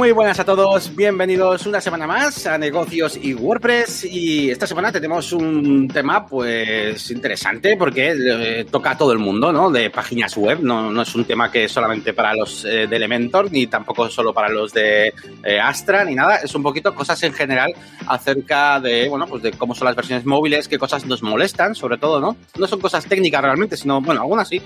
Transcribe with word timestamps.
Muy 0.00 0.12
buenas 0.12 0.40
a 0.40 0.46
todos, 0.46 0.96
bienvenidos 0.96 1.66
una 1.66 1.78
semana 1.78 2.06
más 2.06 2.46
a 2.46 2.56
Negocios 2.56 3.18
y 3.22 3.34
WordPress 3.34 4.06
y 4.06 4.50
esta 4.50 4.66
semana 4.66 4.90
tenemos 4.90 5.30
un 5.34 5.88
tema 5.88 6.26
pues 6.26 7.10
interesante 7.10 7.76
porque 7.76 8.14
eh, 8.16 8.64
toca 8.64 8.92
a 8.92 8.96
todo 8.96 9.12
el 9.12 9.18
mundo, 9.18 9.52
¿no? 9.52 9.70
De 9.70 9.90
páginas 9.90 10.34
web, 10.38 10.60
no, 10.62 10.90
no 10.90 11.02
es 11.02 11.14
un 11.14 11.26
tema 11.26 11.52
que 11.52 11.64
es 11.64 11.72
solamente 11.72 12.14
para 12.14 12.34
los 12.34 12.64
eh, 12.64 12.86
de 12.86 12.96
Elementor 12.96 13.52
ni 13.52 13.66
tampoco 13.66 14.08
solo 14.08 14.32
para 14.32 14.48
los 14.48 14.72
de 14.72 15.12
eh, 15.44 15.60
Astra 15.60 16.02
ni 16.06 16.14
nada, 16.14 16.36
es 16.36 16.54
un 16.54 16.62
poquito 16.62 16.94
cosas 16.94 17.22
en 17.22 17.34
general 17.34 17.70
acerca 18.06 18.80
de, 18.80 19.06
bueno, 19.06 19.26
pues 19.26 19.42
de 19.42 19.52
cómo 19.52 19.74
son 19.74 19.84
las 19.84 19.96
versiones 19.96 20.24
móviles, 20.24 20.66
qué 20.66 20.78
cosas 20.78 21.04
nos 21.04 21.22
molestan, 21.22 21.74
sobre 21.74 21.98
todo, 21.98 22.20
¿no? 22.20 22.38
No 22.58 22.66
son 22.66 22.80
cosas 22.80 23.04
técnicas 23.04 23.42
realmente, 23.42 23.76
sino, 23.76 24.00
bueno, 24.00 24.22
algunas 24.22 24.48
sí, 24.48 24.62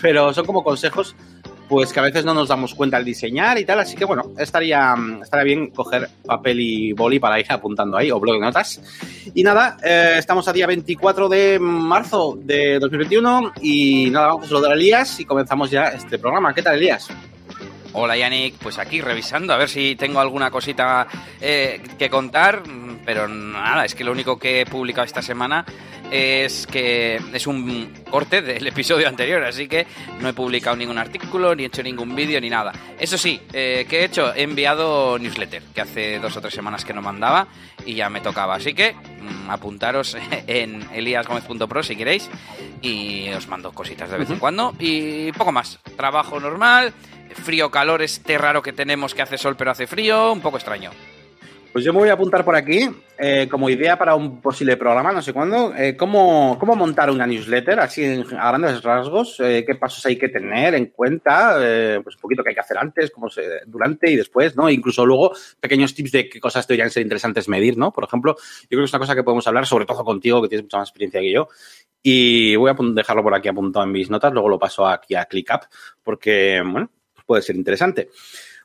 pero 0.00 0.32
son 0.32 0.46
como 0.46 0.62
consejos 0.62 1.16
pues 1.68 1.92
que 1.92 2.00
a 2.00 2.02
veces 2.02 2.24
no 2.24 2.34
nos 2.34 2.48
damos 2.48 2.74
cuenta 2.74 2.96
al 2.96 3.04
diseñar 3.04 3.58
y 3.58 3.64
tal, 3.64 3.80
así 3.80 3.96
que 3.96 4.04
bueno, 4.04 4.32
estaría, 4.38 4.94
estaría 5.22 5.44
bien 5.44 5.70
coger 5.70 6.08
papel 6.24 6.60
y 6.60 6.92
boli 6.92 7.18
para 7.18 7.40
ir 7.40 7.46
apuntando 7.48 7.96
ahí, 7.96 8.10
o 8.10 8.20
blog 8.20 8.36
de 8.36 8.40
notas. 8.40 8.80
Y 9.34 9.42
nada, 9.42 9.76
eh, 9.82 10.14
estamos 10.18 10.46
a 10.48 10.52
día 10.52 10.66
24 10.66 11.28
de 11.28 11.58
marzo 11.58 12.38
de 12.40 12.78
2021 12.78 13.52
y 13.62 14.10
nada, 14.10 14.28
vamos 14.28 14.46
a 14.46 14.48
saludar 14.48 14.72
a 14.72 14.74
Elías 14.74 15.18
y 15.20 15.24
comenzamos 15.24 15.70
ya 15.70 15.88
este 15.88 16.18
programa. 16.18 16.54
¿Qué 16.54 16.62
tal, 16.62 16.76
Elías? 16.76 17.08
Hola 17.98 18.14
Yannick, 18.14 18.56
pues 18.58 18.78
aquí 18.78 19.00
revisando 19.00 19.54
a 19.54 19.56
ver 19.56 19.70
si 19.70 19.96
tengo 19.96 20.20
alguna 20.20 20.50
cosita 20.50 21.06
eh, 21.40 21.80
que 21.98 22.10
contar, 22.10 22.62
pero 23.06 23.26
nada, 23.26 23.86
es 23.86 23.94
que 23.94 24.04
lo 24.04 24.12
único 24.12 24.38
que 24.38 24.60
he 24.60 24.66
publicado 24.66 25.06
esta 25.06 25.22
semana 25.22 25.64
es 26.10 26.66
que 26.66 27.18
es 27.32 27.46
un 27.46 28.04
corte 28.10 28.42
del 28.42 28.66
episodio 28.66 29.08
anterior, 29.08 29.42
así 29.44 29.66
que 29.66 29.86
no 30.20 30.28
he 30.28 30.34
publicado 30.34 30.76
ningún 30.76 30.98
artículo, 30.98 31.54
ni 31.54 31.62
he 31.62 31.66
hecho 31.68 31.82
ningún 31.82 32.14
vídeo, 32.14 32.38
ni 32.38 32.50
nada. 32.50 32.70
Eso 32.98 33.16
sí, 33.16 33.40
eh, 33.54 33.86
¿qué 33.88 34.00
he 34.00 34.04
hecho? 34.04 34.34
He 34.34 34.42
enviado 34.42 35.18
newsletter, 35.18 35.62
que 35.74 35.80
hace 35.80 36.18
dos 36.18 36.36
o 36.36 36.42
tres 36.42 36.52
semanas 36.52 36.84
que 36.84 36.92
no 36.92 37.00
mandaba 37.00 37.48
y 37.86 37.94
ya 37.94 38.10
me 38.10 38.20
tocaba. 38.20 38.56
Así 38.56 38.74
que 38.74 38.92
mmm, 38.92 39.48
apuntaros 39.48 40.18
en 40.46 40.86
eliasgomez.pro 40.92 41.82
si 41.82 41.96
queréis 41.96 42.28
y 42.82 43.30
os 43.30 43.48
mando 43.48 43.72
cositas 43.72 44.10
de 44.10 44.18
vez 44.18 44.28
en 44.28 44.38
cuando 44.38 44.74
y 44.78 45.32
poco 45.32 45.50
más. 45.50 45.78
Trabajo 45.96 46.38
normal, 46.38 46.92
frío, 47.34 47.70
calor, 47.70 48.02
este 48.02 48.38
raro 48.38 48.62
que 48.62 48.72
tenemos 48.72 49.14
que 49.14 49.22
hace 49.22 49.38
sol 49.38 49.56
pero 49.56 49.70
hace 49.70 49.86
frío, 49.86 50.32
un 50.32 50.40
poco 50.40 50.56
extraño. 50.56 50.90
Pues 51.76 51.84
yo 51.84 51.92
me 51.92 51.98
voy 51.98 52.08
a 52.08 52.14
apuntar 52.14 52.42
por 52.42 52.56
aquí 52.56 52.88
eh, 53.18 53.48
como 53.50 53.68
idea 53.68 53.98
para 53.98 54.14
un 54.14 54.40
posible 54.40 54.78
programa, 54.78 55.12
no 55.12 55.20
sé 55.20 55.34
cuándo, 55.34 55.74
eh, 55.76 55.94
cómo, 55.94 56.56
cómo, 56.58 56.74
montar 56.74 57.10
una 57.10 57.26
newsletter, 57.26 57.78
así 57.80 58.02
a 58.02 58.48
grandes 58.48 58.82
rasgos, 58.82 59.38
eh, 59.40 59.62
qué 59.66 59.74
pasos 59.74 60.06
hay 60.06 60.16
que 60.16 60.30
tener 60.30 60.74
en 60.74 60.86
cuenta, 60.86 61.56
pues 62.02 62.16
un 62.16 62.20
poquito 62.22 62.42
qué 62.42 62.48
hay 62.48 62.54
que 62.54 62.62
hacer 62.62 62.78
antes, 62.78 63.10
cómo 63.10 63.28
durante 63.66 64.10
y 64.10 64.16
después, 64.16 64.56
¿no? 64.56 64.70
Incluso 64.70 65.04
luego 65.04 65.32
pequeños 65.60 65.94
tips 65.94 66.12
de 66.12 66.28
qué 66.30 66.40
cosas 66.40 66.66
deberían 66.66 66.90
ser 66.90 67.02
interesantes 67.02 67.46
medir, 67.46 67.76
¿no? 67.76 67.92
Por 67.92 68.04
ejemplo, 68.04 68.36
yo 68.38 68.68
creo 68.68 68.80
que 68.80 68.84
es 68.86 68.92
una 68.94 69.00
cosa 69.00 69.14
que 69.14 69.22
podemos 69.22 69.46
hablar, 69.46 69.66
sobre 69.66 69.84
todo 69.84 70.02
contigo, 70.02 70.40
que 70.40 70.48
tienes 70.48 70.64
mucha 70.64 70.78
más 70.78 70.88
experiencia 70.88 71.20
que 71.20 71.30
yo, 71.30 71.48
y 72.02 72.56
voy 72.56 72.70
a 72.70 72.76
dejarlo 72.94 73.22
por 73.22 73.34
aquí 73.34 73.48
apuntado 73.48 73.84
en 73.84 73.92
mis 73.92 74.08
notas, 74.08 74.32
luego 74.32 74.48
lo 74.48 74.58
paso 74.58 74.86
aquí 74.86 75.14
a 75.14 75.26
ClickUp, 75.26 75.64
porque, 76.02 76.62
bueno, 76.64 76.90
puede 77.26 77.42
ser 77.42 77.56
interesante. 77.56 78.08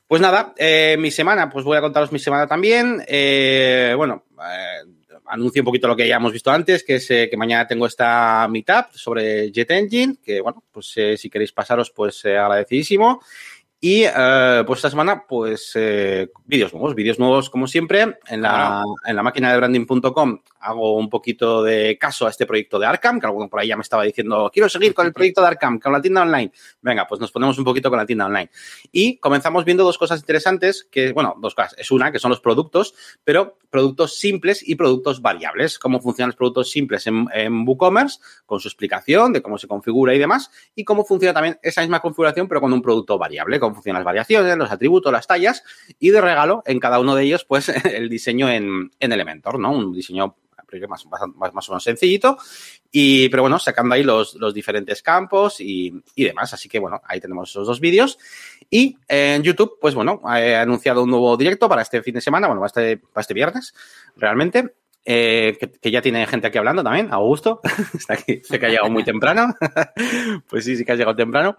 Pues 0.06 0.20
nada, 0.20 0.52
eh, 0.56 0.96
mi 0.98 1.10
semana, 1.10 1.48
pues 1.48 1.64
voy 1.64 1.76
a 1.76 1.80
contaros 1.80 2.12
mi 2.12 2.18
semana 2.18 2.46
también. 2.46 3.02
Eh, 3.08 3.94
bueno, 3.96 4.24
eh, 4.38 4.82
anuncio 5.26 5.62
un 5.62 5.66
poquito 5.66 5.88
lo 5.88 5.96
que 5.96 6.06
ya 6.06 6.16
hemos 6.16 6.32
visto 6.32 6.50
antes, 6.50 6.84
que 6.84 6.96
es 6.96 7.10
eh, 7.10 7.28
que 7.30 7.36
mañana 7.36 7.66
tengo 7.66 7.86
esta 7.86 8.46
meetup 8.50 8.92
sobre 8.92 9.50
Jet 9.50 9.70
Engine, 9.70 10.16
que 10.22 10.40
bueno, 10.40 10.62
pues 10.70 10.92
eh, 10.96 11.16
si 11.16 11.30
queréis 11.30 11.52
pasaros, 11.52 11.90
pues 11.90 12.24
agradecidísimo. 12.26 13.22
Y 13.84 14.04
pues 14.64 14.78
esta 14.78 14.90
semana, 14.90 15.24
pues 15.26 15.72
vídeos 16.44 16.72
nuevos, 16.72 16.94
vídeos 16.94 17.18
nuevos 17.18 17.50
como 17.50 17.66
siempre. 17.66 18.16
En 18.28 18.40
la, 18.40 18.84
en 19.04 19.16
la 19.16 19.24
máquina 19.24 19.50
de 19.50 19.56
branding.com 19.56 20.38
hago 20.60 20.96
un 20.96 21.10
poquito 21.10 21.64
de 21.64 21.98
caso 21.98 22.26
a 22.26 22.30
este 22.30 22.46
proyecto 22.46 22.78
de 22.78 22.86
Arkham, 22.86 23.18
que 23.18 23.26
alguno 23.26 23.48
por 23.48 23.58
ahí 23.58 23.66
ya 23.66 23.76
me 23.76 23.82
estaba 23.82 24.04
diciendo, 24.04 24.50
quiero 24.52 24.68
seguir 24.68 24.94
con 24.94 25.06
el 25.06 25.12
proyecto 25.12 25.40
de 25.40 25.48
Arkham, 25.48 25.80
con 25.80 25.92
la 25.92 26.00
tienda 26.00 26.22
online. 26.22 26.52
Venga, 26.80 27.06
pues 27.08 27.20
nos 27.20 27.32
ponemos 27.32 27.58
un 27.58 27.64
poquito 27.64 27.90
con 27.90 27.98
la 27.98 28.06
tienda 28.06 28.26
online. 28.26 28.50
Y 28.92 29.16
comenzamos 29.16 29.64
viendo 29.64 29.82
dos 29.82 29.98
cosas 29.98 30.20
interesantes, 30.20 30.86
que, 30.88 31.12
bueno, 31.12 31.34
dos 31.40 31.56
cosas. 31.56 31.74
Es 31.76 31.90
una, 31.90 32.12
que 32.12 32.20
son 32.20 32.30
los 32.30 32.40
productos, 32.40 32.94
pero 33.24 33.58
productos 33.68 34.16
simples 34.16 34.62
y 34.66 34.76
productos 34.76 35.20
variables. 35.20 35.80
Cómo 35.80 36.00
funcionan 36.00 36.28
los 36.28 36.36
productos 36.36 36.70
simples 36.70 37.08
en, 37.08 37.26
en 37.34 37.66
WooCommerce, 37.66 38.20
con 38.46 38.60
su 38.60 38.68
explicación 38.68 39.32
de 39.32 39.42
cómo 39.42 39.58
se 39.58 39.66
configura 39.66 40.14
y 40.14 40.18
demás, 40.18 40.50
y 40.76 40.84
cómo 40.84 41.04
funciona 41.04 41.34
también 41.34 41.58
esa 41.62 41.80
misma 41.80 41.98
configuración, 41.98 42.46
pero 42.46 42.60
con 42.60 42.72
un 42.72 42.82
producto 42.82 43.18
variable, 43.18 43.58
cómo 43.72 43.74
funcionan 43.74 44.00
las 44.00 44.06
variaciones, 44.06 44.56
los 44.56 44.70
atributos, 44.70 45.12
las 45.12 45.26
tallas, 45.26 45.64
y 45.98 46.10
de 46.10 46.20
regalo 46.20 46.62
en 46.66 46.78
cada 46.78 47.00
uno 47.00 47.14
de 47.14 47.24
ellos, 47.24 47.44
pues 47.44 47.68
el 47.84 48.08
diseño 48.08 48.48
en, 48.48 48.90
en 49.00 49.12
Elementor, 49.12 49.58
¿no? 49.58 49.72
Un 49.72 49.92
diseño 49.92 50.36
más, 50.88 51.06
más, 51.36 51.52
más 51.54 51.68
o 51.68 51.72
menos 51.72 51.84
sencillito. 51.84 52.38
Y, 52.90 53.28
pero 53.28 53.42
bueno, 53.42 53.58
sacando 53.58 53.94
ahí 53.94 54.02
los, 54.02 54.34
los 54.34 54.54
diferentes 54.54 55.02
campos 55.02 55.60
y, 55.60 55.92
y, 56.14 56.24
demás. 56.24 56.52
Así 56.52 56.68
que 56.68 56.78
bueno, 56.78 57.00
ahí 57.04 57.20
tenemos 57.20 57.50
esos 57.50 57.66
dos 57.66 57.80
vídeos. 57.80 58.18
Y 58.70 58.96
en 59.08 59.42
YouTube, 59.42 59.78
pues 59.80 59.94
bueno, 59.94 60.20
he 60.34 60.56
anunciado 60.56 61.02
un 61.02 61.10
nuevo 61.10 61.36
directo 61.36 61.68
para 61.68 61.82
este 61.82 62.02
fin 62.02 62.14
de 62.14 62.20
semana, 62.20 62.46
bueno, 62.46 62.60
para 62.60 62.68
este, 62.68 62.96
para 62.98 63.20
este 63.20 63.34
viernes, 63.34 63.74
realmente. 64.16 64.74
Eh, 65.04 65.56
que, 65.58 65.68
que, 65.68 65.90
ya 65.90 66.00
tiene 66.00 66.24
gente 66.28 66.46
aquí 66.46 66.58
hablando 66.58 66.84
también, 66.84 67.12
Augusto. 67.12 67.60
Está 67.94 68.14
aquí, 68.14 68.40
sé 68.44 68.60
que 68.60 68.66
ha 68.66 68.68
llegado 68.68 68.90
muy 68.90 69.04
temprano. 69.04 69.54
pues 70.48 70.64
sí, 70.64 70.76
sí 70.76 70.84
que 70.84 70.92
ha 70.92 70.96
llegado 70.96 71.16
temprano. 71.16 71.56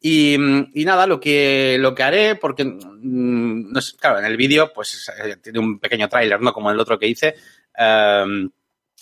Y, 0.00 0.36
nada, 0.84 1.06
lo 1.06 1.18
que, 1.18 1.76
lo 1.80 1.94
que 1.94 2.02
haré, 2.02 2.36
porque, 2.36 2.64
mmm, 2.64 3.72
no 3.72 3.80
claro, 3.98 4.18
en 4.18 4.26
el 4.26 4.36
vídeo, 4.36 4.72
pues 4.72 5.10
eh, 5.24 5.36
tiene 5.42 5.58
un 5.58 5.78
pequeño 5.78 6.08
tráiler, 6.08 6.40
¿no? 6.40 6.52
Como 6.52 6.70
el 6.70 6.78
otro 6.78 6.98
que 6.98 7.08
hice. 7.08 7.34
Um, 7.78 8.50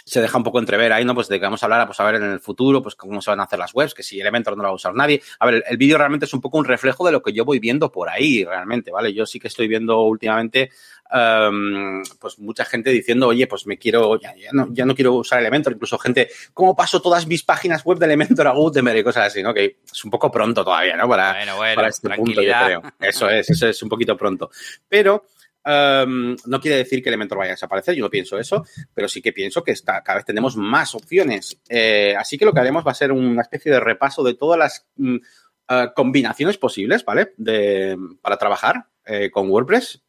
se 0.04 0.20
deja 0.20 0.36
un 0.36 0.44
poco 0.44 0.58
entrever 0.58 0.92
ahí, 0.92 1.04
¿no? 1.04 1.14
Pues 1.14 1.28
de 1.28 1.38
que 1.38 1.46
vamos 1.46 1.62
a 1.62 1.66
hablar, 1.66 1.86
pues 1.86 1.98
a 1.98 2.04
ver 2.04 2.16
en 2.16 2.24
el 2.24 2.40
futuro, 2.40 2.82
pues 2.82 2.94
cómo 2.94 3.22
se 3.22 3.30
van 3.30 3.40
a 3.40 3.44
hacer 3.44 3.58
las 3.58 3.74
webs, 3.74 3.94
que 3.94 4.02
si 4.02 4.20
Elementor 4.20 4.56
no 4.56 4.62
lo 4.62 4.68
va 4.68 4.72
a 4.72 4.76
usar 4.76 4.94
nadie. 4.94 5.22
A 5.38 5.46
ver, 5.46 5.64
el 5.66 5.76
vídeo 5.78 5.96
realmente 5.96 6.26
es 6.26 6.34
un 6.34 6.42
poco 6.42 6.58
un 6.58 6.66
reflejo 6.66 7.06
de 7.06 7.12
lo 7.12 7.22
que 7.22 7.32
yo 7.32 7.44
voy 7.44 7.58
viendo 7.58 7.90
por 7.90 8.10
ahí, 8.10 8.44
realmente, 8.44 8.90
¿vale? 8.90 9.14
Yo 9.14 9.24
sí 9.24 9.40
que 9.40 9.48
estoy 9.48 9.66
viendo 9.66 10.02
últimamente, 10.02 10.70
um, 11.10 12.02
pues 12.20 12.38
mucha 12.38 12.66
gente 12.66 12.90
diciendo, 12.90 13.28
oye, 13.28 13.46
pues 13.46 13.66
me 13.66 13.78
quiero, 13.78 14.20
ya, 14.20 14.34
ya, 14.36 14.50
no, 14.52 14.68
ya 14.72 14.84
no 14.84 14.94
quiero 14.94 15.14
usar 15.14 15.40
Elementor, 15.40 15.72
incluso 15.72 15.98
gente, 15.98 16.28
¿cómo 16.52 16.76
paso 16.76 17.00
todas 17.00 17.26
mis 17.26 17.42
páginas 17.42 17.82
web 17.82 17.98
de 17.98 18.04
Elementor 18.04 18.46
a 18.46 18.52
Gutenberg 18.52 18.98
y 18.98 19.04
cosas 19.04 19.28
así, 19.28 19.42
¿no? 19.42 19.54
Que 19.54 19.78
es 19.90 20.04
un 20.04 20.10
poco 20.10 20.30
pronto 20.30 20.62
todavía, 20.62 20.96
¿no? 20.96 21.08
Para, 21.08 21.32
bueno, 21.32 21.56
bueno, 21.56 21.74
para 21.76 21.88
este 21.88 22.10
punto, 22.10 22.42
yo 22.42 22.52
creo. 22.64 22.82
Eso 23.00 23.30
es, 23.30 23.48
eso 23.48 23.68
es 23.68 23.82
un 23.82 23.88
poquito 23.88 24.18
pronto. 24.18 24.50
Pero, 24.86 25.24
Um, 25.66 26.36
no 26.44 26.60
quiere 26.60 26.76
decir 26.76 27.02
que 27.02 27.08
Elementor 27.08 27.38
vaya 27.38 27.52
a 27.52 27.54
desaparecer, 27.54 27.94
yo 27.94 28.04
no 28.04 28.10
pienso 28.10 28.38
eso, 28.38 28.64
pero 28.92 29.08
sí 29.08 29.22
que 29.22 29.32
pienso 29.32 29.64
que 29.64 29.74
cada 29.84 30.16
vez 30.16 30.24
tenemos 30.24 30.56
más 30.56 30.94
opciones. 30.94 31.58
Eh, 31.68 32.14
así 32.18 32.36
que 32.36 32.44
lo 32.44 32.52
que 32.52 32.60
haremos 32.60 32.86
va 32.86 32.90
a 32.90 32.94
ser 32.94 33.12
una 33.12 33.42
especie 33.42 33.72
de 33.72 33.80
repaso 33.80 34.22
de 34.22 34.34
todas 34.34 34.58
las 34.58 34.86
mm, 34.96 35.16
uh, 35.16 35.94
combinaciones 35.94 36.58
posibles, 36.58 37.04
¿vale? 37.04 37.32
De, 37.38 37.96
para 38.20 38.36
trabajar 38.36 38.88
eh, 39.06 39.30
con 39.30 39.50
WordPress, 39.50 40.02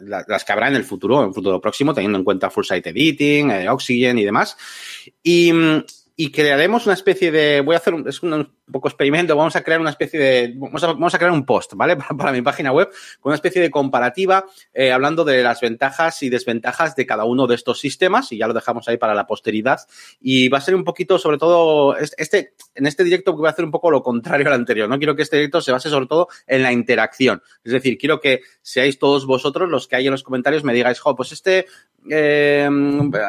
las 0.00 0.44
que 0.44 0.52
habrá 0.52 0.68
en 0.68 0.76
el 0.76 0.84
futuro, 0.84 1.20
en 1.20 1.28
el 1.28 1.34
futuro 1.34 1.60
próximo, 1.60 1.92
teniendo 1.92 2.16
en 2.16 2.24
cuenta 2.24 2.48
Full 2.48 2.64
Site 2.64 2.88
Editing, 2.88 3.50
eh, 3.50 3.68
Oxygen 3.68 4.18
y 4.18 4.24
demás. 4.24 4.56
Y, 5.22 5.52
y 6.16 6.30
crearemos 6.30 6.86
una 6.86 6.94
especie 6.94 7.30
de, 7.30 7.60
voy 7.60 7.74
a 7.74 7.78
hacer 7.78 7.92
un 7.92 8.02
poco 8.70 8.88
experimento, 8.88 9.36
vamos 9.36 9.56
a 9.56 9.62
crear 9.62 9.80
una 9.80 9.90
especie 9.90 10.18
de, 10.18 10.54
vamos 10.56 11.14
a, 11.14 11.18
crear 11.18 11.32
un 11.32 11.44
post, 11.44 11.74
¿vale? 11.74 11.96
Para, 12.18 12.32
mi 12.32 12.42
página 12.42 12.72
web, 12.72 12.88
con 13.20 13.30
una 13.30 13.36
especie 13.36 13.60
de 13.60 13.70
comparativa, 13.70 14.46
eh, 14.72 14.92
hablando 14.92 15.24
de 15.24 15.42
las 15.42 15.60
ventajas 15.60 16.22
y 16.22 16.30
desventajas 16.30 16.96
de 16.96 17.06
cada 17.06 17.24
uno 17.24 17.46
de 17.46 17.54
estos 17.54 17.78
sistemas, 17.78 18.32
y 18.32 18.38
ya 18.38 18.46
lo 18.46 18.54
dejamos 18.54 18.88
ahí 18.88 18.96
para 18.96 19.14
la 19.14 19.26
posteridad. 19.26 19.80
Y 20.20 20.48
va 20.48 20.58
a 20.58 20.62
ser 20.62 20.74
un 20.74 20.84
poquito, 20.84 21.18
sobre 21.18 21.38
todo, 21.38 21.96
este, 21.96 22.54
en 22.74 22.86
este 22.86 23.04
directo 23.04 23.34
voy 23.34 23.46
a 23.46 23.50
hacer 23.50 23.64
un 23.64 23.70
poco 23.70 23.90
lo 23.90 24.02
contrario 24.02 24.46
al 24.46 24.54
anterior, 24.54 24.88
¿no? 24.88 24.98
Quiero 24.98 25.14
que 25.14 25.22
este 25.22 25.36
directo 25.36 25.60
se 25.60 25.72
base 25.72 25.90
sobre 25.90 26.06
todo 26.06 26.28
en 26.46 26.62
la 26.62 26.72
interacción. 26.72 27.42
Es 27.64 27.72
decir, 27.72 27.98
quiero 27.98 28.20
que 28.20 28.40
seáis 28.62 28.98
todos 28.98 29.26
vosotros 29.26 29.68
los 29.68 29.88
que 29.88 29.96
hay 29.96 30.06
en 30.06 30.12
los 30.12 30.22
comentarios 30.22 30.64
me 30.64 30.72
digáis, 30.72 30.98
jo, 31.00 31.14
pues 31.14 31.32
este, 31.32 31.66
eh, 32.10 32.68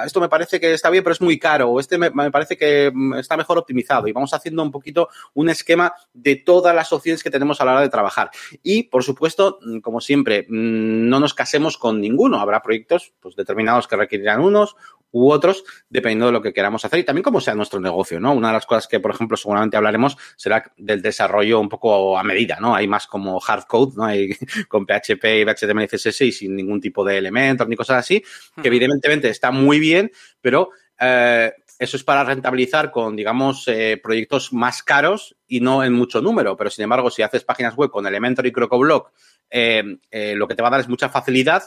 esto 0.06 0.20
me 0.20 0.30
parece 0.30 0.60
que 0.60 0.74
está 0.74 0.90
bien, 0.90 1.04
pero 1.04 1.14
es 1.14 1.22
muy 1.22 1.38
caro, 1.38 1.70
o 1.70 1.80
este 1.80 1.98
me 1.98 2.32
parece 2.32 2.58
que 2.58 2.92
está 3.18 3.38
mejor 3.38 3.58
optimizado, 3.58 4.08
y 4.08 4.12
vamos 4.12 4.34
haciendo 4.34 4.64
un 4.64 4.72
poquito 4.72 5.10
un 5.34 5.50
esquema 5.50 5.94
de 6.14 6.36
todas 6.36 6.76
las 6.76 6.92
opciones 6.94 7.24
que 7.24 7.32
tenemos 7.32 7.62
a 7.62 7.66
la 7.66 7.74
hora 7.74 7.82
de 7.82 7.90
trabajar. 7.90 8.32
Y, 8.64 8.84
por 8.84 9.04
supuesto, 9.04 9.60
como 9.82 10.02
siempre, 10.02 10.46
no 10.50 11.20
nos 11.20 11.34
casemos 11.34 11.78
con 11.78 12.00
ninguno. 12.00 12.40
Habrá 12.40 12.62
proyectos 12.62 13.14
pues, 13.20 13.36
determinados 13.36 13.88
que 13.88 13.96
requerirán 13.96 14.42
unos 14.42 14.76
u 15.16 15.32
otros, 15.32 15.64
dependiendo 15.90 16.26
de 16.26 16.34
lo 16.34 16.42
que 16.42 16.52
queramos 16.52 16.84
hacer 16.84 17.00
y 17.00 17.06
también 17.06 17.24
cómo 17.24 17.40
sea 17.40 17.56
nuestro 17.56 17.80
negocio, 17.80 18.20
¿no? 18.20 18.34
Una 18.34 18.50
de 18.50 18.56
las 18.56 18.66
cosas 18.66 18.86
que, 18.86 19.00
por 19.00 19.12
ejemplo, 19.12 19.38
seguramente 19.38 19.78
hablaremos 19.78 20.18
será 20.36 20.74
del 20.76 21.02
desarrollo 21.02 21.62
un 21.62 21.70
poco 21.70 22.18
a 22.18 22.24
medida, 22.24 22.58
¿no? 22.60 22.76
Hay 22.76 22.86
más 22.86 23.08
como 23.08 23.40
hard 23.42 23.64
code, 23.66 23.94
¿no? 23.96 24.04
Hay 24.04 24.32
con 24.68 24.86
PHP 24.86 25.24
y 25.24 25.46
HTML, 25.46 25.88
CSS 25.88 26.22
y 26.22 26.32
sin 26.34 26.54
ningún 26.54 26.82
tipo 26.82 27.06
de 27.06 27.18
elementos 27.18 27.66
ni 27.66 27.78
cosas 27.78 28.00
así, 28.00 28.22
que 28.62 28.68
evidentemente 28.68 29.30
está 29.30 29.52
muy 29.52 29.80
bien, 29.80 30.12
pero 30.42 30.72
eh, 31.00 31.54
eso 31.78 31.98
es 31.98 32.04
para 32.04 32.24
rentabilizar 32.24 32.92
con, 32.92 33.16
digamos, 33.16 33.68
eh, 33.68 34.00
proyectos 34.02 34.54
más 34.54 34.84
caros 34.84 35.36
y 35.48 35.60
no 35.60 35.84
en 35.84 35.94
mucho 35.94 36.22
número. 36.22 36.56
Pero, 36.56 36.70
sin 36.70 36.84
embargo, 36.84 37.10
si 37.10 37.22
haces 37.22 37.44
páginas 37.44 37.76
web 37.76 37.90
con 37.90 38.08
Elementor 38.08 38.48
y 38.48 38.52
CrocoBlock, 38.52 39.12
eh, 39.50 39.98
eh, 40.12 40.34
lo 40.36 40.48
que 40.48 40.56
te 40.56 40.62
va 40.62 40.70
a 40.70 40.72
dar 40.72 40.80
es 40.82 40.90
mucha 40.90 41.10
facilidad 41.10 41.64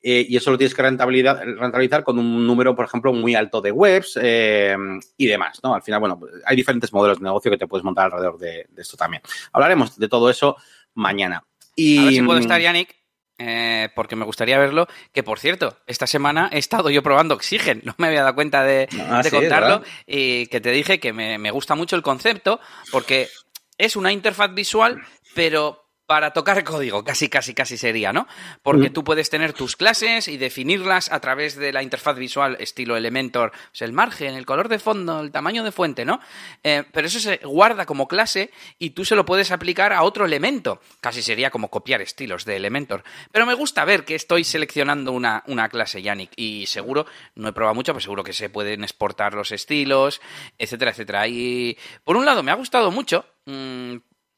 eh, 0.00 0.26
y 0.28 0.36
eso 0.36 0.50
lo 0.50 0.58
tienes 0.58 0.74
que 0.74 0.82
rentabilizar 0.82 2.04
con 2.04 2.18
un 2.18 2.46
número, 2.46 2.74
por 2.74 2.84
ejemplo, 2.84 3.12
muy 3.12 3.34
alto 3.34 3.60
de 3.60 3.70
webs 3.70 4.16
y 4.16 5.26
demás, 5.26 5.60
¿no? 5.62 5.74
Al 5.74 5.82
final, 5.82 6.00
bueno, 6.00 6.20
hay 6.44 6.56
diferentes 6.56 6.92
modelos 6.92 7.18
de 7.18 7.24
negocio 7.24 7.50
que 7.50 7.58
te 7.58 7.68
puedes 7.68 7.84
montar 7.84 8.06
alrededor 8.06 8.38
de, 8.38 8.66
de 8.68 8.82
esto 8.82 8.96
también. 8.96 9.22
Hablaremos 9.52 9.96
de 9.96 10.08
todo 10.08 10.28
eso 10.28 10.56
mañana. 10.94 11.44
Y, 11.76 11.98
a 11.98 12.04
ver 12.04 12.12
si 12.14 12.22
puedo 12.22 12.40
estar, 12.40 12.60
Yannick, 12.60 12.96
eh, 13.44 13.88
porque 13.94 14.16
me 14.16 14.24
gustaría 14.24 14.58
verlo. 14.58 14.86
Que 15.12 15.22
por 15.22 15.38
cierto, 15.38 15.76
esta 15.86 16.06
semana 16.06 16.48
he 16.52 16.58
estado 16.58 16.90
yo 16.90 17.02
probando 17.02 17.34
Oxygen, 17.34 17.82
no 17.84 17.94
me 17.98 18.06
había 18.08 18.22
dado 18.22 18.34
cuenta 18.34 18.62
de, 18.62 18.88
Ah, 19.08 19.22
de 19.22 19.30
sí, 19.30 19.36
contarlo, 19.36 19.80
¿verdad? 19.80 19.86
y 20.06 20.46
que 20.46 20.60
te 20.60 20.70
dije 20.70 21.00
que 21.00 21.12
me, 21.12 21.38
me 21.38 21.50
gusta 21.50 21.74
mucho 21.74 21.96
el 21.96 22.02
concepto, 22.02 22.60
porque 22.90 23.28
es 23.78 23.96
una 23.96 24.12
interfaz 24.12 24.54
visual, 24.54 25.02
pero 25.34 25.81
para 26.12 26.34
tocar 26.34 26.62
código, 26.62 27.02
casi, 27.04 27.30
casi, 27.30 27.54
casi 27.54 27.78
sería, 27.78 28.12
¿no? 28.12 28.28
Porque 28.62 28.90
Mm. 28.90 28.92
tú 28.92 29.02
puedes 29.02 29.30
tener 29.30 29.54
tus 29.54 29.76
clases 29.76 30.28
y 30.28 30.36
definirlas 30.36 31.10
a 31.10 31.20
través 31.20 31.56
de 31.56 31.72
la 31.72 31.82
interfaz 31.82 32.18
visual 32.18 32.58
estilo 32.60 32.98
Elementor, 32.98 33.50
pues 33.70 33.80
el 33.80 33.94
margen, 33.94 34.34
el 34.34 34.44
color 34.44 34.68
de 34.68 34.78
fondo, 34.78 35.20
el 35.20 35.32
tamaño 35.32 35.64
de 35.64 35.72
fuente, 35.72 36.04
¿no? 36.04 36.20
Eh, 36.64 36.84
pero 36.92 37.06
eso 37.06 37.18
se 37.18 37.38
guarda 37.38 37.86
como 37.86 38.08
clase 38.08 38.50
y 38.78 38.90
tú 38.90 39.06
se 39.06 39.16
lo 39.16 39.24
puedes 39.24 39.52
aplicar 39.52 39.94
a 39.94 40.02
otro 40.02 40.26
elemento. 40.26 40.82
Casi 41.00 41.22
sería 41.22 41.48
como 41.50 41.70
copiar 41.70 42.02
estilos 42.02 42.44
de 42.44 42.56
Elementor. 42.56 43.04
Pero 43.32 43.46
me 43.46 43.54
gusta 43.54 43.86
ver 43.86 44.04
que 44.04 44.14
estoy 44.14 44.44
seleccionando 44.44 45.12
una, 45.12 45.42
una 45.46 45.70
clase, 45.70 46.02
Yannick, 46.02 46.32
y 46.36 46.66
seguro, 46.66 47.06
no 47.36 47.48
he 47.48 47.54
probado 47.54 47.74
mucho, 47.74 47.94
pero 47.94 48.02
seguro 48.02 48.22
que 48.22 48.34
se 48.34 48.50
pueden 48.50 48.84
exportar 48.84 49.32
los 49.32 49.50
estilos, 49.50 50.20
etcétera, 50.58 50.90
etcétera. 50.90 51.26
Y 51.26 51.78
por 52.04 52.18
un 52.18 52.26
lado 52.26 52.42
me 52.42 52.50
ha 52.50 52.54
gustado 52.56 52.90
mucho. 52.90 53.24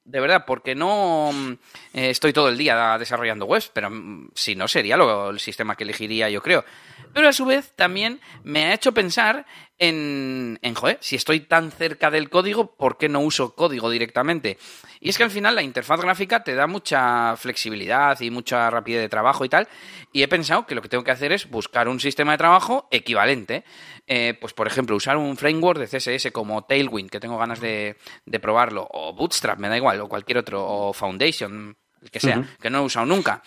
De 0.05 0.21
verdad, 0.21 0.45
porque 0.47 0.75
no 0.75 1.31
mm, 1.33 1.53
eh, 1.95 2.11
estoy 2.11 2.33
todo 2.33 2.49
el 2.49 2.59
día 2.59 2.99
desarrollando 2.99 3.47
webs, 3.47 3.71
pero 3.73 3.91
mm, 3.91 4.31
si 4.35 4.55
no 4.55 4.69
sería 4.69 4.97
lo, 4.97 5.31
el 5.31 5.41
sistema 5.41 5.77
que 5.77 5.85
elegiría, 5.85 6.29
yo 6.29 6.43
creo. 6.43 6.65
Pero 7.13 7.29
a 7.29 7.33
su 7.33 7.45
vez 7.47 7.73
también 7.75 8.21
me 8.43 8.67
ha 8.67 8.75
hecho 8.75 8.93
pensar 8.93 9.47
en, 9.79 10.59
en, 10.63 10.75
joder, 10.75 10.99
si 11.01 11.17
estoy 11.17 11.41
tan 11.41 11.71
cerca 11.71 12.11
del 12.11 12.29
código, 12.29 12.75
¿por 12.77 12.99
qué 12.99 13.09
no 13.09 13.21
uso 13.21 13.55
código 13.55 13.89
directamente? 13.89 14.59
Y 15.01 15.09
es 15.09 15.17
que 15.17 15.25
al 15.25 15.31
final 15.31 15.55
la 15.55 15.63
interfaz 15.63 16.01
gráfica 16.01 16.45
te 16.45 16.55
da 16.55 16.67
mucha 16.67 17.37
flexibilidad 17.37 18.19
y 18.21 18.31
mucha 18.31 18.69
rapidez 18.71 19.03
de 19.03 19.09
trabajo 19.09 19.45
y 19.45 19.49
tal, 19.49 19.69
y 20.13 20.23
he 20.23 20.29
pensado 20.29 20.67
que 20.67 20.75
lo 20.75 20.83
que 20.83 20.89
tengo 20.89 21.05
que 21.05 21.11
hacer 21.11 21.33
es 21.33 21.49
buscar 21.49 21.89
un 21.89 22.01
sistema 22.01 22.33
de 22.33 22.39
trabajo 22.39 22.89
equivalente. 22.91 23.65
Eh, 24.07 24.37
pues 24.39 24.53
por 24.53 24.67
ejemplo, 24.67 24.97
usar 24.97 25.17
un 25.17 25.37
framework 25.37 25.79
de 25.79 25.87
CSS 25.87 26.31
como 26.31 26.65
Tailwind, 26.65 27.11
que 27.11 27.21
tengo 27.21 27.39
ganas 27.39 27.61
de, 27.61 27.97
de 28.27 28.41
probarlo, 28.41 28.87
o 28.91 29.15
Bootstrap, 29.15 29.59
me 29.59 29.69
da 29.69 29.77
igual, 29.77 30.01
o 30.01 30.09
cualquier 30.09 30.39
otro, 30.39 30.65
o 30.65 30.93
Foundation, 30.93 31.77
el 32.03 32.11
que 32.11 32.21
sea, 32.21 32.45
que 32.61 32.71
no 32.71 32.79
he 32.79 32.83
usado 32.83 33.07
nunca. 33.07 33.43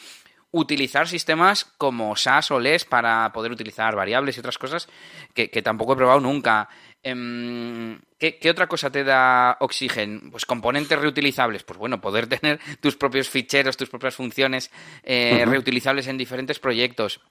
Utilizar 0.49 1.07
sistemas 1.07 1.65
como 1.77 2.15
SAS 2.15 2.51
o 2.51 2.59
LES 2.59 2.85
para 2.85 3.31
poder 3.33 3.51
utilizar 3.51 3.95
variables 3.95 4.37
y 4.37 4.39
otras 4.39 4.57
cosas 4.57 4.87
que, 5.33 5.51
que 5.51 5.61
tampoco 5.61 5.93
he 5.93 5.97
probado 5.97 6.21
nunca. 6.21 6.69
Em, 7.03 7.99
¿qué, 8.17 8.39
qué 8.39 8.49
otra 8.49 8.67
cosa 8.67 8.89
te 8.89 9.03
da 9.03 9.57
Oxygen? 9.59 10.31
Pues 10.31 10.45
componentes 10.45 10.97
reutilizables. 10.97 11.63
Pues 11.63 11.77
bueno, 11.77 12.01
poder 12.01 12.27
tener 12.39 12.59
tus 12.79 12.95
propios 12.95 13.29
ficheros, 13.29 13.77
tus 13.77 13.89
propias 13.89 14.15
funciones 14.15 14.71
eh, 15.03 15.45
reutilizables 15.45 16.07
en 16.07 16.17
diferentes 16.17 16.59
proyectos. 16.59 17.21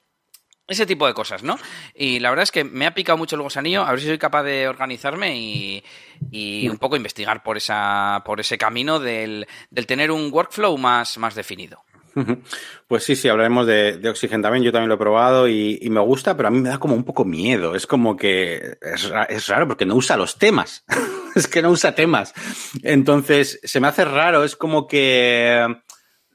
Ese 0.68 0.86
tipo 0.86 1.06
de 1.06 1.14
cosas, 1.14 1.42
¿no? 1.44 1.56
Y 1.94 2.18
la 2.18 2.30
verdad 2.30 2.42
es 2.42 2.50
que 2.50 2.64
me 2.64 2.86
ha 2.86 2.94
picado 2.94 3.16
mucho 3.16 3.36
el 3.36 3.42
gusanillo, 3.42 3.82
a 3.82 3.90
ver 3.90 4.00
si 4.00 4.06
soy 4.06 4.18
capaz 4.18 4.42
de 4.42 4.66
organizarme 4.66 5.38
y, 5.38 5.84
y 6.30 6.68
un 6.68 6.78
poco 6.78 6.96
investigar 6.96 7.42
por 7.44 7.56
esa 7.56 8.22
por 8.24 8.40
ese 8.40 8.58
camino 8.58 8.98
del, 8.98 9.46
del 9.70 9.86
tener 9.86 10.10
un 10.10 10.32
workflow 10.32 10.76
más, 10.76 11.18
más 11.18 11.36
definido. 11.36 11.84
Pues 12.88 13.04
sí, 13.04 13.14
sí, 13.14 13.28
hablaremos 13.28 13.66
de, 13.66 13.98
de 13.98 14.08
Oxygen 14.08 14.40
también. 14.40 14.64
Yo 14.64 14.72
también 14.72 14.88
lo 14.88 14.94
he 14.94 14.98
probado 14.98 15.48
y, 15.48 15.78
y 15.82 15.90
me 15.90 16.00
gusta, 16.00 16.34
pero 16.34 16.48
a 16.48 16.50
mí 16.50 16.60
me 16.60 16.70
da 16.70 16.78
como 16.78 16.94
un 16.94 17.04
poco 17.04 17.26
miedo. 17.26 17.74
Es 17.74 17.86
como 17.86 18.16
que 18.16 18.78
es 19.28 19.48
raro 19.48 19.68
porque 19.68 19.84
no 19.84 19.94
usa 19.96 20.16
los 20.16 20.38
temas. 20.38 20.84
es 21.34 21.46
que 21.46 21.60
no 21.60 21.70
usa 21.70 21.94
temas. 21.94 22.32
Entonces, 22.82 23.60
se 23.62 23.80
me 23.80 23.88
hace 23.88 24.06
raro. 24.06 24.44
Es 24.44 24.56
como 24.56 24.86
que, 24.86 25.76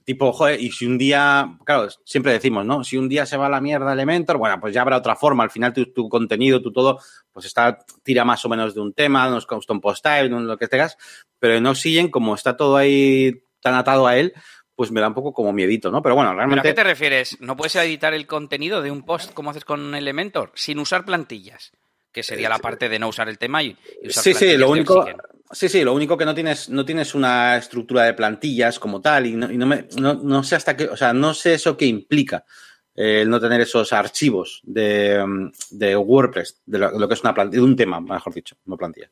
tipo, 0.03 0.31
joder, 0.33 0.59
y 0.59 0.71
si 0.71 0.85
un 0.85 0.97
día, 0.97 1.57
claro, 1.65 1.87
siempre 2.03 2.33
decimos, 2.33 2.65
¿no? 2.65 2.83
Si 2.83 2.97
un 2.97 3.09
día 3.09 3.25
se 3.25 3.37
va 3.37 3.47
a 3.47 3.49
la 3.49 3.61
mierda 3.61 3.93
Elementor, 3.93 4.37
bueno, 4.37 4.59
pues 4.59 4.73
ya 4.73 4.81
habrá 4.81 4.97
otra 4.97 5.15
forma. 5.15 5.43
Al 5.43 5.51
final 5.51 5.73
tu, 5.73 5.85
tu 5.93 6.09
contenido, 6.09 6.61
tu 6.61 6.71
todo, 6.71 6.99
pues 7.31 7.45
está, 7.45 7.79
tira 8.03 8.25
más 8.25 8.43
o 8.45 8.49
menos 8.49 8.73
de 8.73 8.81
un 8.81 8.93
tema, 8.93 9.27
unos 9.27 9.45
custom 9.45 9.79
post 9.79 10.03
type, 10.03 10.29
lo 10.29 10.57
que 10.57 10.67
tengas. 10.67 10.97
Pero 11.39 11.55
en 11.55 11.65
Oxygen, 11.65 12.09
como 12.09 12.35
está 12.35 12.57
todo 12.57 12.77
ahí 12.77 13.43
tan 13.61 13.75
atado 13.75 14.07
a 14.07 14.17
él, 14.17 14.33
pues 14.75 14.91
me 14.91 15.01
da 15.01 15.07
un 15.07 15.13
poco 15.13 15.33
como 15.33 15.53
miedito, 15.53 15.91
¿no? 15.91 16.01
Pero 16.01 16.15
bueno, 16.15 16.31
¿Pero 16.31 16.41
a 16.41 16.45
realmente... 16.45 16.69
qué 16.69 16.73
te 16.73 16.83
refieres? 16.83 17.37
¿No 17.39 17.55
puedes 17.55 17.75
editar 17.75 18.13
el 18.13 18.25
contenido 18.25 18.81
de 18.81 18.91
un 18.91 19.03
post 19.03 19.33
como 19.33 19.51
haces 19.51 19.65
con 19.65 19.93
Elementor 19.93 20.51
sin 20.55 20.79
usar 20.79 21.05
plantillas? 21.05 21.71
Que 22.11 22.23
sería 22.23 22.49
la 22.49 22.59
parte 22.59 22.89
de 22.89 22.99
no 22.99 23.07
usar 23.07 23.29
el 23.29 23.37
tema 23.37 23.63
y, 23.63 23.77
usar 24.03 24.23
Sí, 24.23 24.33
sí, 24.33 24.57
lo 24.57 24.69
único, 24.69 24.99
Oxygen. 24.99 25.17
Sí, 25.51 25.69
sí, 25.69 25.83
lo 25.83 25.93
único 25.93 26.17
que 26.17 26.25
no 26.25 26.33
tienes, 26.33 26.69
no 26.69 26.85
tienes 26.85 27.15
una 27.15 27.57
estructura 27.57 28.03
de 28.03 28.13
plantillas 28.13 28.79
como 28.79 29.01
tal 29.01 29.25
y 29.25 29.33
no, 29.33 29.51
y 29.51 29.57
no 29.57 29.65
me, 29.65 29.87
no, 29.99 30.15
no 30.15 30.43
sé 30.43 30.55
hasta 30.55 30.75
qué, 30.75 30.85
o 30.85 30.97
sea, 30.97 31.13
no 31.13 31.33
sé 31.33 31.55
eso 31.55 31.77
qué 31.77 31.85
implica 31.85 32.45
eh, 32.95 33.21
el 33.21 33.29
no 33.29 33.39
tener 33.39 33.61
esos 33.61 33.93
archivos 33.93 34.61
de, 34.63 35.23
de 35.69 35.95
WordPress, 35.95 36.61
de 36.65 36.77
lo, 36.77 36.91
lo 36.99 37.07
que 37.07 37.13
es 37.13 37.21
una 37.21 37.33
plantilla, 37.33 37.61
de 37.61 37.65
un 37.65 37.75
tema, 37.75 38.01
mejor 38.01 38.33
dicho, 38.33 38.57
no 38.65 38.75
plantilla. 38.75 39.09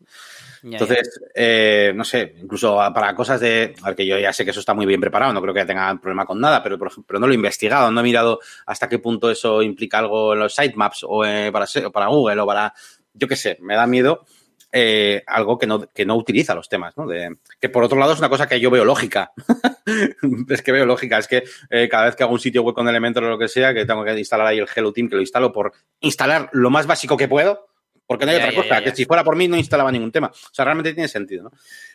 Ya, 0.63 0.69
ya. 0.71 0.77
Entonces, 0.77 1.21
eh, 1.33 1.93
no 1.95 2.03
sé, 2.03 2.35
incluso 2.41 2.75
para 2.93 3.15
cosas 3.15 3.39
de, 3.39 3.73
a 3.81 3.87
ver, 3.87 3.95
que 3.95 4.05
yo 4.05 4.19
ya 4.19 4.33
sé 4.33 4.43
que 4.43 4.51
eso 4.51 4.59
está 4.59 4.73
muy 4.73 4.85
bien 4.85 4.99
preparado, 4.99 5.31
no 5.31 5.41
creo 5.41 5.53
que 5.53 5.65
tenga 5.65 5.97
problema 5.99 6.25
con 6.25 6.41
nada, 6.41 6.61
pero, 6.61 6.77
por 6.77 6.87
ejemplo, 6.87 7.05
pero 7.07 7.19
no 7.19 7.27
lo 7.27 7.31
he 7.31 7.35
investigado, 7.37 7.89
no 7.89 8.01
he 8.01 8.03
mirado 8.03 8.39
hasta 8.65 8.89
qué 8.89 8.99
punto 8.99 9.31
eso 9.31 9.61
implica 9.61 9.99
algo 9.99 10.33
en 10.33 10.39
los 10.39 10.53
sitemaps 10.53 11.05
o 11.07 11.23
eh, 11.23 11.49
para, 11.51 11.65
para 11.93 12.07
Google 12.07 12.41
o 12.41 12.45
para, 12.45 12.73
yo 13.13 13.27
qué 13.27 13.37
sé, 13.37 13.57
me 13.61 13.75
da 13.75 13.87
miedo 13.87 14.25
eh, 14.71 15.23
algo 15.27 15.57
que 15.57 15.65
no, 15.67 15.87
que 15.89 16.05
no 16.05 16.15
utiliza 16.15 16.53
los 16.55 16.69
temas, 16.69 16.95
¿no? 16.97 17.07
De, 17.07 17.37
que 17.59 17.69
por 17.69 17.83
otro 17.83 17.97
lado 17.97 18.13
es 18.13 18.19
una 18.19 18.29
cosa 18.29 18.47
que 18.47 18.59
yo 18.59 18.69
veo 18.69 18.85
lógica. 18.85 19.31
es 20.49 20.61
que 20.61 20.71
veo 20.71 20.85
lógica, 20.85 21.17
es 21.17 21.27
que 21.27 21.43
eh, 21.69 21.87
cada 21.89 22.05
vez 22.05 22.15
que 22.15 22.23
hago 22.23 22.33
un 22.33 22.39
sitio 22.39 22.61
web 22.63 22.75
con 22.75 22.87
Elementor 22.87 23.23
o 23.23 23.29
lo 23.29 23.37
que 23.39 23.47
sea, 23.47 23.73
que 23.73 23.85
tengo 23.85 24.03
que 24.03 24.17
instalar 24.17 24.47
ahí 24.47 24.59
el 24.59 24.67
Hello 24.73 24.91
Team, 24.93 25.09
que 25.09 25.15
lo 25.15 25.21
instalo 25.21 25.51
por 25.51 25.73
instalar 26.01 26.49
lo 26.53 26.69
más 26.69 26.85
básico 26.87 27.17
que 27.17 27.27
puedo, 27.27 27.67
porque 28.05 28.25
no 28.25 28.31
hay 28.31 28.37
Ya, 28.37 28.43
otra 28.45 28.53
ya, 28.55 28.61
cosa, 28.63 28.79
ya, 28.79 28.83
que 28.83 28.95
si 28.95 29.05
fuera 29.05 29.23
por 29.23 29.35
mí 29.35 29.47
no 29.47 29.55
instalaba 29.57 29.91
ningún 29.91 30.11
tema. 30.11 30.27
O 30.27 30.53
sea, 30.53 30.65
realmente 30.65 30.93
tiene 30.93 31.07
sentido, 31.07 31.43
¿no? 31.43 31.51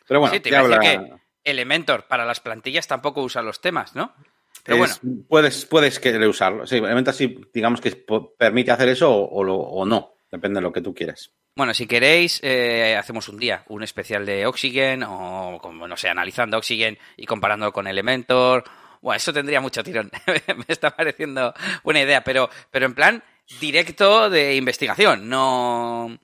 Pero 0.06 0.20
bueno, 0.20 0.34
Sí, 0.34 0.40
te 0.40 0.50
ya 0.50 0.62
iba 0.62 0.76
a 0.76 0.78
decir 0.80 0.98
habla- 0.98 1.20
Elementor 1.44 2.06
para 2.08 2.24
las 2.24 2.40
plantillas 2.40 2.86
tampoco 2.86 3.22
usa 3.22 3.42
los 3.42 3.60
temas, 3.60 3.94
¿no? 3.94 4.14
Pero 4.64 4.82
es- 4.84 5.00
bueno, 5.02 5.24
puedes, 5.28 5.66
puedes 5.66 6.00
querer 6.00 6.26
usarlo. 6.26 6.66
Sí, 6.66 6.76
Elementor 6.76 7.12
sí, 7.14 7.38
digamos 7.52 7.80
que 7.80 7.90
permite 8.38 8.70
hacer 8.70 8.88
eso 8.88 9.10
o, 9.14 9.40
o 9.40 9.44
lo- 9.44 9.56
o 9.56 9.84
no, 9.84 10.14
depende 10.30 10.58
de 10.58 10.62
lo 10.62 10.72
que 10.72 10.80
tú 10.80 10.94
quieras. 10.94 11.32
Bueno, 11.56 11.72
si 11.72 11.86
queréis, 11.86 12.40
eh, 12.42 12.96
hacemos 12.98 13.28
un 13.28 13.38
día, 13.38 13.62
un 13.68 13.84
especial 13.84 14.26
de 14.26 14.44
Oxygen 14.44 15.04
o, 15.04 15.58
como 15.62 15.86
no 15.86 15.96
sé, 15.96 16.08
analizando 16.08 16.58
Oxygen 16.58 16.98
y 17.16 17.26
comparándolo 17.26 17.72
con 17.72 17.86
Elementor. 17.86 18.64
Bueno, 19.00 19.16
eso 19.16 19.32
tendría 19.32 19.60
mucho 19.60 19.84
tirón. 19.84 20.10
Me 20.48 20.64
está 20.66 20.90
pareciendo 20.90 21.54
buena 21.84 22.00
idea, 22.00 22.24
pero, 22.24 22.50
pero 22.72 22.86
en 22.86 22.94
plan 22.94 23.22
directo 23.60 24.30
de 24.30 24.56
investigación, 24.56 25.28
no, 25.28 26.18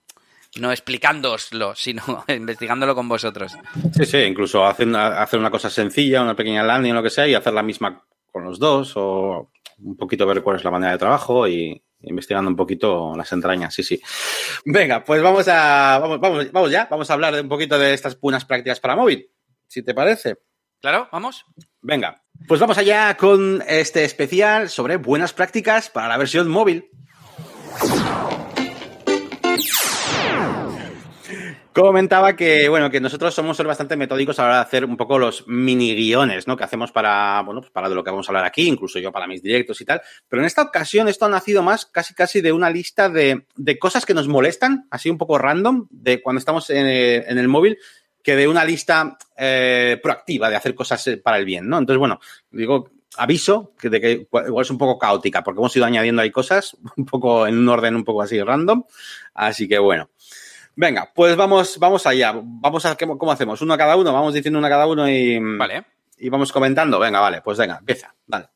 no 0.57 0.73
explicándoslo, 0.73 1.77
sino 1.77 2.25
investigándolo 2.29 2.97
con 2.97 3.09
vosotros. 3.09 3.57
Sí, 3.95 4.07
sí, 4.07 4.19
incluso 4.19 4.67
hacer 4.67 4.89
una, 4.89 5.23
hacer 5.23 5.39
una 5.39 5.51
cosa 5.51 5.71
sencilla, 5.71 6.23
una 6.23 6.35
pequeña 6.35 6.65
landing 6.65 6.91
o 6.91 6.95
lo 6.95 7.03
que 7.05 7.11
sea, 7.11 7.29
y 7.29 7.35
hacer 7.35 7.53
la 7.53 7.63
misma 7.63 8.03
con 8.31 8.45
los 8.45 8.59
dos, 8.59 8.93
o 8.97 9.51
un 9.79 9.97
poquito 9.97 10.27
ver 10.27 10.43
cuál 10.43 10.57
es 10.57 10.65
la 10.65 10.71
manera 10.71 10.93
de 10.93 10.99
trabajo 10.99 11.47
y 11.49 11.83
investigando 12.03 12.51
un 12.51 12.57
poquito 12.57 13.15
las 13.17 13.31
entrañas, 13.33 13.75
sí, 13.75 13.83
sí. 13.83 14.01
Venga, 14.65 15.05
pues 15.05 15.23
vamos 15.23 15.47
a, 15.49 15.99
vamos, 15.99 16.21
vamos, 16.21 16.51
vamos 16.53 16.71
ya, 16.71 16.89
vamos 16.91 17.11
a 17.11 17.15
hablar 17.15 17.35
de 17.35 17.43
un 17.43 17.49
poquito 17.49 17.79
de 17.79 17.93
estas 17.93 18.19
buenas 18.19 18.45
prácticas 18.45 18.81
para 18.81 18.97
móvil, 18.97 19.31
si 19.67 19.83
te 19.83 19.95
parece. 19.95 20.39
¿Claro? 20.81 21.09
¿Vamos? 21.13 21.45
Venga, 21.83 22.23
pues 22.49 22.59
vamos 22.59 22.79
allá 22.79 23.15
con 23.17 23.63
este 23.69 24.05
especial 24.05 24.71
sobre 24.71 24.97
buenas 24.97 25.35
prácticas 25.35 25.91
para 25.91 26.09
la 26.09 26.17
versión 26.17 26.49
móvil. 26.49 26.89
Comentaba 31.73 32.35
que, 32.35 32.69
bueno, 32.69 32.91
que 32.91 33.01
nosotros 33.01 33.33
somos 33.33 33.57
bastante 33.63 33.97
metódicos 33.97 34.39
a 34.39 34.43
la 34.43 34.49
hora 34.49 34.57
de 34.57 34.63
hacer 34.63 34.85
un 34.85 34.97
poco 34.97 35.21
los 35.21 35.47
mini 35.47 35.95
guiones, 35.95 36.49
¿no? 36.49 36.57
Que 36.57 36.65
hacemos 36.65 36.91
para, 36.91 37.43
bueno, 37.43 37.61
pues 37.61 37.71
para 37.71 37.89
de 37.89 37.95
lo 37.95 38.03
que 38.03 38.11
vamos 38.11 38.29
a 38.29 38.33
hablar 38.33 38.45
aquí, 38.45 38.67
incluso 38.67 38.99
yo 38.99 39.13
para 39.13 39.29
mis 39.29 39.41
directos 39.41 39.81
y 39.81 39.85
tal. 39.85 40.03
Pero 40.29 40.43
en 40.43 40.47
esta 40.47 40.63
ocasión 40.63 41.07
esto 41.07 41.27
ha 41.27 41.29
nacido 41.29 41.63
más 41.63 41.87
casi 41.87 42.13
casi 42.13 42.41
de 42.41 42.53
una 42.53 42.71
lista 42.71 43.09
de, 43.09 43.47
de 43.55 43.79
cosas 43.79 44.05
que 44.05 44.15
nos 44.15 44.27
molestan, 44.27 44.89
así 44.91 45.11
un 45.11 45.19
poco 45.19 45.39
random, 45.39 45.87
de 45.91 46.21
cuando 46.21 46.41
estamos 46.41 46.71
en, 46.71 46.87
en 46.89 47.39
el 47.39 47.47
móvil, 47.47 47.79
que 48.23 48.35
de 48.35 48.49
una 48.49 48.65
lista 48.65 49.17
eh, 49.37 49.99
proactiva 50.03 50.51
de 50.51 50.57
hacer 50.57 50.75
cosas 50.75 51.07
eh, 51.07 51.19
para 51.19 51.39
el 51.39 51.45
bien, 51.45 51.69
¿no? 51.69 51.79
Entonces, 51.79 52.01
bueno, 52.01 52.19
digo, 52.51 52.91
aviso 53.17 53.75
de 53.83 54.01
que 54.01 54.27
igual 54.47 54.65
es 54.65 54.71
un 54.71 54.79
poco 54.79 54.99
caótica, 54.99 55.43
porque 55.43 55.61
hemos 55.61 55.77
ido 55.77 55.87
añadiendo 55.87 56.23
ahí 56.23 56.31
cosas 56.31 56.77
un 56.97 57.07
poco 57.07 57.47
en 57.47 57.59
un 57.59 57.69
orden 57.69 57.95
un 57.95 58.05
poco 58.05 58.23
así 58.23 58.43
random. 58.43 58.85
Así 59.35 59.69
que 59.69 59.79
bueno. 59.79 60.11
Venga, 60.81 61.13
pues 61.15 61.37
vamos, 61.37 61.79
vamos 61.79 62.07
allá. 62.07 62.33
Vamos 62.43 62.87
a 62.87 62.97
cómo 62.97 63.31
hacemos, 63.31 63.61
uno 63.61 63.75
a 63.75 63.77
cada 63.77 63.99
uno, 63.99 64.15
vamos 64.15 64.33
diciendo 64.33 64.59
uno 64.59 64.67
a 64.67 64.71
cada 64.71 64.87
uno 64.87 65.07
y. 65.07 65.39
Vale. 65.39 65.85
Y 66.17 66.31
vamos 66.31 66.51
comentando. 66.53 66.99
Venga, 66.99 67.21
vale, 67.21 67.43
pues 67.43 67.59
venga, 67.59 67.77
empieza. 67.77 68.15
Dale. 68.27 68.49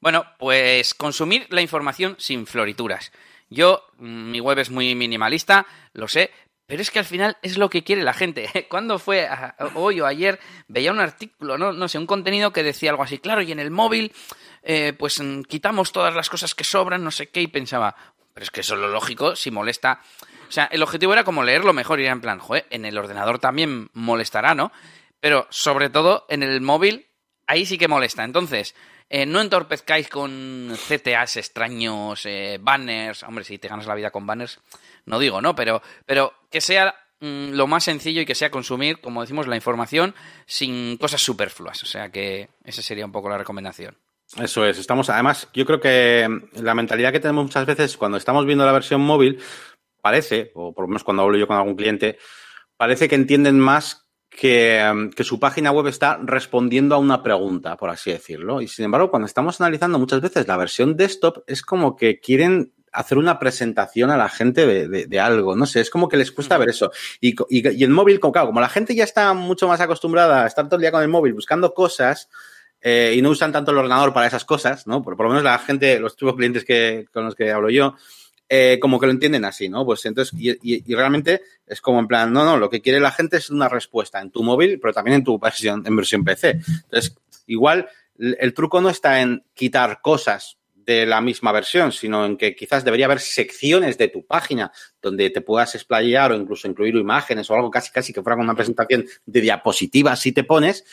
Bueno, 0.00 0.24
pues 0.38 0.94
consumir 0.94 1.46
la 1.50 1.60
información 1.60 2.16
sin 2.18 2.46
florituras. 2.46 3.12
Yo, 3.50 3.84
mm, 3.98 4.30
mi 4.30 4.40
web 4.40 4.58
es 4.60 4.70
muy 4.70 4.94
minimalista, 4.94 5.66
lo 5.92 6.08
sé, 6.08 6.30
pero 6.64 6.80
es 6.80 6.90
que 6.90 7.00
al 7.00 7.04
final 7.04 7.36
es 7.42 7.58
lo 7.58 7.68
que 7.68 7.84
quiere 7.84 8.02
la 8.02 8.14
gente. 8.14 8.48
Cuando 8.70 8.98
fue 8.98 9.28
hoy 9.74 10.00
o 10.00 10.06
ayer, 10.06 10.40
veía 10.68 10.90
un 10.90 11.00
artículo, 11.00 11.58
no, 11.58 11.74
no 11.74 11.86
sé, 11.86 11.98
un 11.98 12.06
contenido 12.06 12.50
que 12.50 12.62
decía 12.62 12.88
algo 12.88 13.02
así, 13.02 13.18
claro, 13.18 13.42
y 13.42 13.52
en 13.52 13.60
el 13.60 13.70
móvil, 13.70 14.14
eh, 14.62 14.94
pues 14.98 15.20
mm, 15.20 15.42
quitamos 15.42 15.92
todas 15.92 16.14
las 16.14 16.30
cosas 16.30 16.54
que 16.54 16.64
sobran, 16.64 17.04
no 17.04 17.10
sé 17.10 17.28
qué, 17.28 17.42
y 17.42 17.46
pensaba, 17.46 17.94
pero 18.38 18.44
es 18.44 18.50
que 18.52 18.60
eso 18.60 18.74
es 18.74 18.80
lo 18.80 18.86
lógico, 18.86 19.34
si 19.34 19.50
molesta. 19.50 20.00
O 20.48 20.52
sea, 20.52 20.66
el 20.66 20.80
objetivo 20.80 21.12
era 21.12 21.24
como 21.24 21.42
leerlo 21.42 21.72
mejor 21.72 21.98
y 21.98 22.06
en 22.06 22.20
plan, 22.20 22.38
joder, 22.38 22.68
en 22.70 22.84
el 22.84 22.96
ordenador 22.96 23.40
también 23.40 23.90
molestará, 23.94 24.54
¿no? 24.54 24.70
Pero 25.18 25.48
sobre 25.50 25.90
todo 25.90 26.24
en 26.28 26.44
el 26.44 26.60
móvil, 26.60 27.08
ahí 27.48 27.66
sí 27.66 27.78
que 27.78 27.88
molesta. 27.88 28.22
Entonces, 28.22 28.76
eh, 29.10 29.26
no 29.26 29.40
entorpezcáis 29.40 30.08
con 30.08 30.72
CTAs 30.72 31.36
extraños, 31.36 32.24
eh, 32.26 32.58
banners. 32.60 33.24
Hombre, 33.24 33.42
si 33.42 33.58
te 33.58 33.66
ganas 33.66 33.88
la 33.88 33.96
vida 33.96 34.12
con 34.12 34.24
banners, 34.24 34.60
no 35.04 35.18
digo, 35.18 35.40
¿no? 35.40 35.56
Pero, 35.56 35.82
pero 36.06 36.32
que 36.48 36.60
sea 36.60 36.94
mm, 37.18 37.54
lo 37.54 37.66
más 37.66 37.82
sencillo 37.82 38.20
y 38.20 38.24
que 38.24 38.36
sea 38.36 38.52
consumir, 38.52 39.00
como 39.00 39.22
decimos, 39.22 39.48
la 39.48 39.56
información 39.56 40.14
sin 40.46 40.96
cosas 40.96 41.20
superfluas. 41.20 41.82
O 41.82 41.86
sea 41.86 42.12
que 42.12 42.50
esa 42.62 42.82
sería 42.82 43.04
un 43.04 43.10
poco 43.10 43.28
la 43.28 43.38
recomendación. 43.38 43.96
Eso 44.36 44.66
es, 44.66 44.78
estamos, 44.78 45.08
además, 45.08 45.48
yo 45.54 45.64
creo 45.64 45.80
que 45.80 46.28
la 46.54 46.74
mentalidad 46.74 47.12
que 47.12 47.20
tenemos 47.20 47.44
muchas 47.44 47.64
veces 47.64 47.96
cuando 47.96 48.18
estamos 48.18 48.44
viendo 48.44 48.66
la 48.66 48.72
versión 48.72 49.00
móvil, 49.00 49.40
parece, 50.02 50.52
o 50.54 50.74
por 50.74 50.84
lo 50.84 50.88
menos 50.88 51.02
cuando 51.02 51.22
hablo 51.22 51.38
yo 51.38 51.46
con 51.46 51.56
algún 51.56 51.76
cliente, 51.76 52.18
parece 52.76 53.08
que 53.08 53.14
entienden 53.14 53.58
más 53.58 54.08
Em, 54.40 55.10
que, 55.10 55.24
su 55.24 55.40
página 55.40 55.72
web 55.72 55.86
está 55.88 56.18
respondiendo 56.22 56.94
a 56.94 56.98
una 56.98 57.22
pregunta, 57.22 57.76
por 57.76 57.90
así 57.90 58.10
decirlo. 58.12 58.60
Y 58.60 58.68
sin 58.68 58.84
embargo, 58.84 59.10
cuando 59.10 59.26
estamos 59.26 59.60
analizando 59.60 59.98
muchas 59.98 60.20
veces 60.20 60.46
la 60.46 60.56
versión 60.56 60.96
desktop, 60.96 61.42
es 61.46 61.62
como 61.62 61.96
que 61.96 62.20
quieren 62.20 62.72
hacer 62.92 63.18
una 63.18 63.38
presentación 63.38 64.10
a 64.10 64.16
la 64.16 64.28
gente 64.28 64.66
de, 64.66 65.20
algo. 65.20 65.56
No 65.56 65.66
sé, 65.66 65.80
es 65.80 65.90
como 65.90 66.08
que 66.08 66.16
les 66.16 66.32
cuesta 66.32 66.56
ver 66.56 66.70
eso. 66.70 66.90
Y, 67.20 67.34
y, 67.50 67.84
el 67.84 67.90
móvil, 67.90 68.20
como, 68.20 68.32
como 68.32 68.60
la 68.60 68.68
gente 68.68 68.94
ya 68.94 69.04
está 69.04 69.34
mucho 69.34 69.68
más 69.68 69.80
acostumbrada 69.80 70.44
a 70.44 70.46
estar 70.46 70.66
todo 70.66 70.76
el 70.76 70.82
día 70.82 70.92
con 70.92 71.02
el 71.02 71.08
móvil 71.08 71.34
buscando 71.34 71.74
cosas, 71.74 72.28
eh, 72.80 73.14
y 73.16 73.22
no 73.22 73.30
usan 73.30 73.52
tanto 73.52 73.70
el 73.70 73.78
ordenador 73.78 74.12
para 74.12 74.26
esas 74.26 74.44
cosas, 74.44 74.86
¿no? 74.86 75.02
Por, 75.02 75.18
lo 75.18 75.28
menos 75.28 75.44
la 75.44 75.58
gente, 75.58 75.98
los 75.98 76.14
clientes 76.14 76.64
que, 76.64 77.06
con 77.12 77.24
los 77.24 77.34
que 77.34 77.50
hablo 77.50 77.70
yo, 77.70 77.94
eh, 78.48 78.78
como 78.80 78.98
que 78.98 79.06
lo 79.06 79.12
entienden 79.12 79.44
así, 79.44 79.68
¿no? 79.68 79.84
Pues 79.84 80.04
entonces, 80.06 80.34
y, 80.38 80.94
realmente 80.94 81.42
es 81.66 81.80
como 81.80 81.98
en 81.98 82.06
plan, 82.06 82.32
no, 82.32 82.44
no, 82.44 82.56
lo 82.56 82.70
que 82.70 82.80
quiere 82.80 83.00
la 83.00 83.10
gente 83.10 83.36
es 83.36 83.50
una 83.50 83.68
respuesta 83.68 84.20
en 84.20 84.30
tu 84.30 84.42
móvil, 84.42 84.78
pero 84.80 84.94
también 84.94 85.16
en 85.16 85.24
tu 85.24 85.38
versión, 85.38 85.82
en 85.86 85.96
versión 85.96 86.24
PC. 86.24 86.60
Entonces, 86.84 87.14
igual 87.46 87.88
el 88.18 88.54
truco 88.54 88.80
no 88.80 88.90
está 88.90 89.20
en 89.20 89.44
quitar 89.54 90.00
cosas 90.00 90.58
de 90.88 91.04
la 91.04 91.20
misma 91.20 91.52
versión, 91.52 91.92
sino 91.92 92.24
en 92.24 92.38
que 92.38 92.56
quizás 92.56 92.82
debería 92.82 93.04
haber 93.04 93.20
secciones 93.20 93.98
de 93.98 94.08
tu 94.08 94.24
página 94.24 94.72
donde 95.02 95.28
te 95.28 95.42
puedas 95.42 95.74
explayar 95.74 96.32
o 96.32 96.34
incluso 96.34 96.66
incluir 96.66 96.96
imágenes 96.96 97.50
o 97.50 97.54
algo 97.54 97.70
casi 97.70 97.92
casi 97.92 98.14
que 98.14 98.22
fuera 98.22 98.36
con 98.36 98.46
una 98.46 98.54
presentación 98.54 99.04
de 99.26 99.40
diapositivas 99.42 100.18
si 100.18 100.32
te 100.32 100.44
pones, 100.44 100.86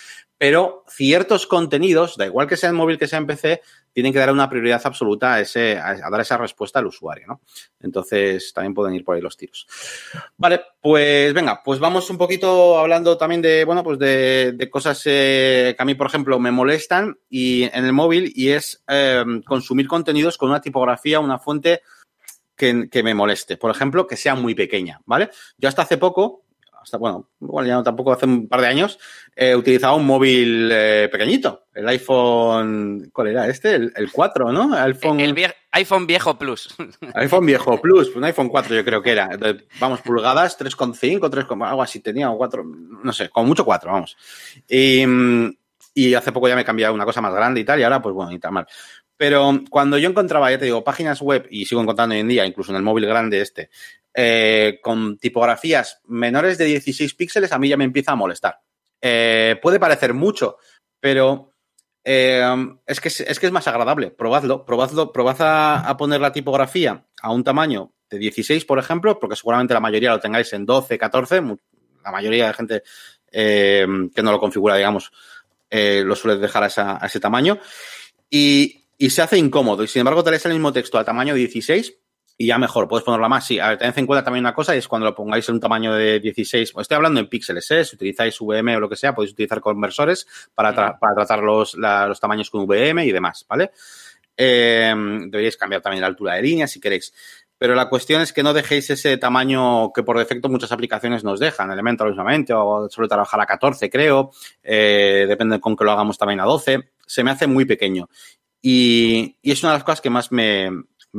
pero 0.47 0.83
ciertos 0.87 1.47
contenidos, 1.47 2.17
da 2.17 2.27
igual 2.27 2.45
que 2.45 2.55
sea 2.55 2.69
en 2.69 2.75
móvil 2.75 2.99
que 2.99 3.07
sea 3.07 3.17
en 3.17 3.25
PC, 3.25 3.63
tienen 3.91 4.13
que 4.13 4.19
dar 4.19 4.31
una 4.31 4.47
prioridad 4.47 4.79
absoluta 4.85 5.33
a, 5.33 5.41
ese, 5.41 5.79
a, 5.79 6.07
dar 6.07 6.21
esa 6.21 6.37
respuesta 6.37 6.77
al 6.77 6.85
usuario, 6.85 7.25
¿no? 7.25 7.41
Entonces, 7.79 8.53
también 8.53 8.75
pueden 8.75 8.93
ir 8.93 9.03
por 9.03 9.15
ahí 9.15 9.23
los 9.23 9.35
tiros. 9.37 9.65
Vale, 10.37 10.61
pues 10.79 11.33
venga, 11.33 11.63
pues 11.65 11.79
vamos 11.79 12.11
un 12.11 12.19
poquito 12.19 12.77
hablando 12.77 13.17
también 13.17 13.41
de, 13.41 13.65
bueno, 13.65 13.83
pues 13.83 13.97
de, 13.97 14.69
cosas 14.69 15.01
eh, 15.05 15.73
que 15.75 15.81
a 15.81 15.85
mí, 15.85 15.95
por 15.95 16.05
ejemplo, 16.05 16.37
me 16.37 16.51
molestan 16.51 17.17
y 17.27 17.63
en 17.63 17.83
el 17.83 17.93
móvil 17.93 18.31
y 18.35 18.49
es 18.49 18.83
em, 18.87 19.41
consumir 19.41 19.87
contenidos 19.87 20.37
con 20.37 20.49
una 20.49 20.61
tipografía, 20.61 21.19
una 21.19 21.39
fuente 21.39 21.81
que, 22.55 22.87
que, 22.91 23.01
me 23.01 23.15
moleste. 23.15 23.57
Por 23.57 23.71
ejemplo, 23.71 24.05
que 24.05 24.15
sea 24.15 24.35
muy 24.35 24.53
pequeña, 24.53 25.01
¿vale? 25.07 25.31
Yo 25.57 25.69
hasta 25.69 25.81
hace 25.81 25.97
poco 25.97 26.44
hasta, 26.85 26.97
bueno, 26.97 27.29
igual 27.41 27.65
ya 27.65 27.73
no 27.73 27.83
tampoco 27.83 28.11
hace 28.13 28.27
un 28.27 28.47
par 28.47 28.61
de 28.61 28.67
años, 28.67 28.99
eh, 29.35 29.55
utilizaba 29.55 29.95
un 29.95 30.05
móvil 30.05 30.69
eh, 30.71 31.09
pequeñito, 31.11 31.65
el 31.73 31.87
iPhone, 31.89 33.09
¿cuál 33.11 33.27
era 33.29 33.47
este? 33.47 33.73
El, 33.73 34.11
4, 34.11 34.51
¿no? 34.51 34.73
iPhone... 34.75 35.19
El 35.19 35.35
iPhone 35.71 36.05
viejo 36.05 36.37
Plus. 36.37 36.75
iPhone 37.15 37.45
viejo 37.47 37.81
Plus, 37.81 38.15
un 38.15 38.23
iPhone 38.23 38.49
4 38.49 38.75
yo 38.75 38.85
creo 38.85 39.01
que 39.01 39.11
era. 39.11 39.29
Vamos, 39.79 40.01
pulgadas 40.01 40.57
3,5, 40.59 41.29
3, 41.29 41.45
algo 41.49 41.81
así 41.81 41.99
tenía, 41.99 42.29
o 42.29 42.37
4, 42.37 42.63
no 43.03 43.11
sé, 43.11 43.29
como 43.29 43.47
mucho 43.47 43.65
4, 43.65 43.91
vamos. 43.91 44.15
Y, 44.69 45.03
y 45.95 46.13
hace 46.13 46.31
poco 46.31 46.47
ya 46.47 46.55
me 46.55 46.61
he 46.61 46.65
cambiado 46.65 46.93
una 46.93 47.05
cosa 47.05 47.19
más 47.19 47.33
grande 47.33 47.61
y 47.61 47.65
tal, 47.65 47.79
y 47.79 47.83
ahora 47.83 48.01
pues 48.01 48.13
bueno, 48.13 48.29
ni 48.29 48.37
tan 48.37 48.53
mal. 48.53 48.67
Pero 49.17 49.61
cuando 49.69 49.97
yo 49.97 50.09
encontraba, 50.09 50.51
ya 50.51 50.59
te 50.59 50.65
digo, 50.65 50.83
páginas 50.83 51.21
web, 51.21 51.47
y 51.49 51.65
sigo 51.65 51.81
encontrando 51.81 52.13
hoy 52.13 52.21
en 52.21 52.27
día, 52.27 52.45
incluso 52.45 52.71
en 52.71 52.77
el 52.77 52.83
móvil 52.83 53.05
grande 53.05 53.41
este, 53.41 53.69
eh, 54.17 54.79
con 54.81 55.17
tipografías 55.17 55.99
menores 56.05 56.57
de 56.57 56.63
16 56.63 57.15
píxeles, 57.15 57.51
a 57.51 57.59
mí 57.59 57.67
ya 57.67 57.75
me 57.75 57.83
empieza 57.83 58.13
a 58.13 58.15
molestar. 58.15 58.61
Eh, 59.01 59.59
puede 59.61 59.77
parecer 59.77 60.13
mucho, 60.13 60.55
pero 61.01 61.51
eh, 62.01 62.41
es, 62.85 63.01
que, 63.01 63.09
es 63.09 63.37
que 63.37 63.45
es 63.45 63.51
más 63.51 63.67
agradable. 63.67 64.11
Probadlo, 64.11 64.63
probadlo, 64.63 65.11
probad 65.11 65.35
a, 65.41 65.97
poner 65.97 66.21
la 66.21 66.31
tipografía 66.31 67.05
a 67.21 67.33
un 67.33 67.43
tamaño 67.43 67.91
de 68.09 68.17
16, 68.19 68.63
por 68.63 68.79
ejemplo, 68.79 69.19
porque 69.19 69.35
seguramente 69.35 69.73
la 69.73 69.81
mayoría 69.81 70.11
lo 70.11 70.21
tengáis 70.21 70.53
en 70.53 70.65
12, 70.65 70.97
14, 70.97 71.41
la 72.01 72.11
mayoría 72.11 72.47
de 72.47 72.53
gente 72.53 72.83
que 73.29 74.21
no 74.23 74.31
lo 74.31 74.39
configura, 74.39 74.77
digamos, 74.77 75.11
lo 75.69 76.15
suele 76.15 76.39
dejar 76.39 76.63
a, 76.63 77.05
ese 77.05 77.19
tamaño. 77.19 77.59
Y, 78.29 78.81
se 79.09 79.21
hace 79.21 79.37
incómodo. 79.37 79.83
Y 79.83 79.89
sin 79.89 79.99
embargo, 79.99 80.23
tenéis 80.23 80.45
el 80.45 80.53
mismo 80.53 80.71
texto 80.71 80.97
a 80.97 81.03
tamaño 81.03 81.35
16 81.35 82.04
y 82.37 82.47
ya 82.47 82.57
mejor, 82.57 82.87
puedes 82.87 83.05
ponerlo 83.05 83.29
más. 83.29 83.45
Sí, 83.45 83.59
a 83.59 83.69
ver, 83.69 83.77
tened 83.77 83.97
en 83.97 84.05
cuenta 84.05 84.23
también 84.23 84.43
una 84.43 84.53
cosa 84.53 84.75
y 84.75 84.79
es 84.79 84.87
cuando 84.87 85.05
lo 85.05 85.15
pongáis 85.15 85.47
en 85.47 85.55
un 85.55 85.61
tamaño 85.61 85.93
de 85.93 86.19
16, 86.19 86.71
pues 86.73 86.83
estoy 86.83 86.95
hablando 86.95 87.19
en 87.19 87.27
píxeles, 87.27 87.69
¿eh? 87.71 87.85
Si 87.85 87.95
utilizáis 87.95 88.39
VM 88.41 88.75
o 88.75 88.79
lo 88.79 88.89
que 88.89 88.95
sea, 88.95 89.15
podéis 89.15 89.33
utilizar 89.33 89.61
conversores 89.61 90.27
para, 90.53 90.73
para 90.99 91.15
tratar 91.15 91.39
los, 91.39 91.75
los, 91.75 92.19
tamaños 92.19 92.49
con 92.49 92.65
VM 92.67 93.05
y 93.05 93.11
demás, 93.11 93.45
¿vale? 93.47 93.71
Eh, 94.35 94.93
deberíais 95.27 95.55
cambiar 95.55 95.81
también 95.81 96.01
la 96.01 96.07
altura 96.07 96.35
de 96.35 96.41
línea 96.41 96.67
si 96.67 96.81
queréis. 96.81 97.13
Pero 97.57 97.73
la 97.73 97.87
cuestión 97.87 98.21
es 98.21 98.33
que 98.33 98.43
no 98.43 98.53
dejéis 98.53 98.89
ese 98.89 99.15
tamaño 99.17 99.93
que 99.93 100.03
por 100.03 100.17
defecto 100.17 100.49
muchas 100.49 100.73
aplicaciones 100.73 101.23
nos 101.23 101.39
dejan, 101.39 101.71
Elementor 101.71 102.09
mismamente, 102.09 102.53
o 102.53 102.89
suele 102.89 103.07
trabajar 103.07 103.39
a 103.39 103.45
14, 103.45 103.89
creo, 103.89 104.31
eh, 104.61 105.25
depende 105.27 105.61
con 105.61 105.77
que 105.77 105.85
lo 105.85 105.91
hagamos 105.91 106.17
también 106.17 106.41
a 106.41 106.43
12, 106.43 106.89
se 107.05 107.23
me 107.23 107.31
hace 107.31 107.47
muy 107.47 107.63
pequeño. 107.63 108.09
Y, 108.61 109.37
es 109.43 109.63
una 109.63 109.73
de 109.73 109.77
las 109.77 109.83
cosas 109.83 110.01
que 110.01 110.09
más 110.09 110.31
me, 110.31 110.71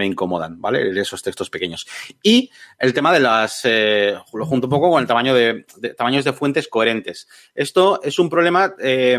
incomodan, 0.05 0.61
¿vale? 0.61 1.01
Esos 1.01 1.23
textos 1.23 1.49
pequeños. 1.49 1.87
Y 2.23 2.51
el 2.79 2.93
tema 2.93 3.13
de 3.13 3.21
las, 3.21 3.61
eh, 3.65 4.15
lo 4.33 4.47
junto 4.47 4.67
un 4.67 4.71
poco 4.71 4.91
con 4.91 5.01
el 5.01 5.07
tamaño 5.07 5.35
de, 5.35 5.65
tamaños 5.97 6.25
de 6.25 6.33
fuentes 6.33 6.69
coherentes. 6.69 7.29
Esto 7.55 8.01
es 8.03 8.19
un 8.19 8.29
problema 8.29 8.75
eh, 8.79 9.19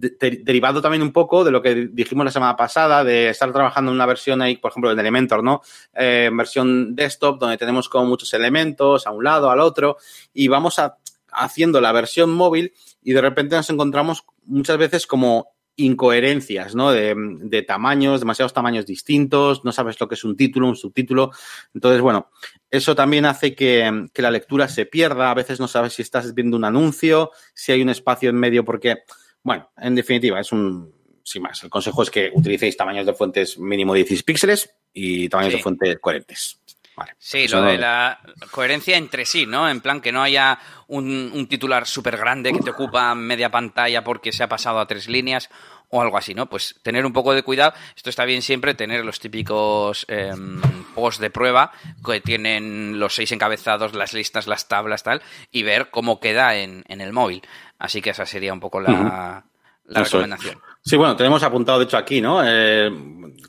derivado 0.00 0.80
también 0.80 1.02
un 1.02 1.12
poco 1.12 1.44
de 1.44 1.50
lo 1.50 1.60
que 1.60 1.88
dijimos 1.92 2.24
la 2.24 2.30
semana 2.30 2.56
pasada, 2.56 3.04
de 3.04 3.30
estar 3.30 3.52
trabajando 3.52 3.90
en 3.90 3.96
una 3.96 4.06
versión 4.06 4.40
ahí, 4.40 4.56
por 4.56 4.70
ejemplo, 4.70 4.90
en 4.92 4.98
Elementor, 4.98 5.42
¿no? 5.42 5.62
Eh, 5.94 6.30
versión 6.32 6.94
desktop, 6.94 7.38
donde 7.38 7.58
tenemos 7.58 7.88
como 7.88 8.06
muchos 8.06 8.32
elementos 8.32 9.06
a 9.06 9.10
un 9.10 9.24
lado, 9.24 9.50
al 9.50 9.60
otro, 9.60 9.96
y 10.32 10.48
vamos 10.48 10.80
haciendo 11.32 11.80
la 11.80 11.92
versión 11.92 12.30
móvil 12.30 12.72
y 13.02 13.12
de 13.12 13.20
repente 13.20 13.56
nos 13.56 13.70
encontramos 13.70 14.24
muchas 14.44 14.78
veces 14.78 15.06
como 15.06 15.52
incoherencias, 15.84 16.74
¿no? 16.74 16.92
De, 16.92 17.64
tamaños, 17.66 18.20
demasiados 18.20 18.52
tamaños 18.52 18.86
distintos, 18.86 19.64
no 19.64 19.72
sabes 19.72 19.98
lo 20.00 20.08
que 20.08 20.14
es 20.14 20.24
un 20.24 20.36
título, 20.36 20.68
un 20.68 20.76
subtítulo. 20.76 21.30
Entonces, 21.74 22.00
bueno, 22.00 22.30
eso 22.70 22.94
también 22.94 23.24
hace 23.26 23.54
que, 23.54 24.08
la 24.14 24.30
lectura 24.30 24.68
se 24.68 24.86
pierda. 24.86 25.30
A 25.30 25.34
veces 25.34 25.60
no 25.60 25.68
sabes 25.68 25.94
si 25.94 26.02
estás 26.02 26.34
viendo 26.34 26.56
un 26.56 26.64
anuncio, 26.64 27.30
si 27.54 27.72
hay 27.72 27.82
un 27.82 27.88
espacio 27.90 28.30
en 28.30 28.36
medio, 28.36 28.64
porque, 28.64 28.98
bueno, 29.42 29.70
en 29.76 29.94
definitiva, 29.94 30.40
es 30.40 30.52
un. 30.52 30.98
Sin 31.22 31.42
más, 31.42 31.62
el 31.62 31.70
consejo 31.70 32.02
es 32.02 32.10
que 32.10 32.30
utilicéis 32.34 32.76
tamaños 32.76 33.06
de 33.06 33.12
fuentes 33.12 33.58
mínimo 33.58 33.94
16 33.94 34.22
píxeles 34.22 34.74
y 34.92 35.28
tamaños 35.28 35.52
de 35.52 35.58
fuentes 35.58 35.98
coherentes. 36.00 36.60
Sí, 37.18 37.48
lo 37.48 37.62
de 37.62 37.78
la 37.78 38.20
coherencia 38.50 38.96
entre 38.96 39.24
sí, 39.24 39.46
¿no? 39.46 39.68
En 39.68 39.80
plan 39.80 40.00
que 40.00 40.12
no 40.12 40.22
haya 40.22 40.58
un, 40.88 41.46
titular 41.48 41.86
súper 41.86 42.16
grande 42.16 42.52
que 42.52 42.60
te 42.60 42.70
ocupa 42.70 43.14
media 43.14 43.50
pantalla 43.50 44.04
porque 44.04 44.32
se 44.32 44.42
ha 44.42 44.48
pasado 44.48 44.80
a 44.80 44.86
tres 44.86 45.08
líneas 45.08 45.48
o 45.88 46.02
algo 46.02 46.16
así, 46.16 46.34
¿no? 46.34 46.46
Pues 46.46 46.76
tener 46.82 47.04
un 47.04 47.12
poco 47.12 47.34
de 47.34 47.42
cuidado. 47.42 47.72
Esto 47.96 48.10
está 48.10 48.24
bien 48.24 48.42
siempre, 48.42 48.74
tener 48.74 49.04
los 49.04 49.18
típicos 49.18 50.06
eh, 50.08 50.32
posts 50.94 51.20
de 51.20 51.30
prueba 51.30 51.72
que 52.04 52.20
tienen 52.20 53.00
los 53.00 53.14
seis 53.14 53.32
encabezados, 53.32 53.94
las 53.94 54.12
listas, 54.12 54.46
las 54.46 54.68
tablas, 54.68 55.02
tal, 55.02 55.22
y 55.50 55.62
ver 55.62 55.90
cómo 55.90 56.20
queda 56.20 56.56
en, 56.56 56.84
el 56.88 57.12
móvil. 57.12 57.42
Así 57.78 58.02
que 58.02 58.10
esa 58.10 58.26
sería 58.26 58.52
un 58.52 58.60
poco 58.60 58.80
la, 58.80 59.44
recomendación. 59.86 60.60
Sí, 60.90 60.96
bueno, 60.96 61.14
tenemos 61.14 61.40
apuntado, 61.44 61.78
de 61.78 61.84
hecho, 61.84 61.96
aquí, 61.96 62.20
¿no? 62.20 62.42
Eh, 62.44 62.90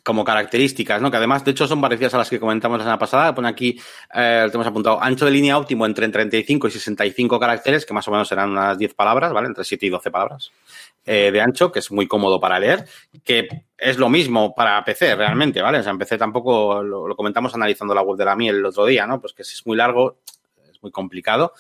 como 0.04 0.24
características, 0.24 1.02
¿no? 1.02 1.10
Que 1.10 1.18
además, 1.18 1.44
de 1.44 1.50
hecho, 1.50 1.66
son 1.66 1.82
parecidas 1.82 2.14
a 2.14 2.20
las 2.20 2.30
que 2.30 2.40
comentamos 2.40 2.78
la 2.78 2.84
semana 2.84 3.00
pasada. 3.00 3.34
Pone 3.34 3.48
aquí, 3.48 3.82
eh, 4.14 4.46
tenemos 4.46 4.68
apuntado, 4.68 5.02
ancho 5.02 5.26
de 5.26 5.32
línea 5.32 5.58
óptimo 5.58 5.88
entre 5.88 6.08
35 6.08 6.68
y 6.68 6.72
65 6.72 7.40
caracteres, 7.40 7.84
que 7.84 7.96
más 7.96 8.08
o 8.08 8.12
menos 8.12 8.28
serán 8.28 8.52
unas 8.52 8.78
10 8.78 8.94
palabras, 8.94 9.34
¿vale? 9.34 9.48
Entre 9.48 9.64
7 9.64 9.88
y 9.88 9.90
12 9.90 10.12
palabras 10.12 10.52
eh, 11.04 11.32
de 11.34 11.42
ancho, 11.42 11.72
que 11.72 11.80
es 11.80 11.92
muy 11.92 12.08
cómodo 12.08 12.40
para 12.40 12.60
leer, 12.60 12.86
que 13.24 13.48
es 13.76 13.98
lo 13.98 14.08
mismo 14.08 14.54
para 14.54 14.86
PC 14.86 15.16
realmente, 15.16 15.64
¿vale? 15.64 15.80
O 15.80 15.82
sea, 15.82 15.94
en 15.94 15.98
PC 15.98 16.20
tampoco, 16.20 16.84
lo, 16.84 17.08
lo 17.08 17.16
comentamos 17.16 17.56
analizando 17.56 17.96
la 17.96 18.04
web 18.04 18.20
de 18.20 18.26
la 18.26 18.36
miel 18.36 18.58
el 18.58 18.66
otro 18.68 18.86
día, 18.86 19.08
¿no? 19.08 19.20
Pues 19.20 19.34
que 19.34 19.44
si 19.44 19.56
es 19.56 19.66
muy 19.66 19.78
largo, 19.78 20.18
es 20.72 20.80
muy 20.84 20.92
complicado. 20.92 21.54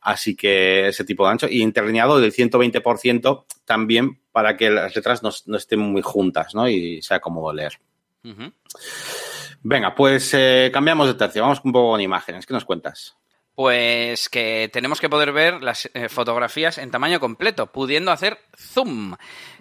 Así 0.00 0.34
que 0.34 0.88
ese 0.88 1.04
tipo 1.04 1.24
de 1.24 1.30
ancho. 1.32 1.46
Y 1.48 1.62
interlineado 1.62 2.20
del 2.20 2.32
120% 2.32 3.44
también 3.64 4.20
para 4.32 4.56
que 4.56 4.70
las 4.70 4.94
letras 4.94 5.22
no, 5.22 5.30
no, 5.46 5.56
estén 5.56 5.80
muy 5.80 6.02
juntas, 6.02 6.54
¿no? 6.54 6.68
Y 6.68 7.02
sea 7.02 7.20
cómodo 7.20 7.52
leer. 7.52 7.78
Uh 8.24 8.28
-huh. 8.28 8.52
Venga, 9.62 9.94
pues 9.94 10.32
eh, 10.34 10.70
cambiamos 10.72 11.06
de 11.06 11.14
tercio. 11.14 11.42
Vamos 11.42 11.60
un 11.64 11.72
poco 11.72 11.90
con 11.90 12.00
imágenes. 12.00 12.46
¿Qué 12.46 12.54
nos 12.54 12.64
cuentas? 12.64 13.16
Pues 13.54 14.30
que 14.30 14.70
tenemos 14.72 15.00
que 15.00 15.10
poder 15.10 15.32
ver 15.32 15.62
las 15.62 15.90
eh, 15.92 16.08
fotografías 16.08 16.78
en 16.78 16.90
tamaño 16.90 17.20
completo, 17.20 17.66
pudiendo 17.66 18.10
hacer 18.10 18.38
zoom. 18.56 19.16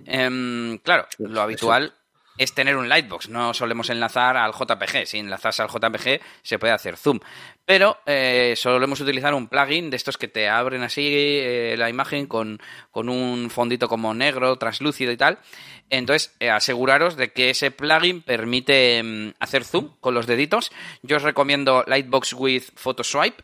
Eh, 0.06 0.80
claro, 0.84 1.06
lo 1.18 1.42
habitual 1.42 1.94
es 2.40 2.54
tener 2.54 2.78
un 2.78 2.88
lightbox. 2.88 3.30
No 3.30 3.54
solemos 3.54 3.90
enlazar 3.90 4.38
al 4.38 4.54
JPG. 4.54 5.06
Si 5.06 5.20
enlazas 5.20 5.60
al 5.60 5.68
JPG 5.68 6.22
se 6.42 6.58
puede 6.58 6.74
hacer 6.74 6.96
zoom. 6.96 7.20
Pero 7.66 7.98
eh, 8.06 8.54
solemos 8.56 9.02
utilizar 9.02 9.34
un 9.34 9.50
plugin 9.50 9.90
de 9.90 9.98
estos 9.98 10.18
que 10.18 10.30
te 10.30 10.48
abren 10.48 10.82
así 10.82 11.06
eh, 11.06 11.76
la 11.78 11.90
imagen 11.90 12.28
con, 12.28 12.60
con, 12.92 13.10
un 13.10 13.50
fondito 13.50 13.90
como 13.90 14.14
negro, 14.14 14.58
translúcido 14.58 15.12
y 15.12 15.18
tal. 15.18 15.40
Entonces, 15.90 16.34
eh, 16.40 16.50
aseguraros 16.50 17.18
de 17.18 17.34
que 17.34 17.50
ese 17.50 17.72
plugin 17.72 18.22
permite 18.22 19.00
eh, 19.00 19.34
hacer 19.40 19.66
zoom 19.66 19.96
con 20.00 20.14
los 20.14 20.26
deditos. 20.26 20.72
Yo 21.02 21.18
os 21.18 21.24
recomiendo 21.24 21.84
Lightbox 21.88 22.34
with 22.34 22.64
Photoswipe. 22.76 23.44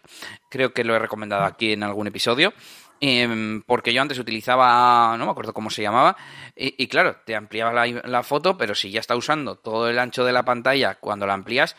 Creo 0.49 0.73
que 0.73 0.85
lo 0.85 0.95
he 0.95 0.99
recomendado 0.99 1.43
aquí 1.43 1.73
en 1.73 1.83
algún 1.83 2.07
episodio. 2.07 2.53
Eh, 3.01 3.61
porque 3.65 3.93
yo 3.93 4.01
antes 4.01 4.19
utilizaba, 4.19 5.15
no 5.17 5.25
me 5.25 5.31
acuerdo 5.31 5.53
cómo 5.53 5.69
se 5.69 5.81
llamaba, 5.81 6.15
y, 6.55 6.81
y 6.81 6.87
claro, 6.87 7.17
te 7.25 7.35
ampliaba 7.35 7.73
la, 7.73 7.87
la, 7.87 8.23
foto, 8.23 8.57
pero 8.57 8.73
si 8.73 8.89
ya 8.91 8.99
está 8.99 9.15
usando 9.15 9.57
todo 9.57 9.89
el 9.89 9.99
ancho 9.99 10.23
de 10.23 10.31
la 10.31 10.45
pantalla 10.45 10.95
cuando 10.95 11.27
la 11.27 11.33
amplías, 11.33 11.75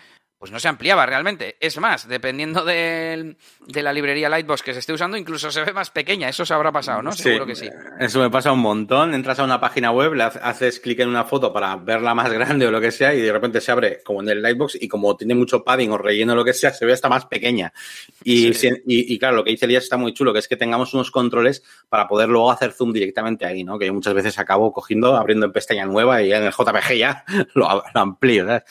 pues 0.47 0.53
no 0.53 0.61
se 0.61 0.69
ampliaba 0.69 1.05
realmente. 1.07 1.57
Es 1.59 1.77
más, 1.79 2.07
dependiendo 2.07 2.65
de, 2.65 3.35
de, 3.67 3.83
la 3.83 3.93
librería 3.93 4.29
Lightbox 4.29 4.63
que 4.63 4.73
se 4.75 4.79
esté 4.79 4.93
usando, 4.93 5.17
incluso 5.17 5.51
se 5.51 5.65
ve 5.65 5.73
más 5.73 5.91
pequeña. 5.91 6.29
Eso 6.29 6.47
se 6.47 6.55
habrá 6.55 6.71
pasado, 6.71 7.03
¿no? 7.03 7.11
Sí, 7.11 7.25
Seguro 7.25 7.47
que 7.47 7.57
sí. 7.57 7.69
Eso 7.99 8.21
me 8.21 8.31
pasa 8.31 8.53
un 8.53 8.61
montón. 8.61 9.13
Entras 9.13 9.41
a 9.41 9.45
una 9.45 9.59
página 9.59 9.91
web, 9.91 10.15
le 10.15 10.23
haces 10.23 10.79
clic 10.79 11.01
en 11.01 11.09
una 11.09 11.25
foto 11.25 11.53
para 11.53 11.75
verla 11.75 12.15
más 12.15 12.33
grande 12.33 12.65
o 12.65 12.71
lo 12.71 12.81
que 12.81 12.93
sea, 12.93 13.13
y 13.13 13.23
de 13.23 13.33
repente 13.33 13.61
se 13.61 13.73
abre 13.73 14.05
como 14.05 14.23
en 14.23 14.29
el 14.29 14.41
Lightbox 14.41 14.79
y 14.81 14.87
como 14.87 15.17
tiene 15.17 15.35
mucho 15.35 15.65
padding 15.65 15.91
o 15.91 15.99
relleno 15.99 16.35
o 16.35 16.37
lo 16.37 16.45
que 16.45 16.53
sea, 16.53 16.73
se 16.73 16.87
ve 16.87 16.93
hasta 16.93 17.09
más 17.09 17.27
pequeña. 17.27 17.73
Y, 18.23 18.55
sí. 18.55 18.69
y, 18.87 19.13
y, 19.13 19.19
claro, 19.19 19.35
lo 19.35 19.43
que 19.43 19.51
dice 19.51 19.65
Elías 19.65 19.83
está 19.83 19.97
muy 19.97 20.15
chulo, 20.15 20.33
que 20.33 20.39
es 20.39 20.47
que 20.47 20.57
tengamos 20.57 20.95
unos 20.95 21.11
controles 21.11 21.65
para 21.89 22.07
poder 22.07 22.29
luego 22.29 22.53
hacer 22.53 22.71
zoom 22.71 22.93
directamente 22.93 23.47
ahí, 23.47 23.65
¿no? 23.65 23.81
Que 23.81 23.87
yo 23.87 23.95
muchas 23.95 24.15
veces 24.15 24.39
acabo 24.39 24.73
cogiendo, 24.73 25.17
abriendo 25.17 25.47
en 25.47 25.53
pestaña 25.53 25.87
nueva 25.87 26.23
y 26.23 26.33
en 26.33 26.45
el 26.45 26.53
JPG 26.53 26.95
ya 26.97 27.25
lo, 27.55 27.83
lo 27.93 28.01
amplío, 28.01 28.47
¿sabes? 28.47 28.63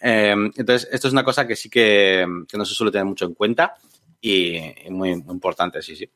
Eh, 0.00 0.34
entonces, 0.56 0.88
esto 0.90 1.11
es 1.12 1.14
una 1.14 1.24
cosa 1.24 1.46
que 1.46 1.56
sí 1.56 1.68
que 1.68 2.26
que, 2.48 2.56
no 2.56 2.64
se 2.64 2.74
suele 2.74 2.90
tener 2.90 3.04
mucho 3.04 3.26
en 3.26 3.34
cuenta 3.34 3.74
y, 4.20 4.56
y 4.56 4.90
muy, 4.90 5.14
muy, 5.16 5.34
importante, 5.34 5.82
sí, 5.82 5.94
sí. 5.94 6.10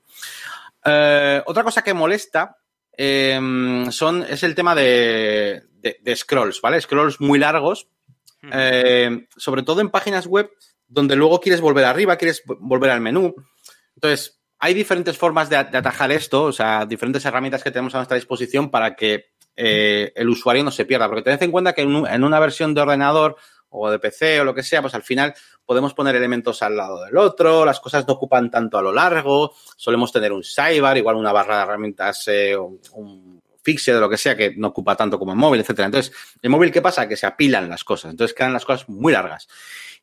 Eh, 0.85 1.43
otra 1.45 1.63
cosa 1.63 1.83
que 1.83 1.93
molesta 1.93 2.57
eh, 2.97 3.39
son, 3.91 4.23
es 4.23 4.43
el 4.43 4.55
tema 4.55 4.75
de, 4.75 5.65
de, 5.73 5.99
de, 6.01 6.17
scrolls, 6.17 6.61
¿vale? 6.63 6.81
Scrolls 6.81 7.21
muy 7.21 7.39
largos, 7.39 7.89
eh, 8.53 9.27
sobre 9.37 9.63
todo 9.63 9.81
en 9.81 9.91
páginas 9.91 10.27
web 10.27 10.51
donde 10.89 11.17
luego 11.17 11.41
quieres 11.41 11.61
volver 11.61 11.85
arriba, 11.85 12.17
quieres 12.17 12.43
volver 12.47 12.91
al 12.91 13.01
menú. 13.01 13.35
Entonces, 13.97 14.41
hay 14.59 14.73
diferentes 14.73 15.19
formas 15.19 15.51
de, 15.51 15.57
de 15.65 15.79
atajar 15.79 16.13
esto, 16.13 16.45
o 16.45 16.53
sea, 16.53 16.87
diferentes 16.87 17.25
herramientas 17.25 17.63
que 17.63 17.71
tenemos 17.73 17.95
a 17.95 17.99
nuestra 17.99 18.15
disposición 18.15 18.71
para 18.71 18.95
que 18.95 19.27
eh, 19.57 20.13
el 20.15 20.29
usuario 20.29 20.63
no 20.63 20.71
se 20.71 20.85
pierda. 20.85 21.09
Porque 21.09 21.23
tened 21.23 21.43
en 21.43 21.51
cuenta 21.51 21.73
que 21.73 21.83
en, 21.83 22.07
en 22.07 22.25
una 22.25 22.39
versión 22.39 22.75
de 22.75 22.83
ordenador 22.83 23.37
o 23.71 23.91
de 23.91 23.99
PC 23.99 24.41
o 24.41 24.45
lo 24.45 24.55
que 24.55 24.63
sea, 24.63 24.81
pues 24.81 24.95
al 24.95 25.03
final 25.03 25.35
podemos 25.65 25.95
poner 25.95 26.15
elementos 26.17 26.63
al 26.63 26.77
lado 26.77 27.05
del 27.05 27.17
otro, 27.17 27.65
las 27.65 27.81
cosas 27.81 28.07
no 28.07 28.15
ocupan 28.15 28.51
tanto 28.51 28.79
a 28.79 28.83
lo 28.83 28.93
largo, 28.93 29.55
solemos 29.77 30.13
tener 30.13 30.33
un 30.33 30.45
sidebar, 30.45 30.97
igual 30.97 31.17
una 31.17 31.33
barra 31.33 31.57
de 31.57 31.63
herramientas, 31.63 32.29
eh, 32.29 32.57
un, 32.57 33.43
fixe 33.63 33.93
de 33.93 33.99
lo 33.99 34.09
que 34.09 34.17
sea, 34.17 34.37
que 34.37 34.55
no 34.57 34.69
ocupa 34.69 34.95
tanto 34.95 35.19
como 35.19 35.33
el 35.33 35.39
móvil, 35.39 35.61
etcétera. 35.61 35.87
Entonces, 35.87 36.13
el 36.41 36.51
móvil, 36.51 36.71
¿qué 36.71 36.81
pasa? 36.81 37.09
Que 37.09 37.17
se 37.17 37.27
apilan 37.27 37.69
las 37.69 37.83
cosas, 37.83 38.13
entonces 38.13 38.33
quedan 38.33 38.53
las 38.53 38.65
cosas 38.65 38.89
muy 38.89 39.13
largas. 39.13 39.49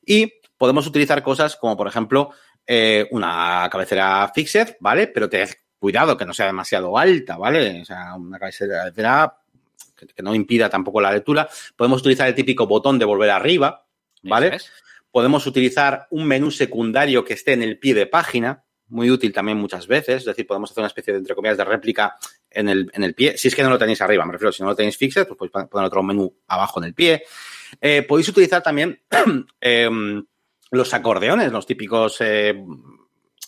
Y 0.05 0.33
podemos 0.57 0.85
utilizar 0.85 1.23
cosas 1.23 1.55
como, 1.55 1.77
por 1.77 1.87
ejemplo, 1.87 2.31
eh, 2.67 3.07
una 3.11 3.69
cabecera 3.71 4.29
fixed, 4.35 4.75
¿vale? 4.81 5.07
Pero 5.07 5.29
tened 5.29 5.49
cuidado 5.79 6.17
que 6.17 6.25
no 6.25 6.33
sea 6.33 6.47
demasiado 6.47 6.97
alta, 6.97 7.37
¿vale? 7.37 7.81
O 7.81 7.85
sea, 7.85 8.15
una 8.15 8.37
cabecera 8.37 9.33
que, 10.07 10.23
no 10.23 10.35
impida 10.35 10.69
tampoco 10.69 11.01
la 11.01 11.11
lectura. 11.11 11.49
Podemos 11.75 12.01
utilizar 12.01 12.27
el 12.27 12.35
típico 12.35 12.67
botón 12.67 12.99
de 12.99 13.05
volver 13.05 13.29
arriba, 13.29 13.85
¿vale? 14.21 14.57
Podemos 15.11 15.45
utilizar 15.45 16.07
un 16.09 16.25
menú 16.25 16.51
secundario 16.51 17.23
que 17.23 17.33
esté 17.33 17.53
en 17.53 17.63
el 17.63 17.77
pie 17.77 17.93
de 17.93 18.07
página, 18.07 18.63
muy 18.87 19.09
útil 19.09 19.33
también 19.33 19.57
muchas 19.57 19.87
veces, 19.87 20.17
es 20.17 20.25
decir, 20.25 20.45
podemos 20.45 20.69
hacer 20.71 20.81
una 20.81 20.87
especie 20.87 21.13
de, 21.13 21.19
entre 21.19 21.35
comillas, 21.35 21.57
de 21.57 21.65
réplica 21.65 22.15
en 22.49 22.69
el, 22.69 22.91
en 22.93 23.03
el 23.03 23.15
pie, 23.15 23.37
si 23.37 23.47
es 23.47 23.55
que 23.55 23.63
no 23.63 23.69
lo 23.69 23.79
tenéis 23.79 24.01
arriba, 24.01 24.25
me 24.25 24.33
refiero, 24.33 24.51
si 24.51 24.61
no 24.61 24.69
lo 24.69 24.75
tenéis 24.75 24.97
fixed, 24.97 25.27
pues 25.27 25.49
podéis 25.49 25.67
poner 25.69 25.87
otro 25.87 26.03
menú 26.03 26.35
abajo 26.47 26.79
en 26.79 26.85
el 26.85 26.93
pie. 26.93 27.23
Eh, 27.81 28.03
podéis 28.03 28.29
utilizar 28.29 28.61
también 28.61 29.01
eh, 29.61 29.89
los 30.71 30.93
acordeones, 30.93 31.51
los 31.51 31.65
típicos, 31.65 32.17
eh, 32.19 32.53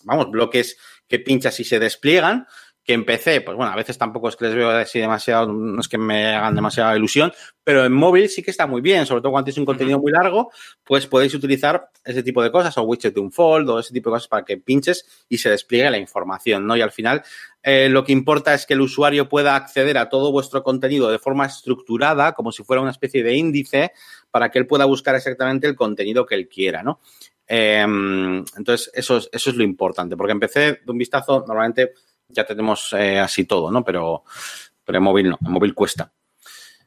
vamos, 0.03 0.31
bloques 0.31 0.77
que 1.07 1.19
pinchas 1.19 1.59
y 1.59 1.63
se 1.63 1.79
despliegan, 1.79 2.47
que 2.85 2.93
en 2.93 3.03
PC, 3.03 3.41
pues 3.41 3.57
bueno, 3.57 3.71
a 3.71 3.75
veces 3.75 3.97
tampoco 3.97 4.29
es 4.29 4.35
que 4.35 4.45
les 4.45 4.53
veo 4.53 4.69
así 4.69 4.99
demasiado, 4.99 5.51
no 5.51 5.81
es 5.81 5.89
que 5.89 5.97
me 5.97 6.35
hagan 6.35 6.53
demasiada 6.53 6.95
ilusión, 6.95 7.33
pero 7.63 7.83
en 7.83 7.91
móvil 7.91 8.29
sí 8.29 8.43
que 8.43 8.51
está 8.51 8.67
muy 8.67 8.81
bien, 8.81 9.07
sobre 9.07 9.23
todo 9.23 9.31
cuando 9.31 9.45
tienes 9.45 9.57
un 9.57 9.65
contenido 9.65 9.99
muy 9.99 10.11
largo, 10.11 10.51
pues 10.83 11.07
podéis 11.07 11.33
utilizar 11.33 11.89
ese 12.03 12.21
tipo 12.21 12.43
de 12.43 12.51
cosas, 12.51 12.77
o 12.77 12.83
widget 12.83 13.15
de 13.15 13.21
un 13.21 13.31
fold, 13.31 13.67
o 13.71 13.79
ese 13.79 13.91
tipo 13.91 14.11
de 14.11 14.17
cosas 14.17 14.27
para 14.27 14.45
que 14.45 14.57
pinches 14.57 15.25
y 15.27 15.39
se 15.39 15.49
despliegue 15.49 15.89
la 15.89 15.97
información, 15.97 16.67
¿no? 16.67 16.77
Y 16.77 16.81
al 16.81 16.91
final, 16.91 17.23
eh, 17.63 17.89
lo 17.89 18.03
que 18.03 18.11
importa 18.11 18.53
es 18.53 18.67
que 18.67 18.75
el 18.75 18.81
usuario 18.81 19.27
pueda 19.27 19.55
acceder 19.55 19.97
a 19.97 20.07
todo 20.07 20.31
vuestro 20.31 20.61
contenido 20.61 21.09
de 21.09 21.17
forma 21.17 21.47
estructurada, 21.47 22.33
como 22.33 22.51
si 22.51 22.63
fuera 22.63 22.83
una 22.83 22.91
especie 22.91 23.23
de 23.23 23.35
índice, 23.35 23.93
para 24.29 24.51
que 24.51 24.59
él 24.59 24.67
pueda 24.67 24.85
buscar 24.85 25.15
exactamente 25.15 25.65
el 25.65 25.75
contenido 25.75 26.23
que 26.23 26.35
él 26.35 26.47
quiera, 26.47 26.83
¿no? 26.83 26.99
Eh, 27.47 27.81
entonces, 27.81 28.91
eso 28.93 29.17
es, 29.17 29.27
eso 29.31 29.49
es 29.49 29.55
lo 29.55 29.63
importante, 29.63 30.15
porque 30.15 30.33
empecé 30.33 30.81
de 30.85 30.91
un 30.91 30.99
vistazo, 30.99 31.43
normalmente 31.47 31.93
ya 32.35 32.45
tenemos 32.45 32.93
eh, 32.93 33.19
así 33.19 33.45
todo, 33.45 33.71
¿no? 33.71 33.83
Pero, 33.83 34.23
pero 34.83 34.97
en 34.97 35.03
móvil 35.03 35.29
no, 35.29 35.37
en 35.43 35.51
móvil 35.51 35.73
cuesta. 35.73 36.11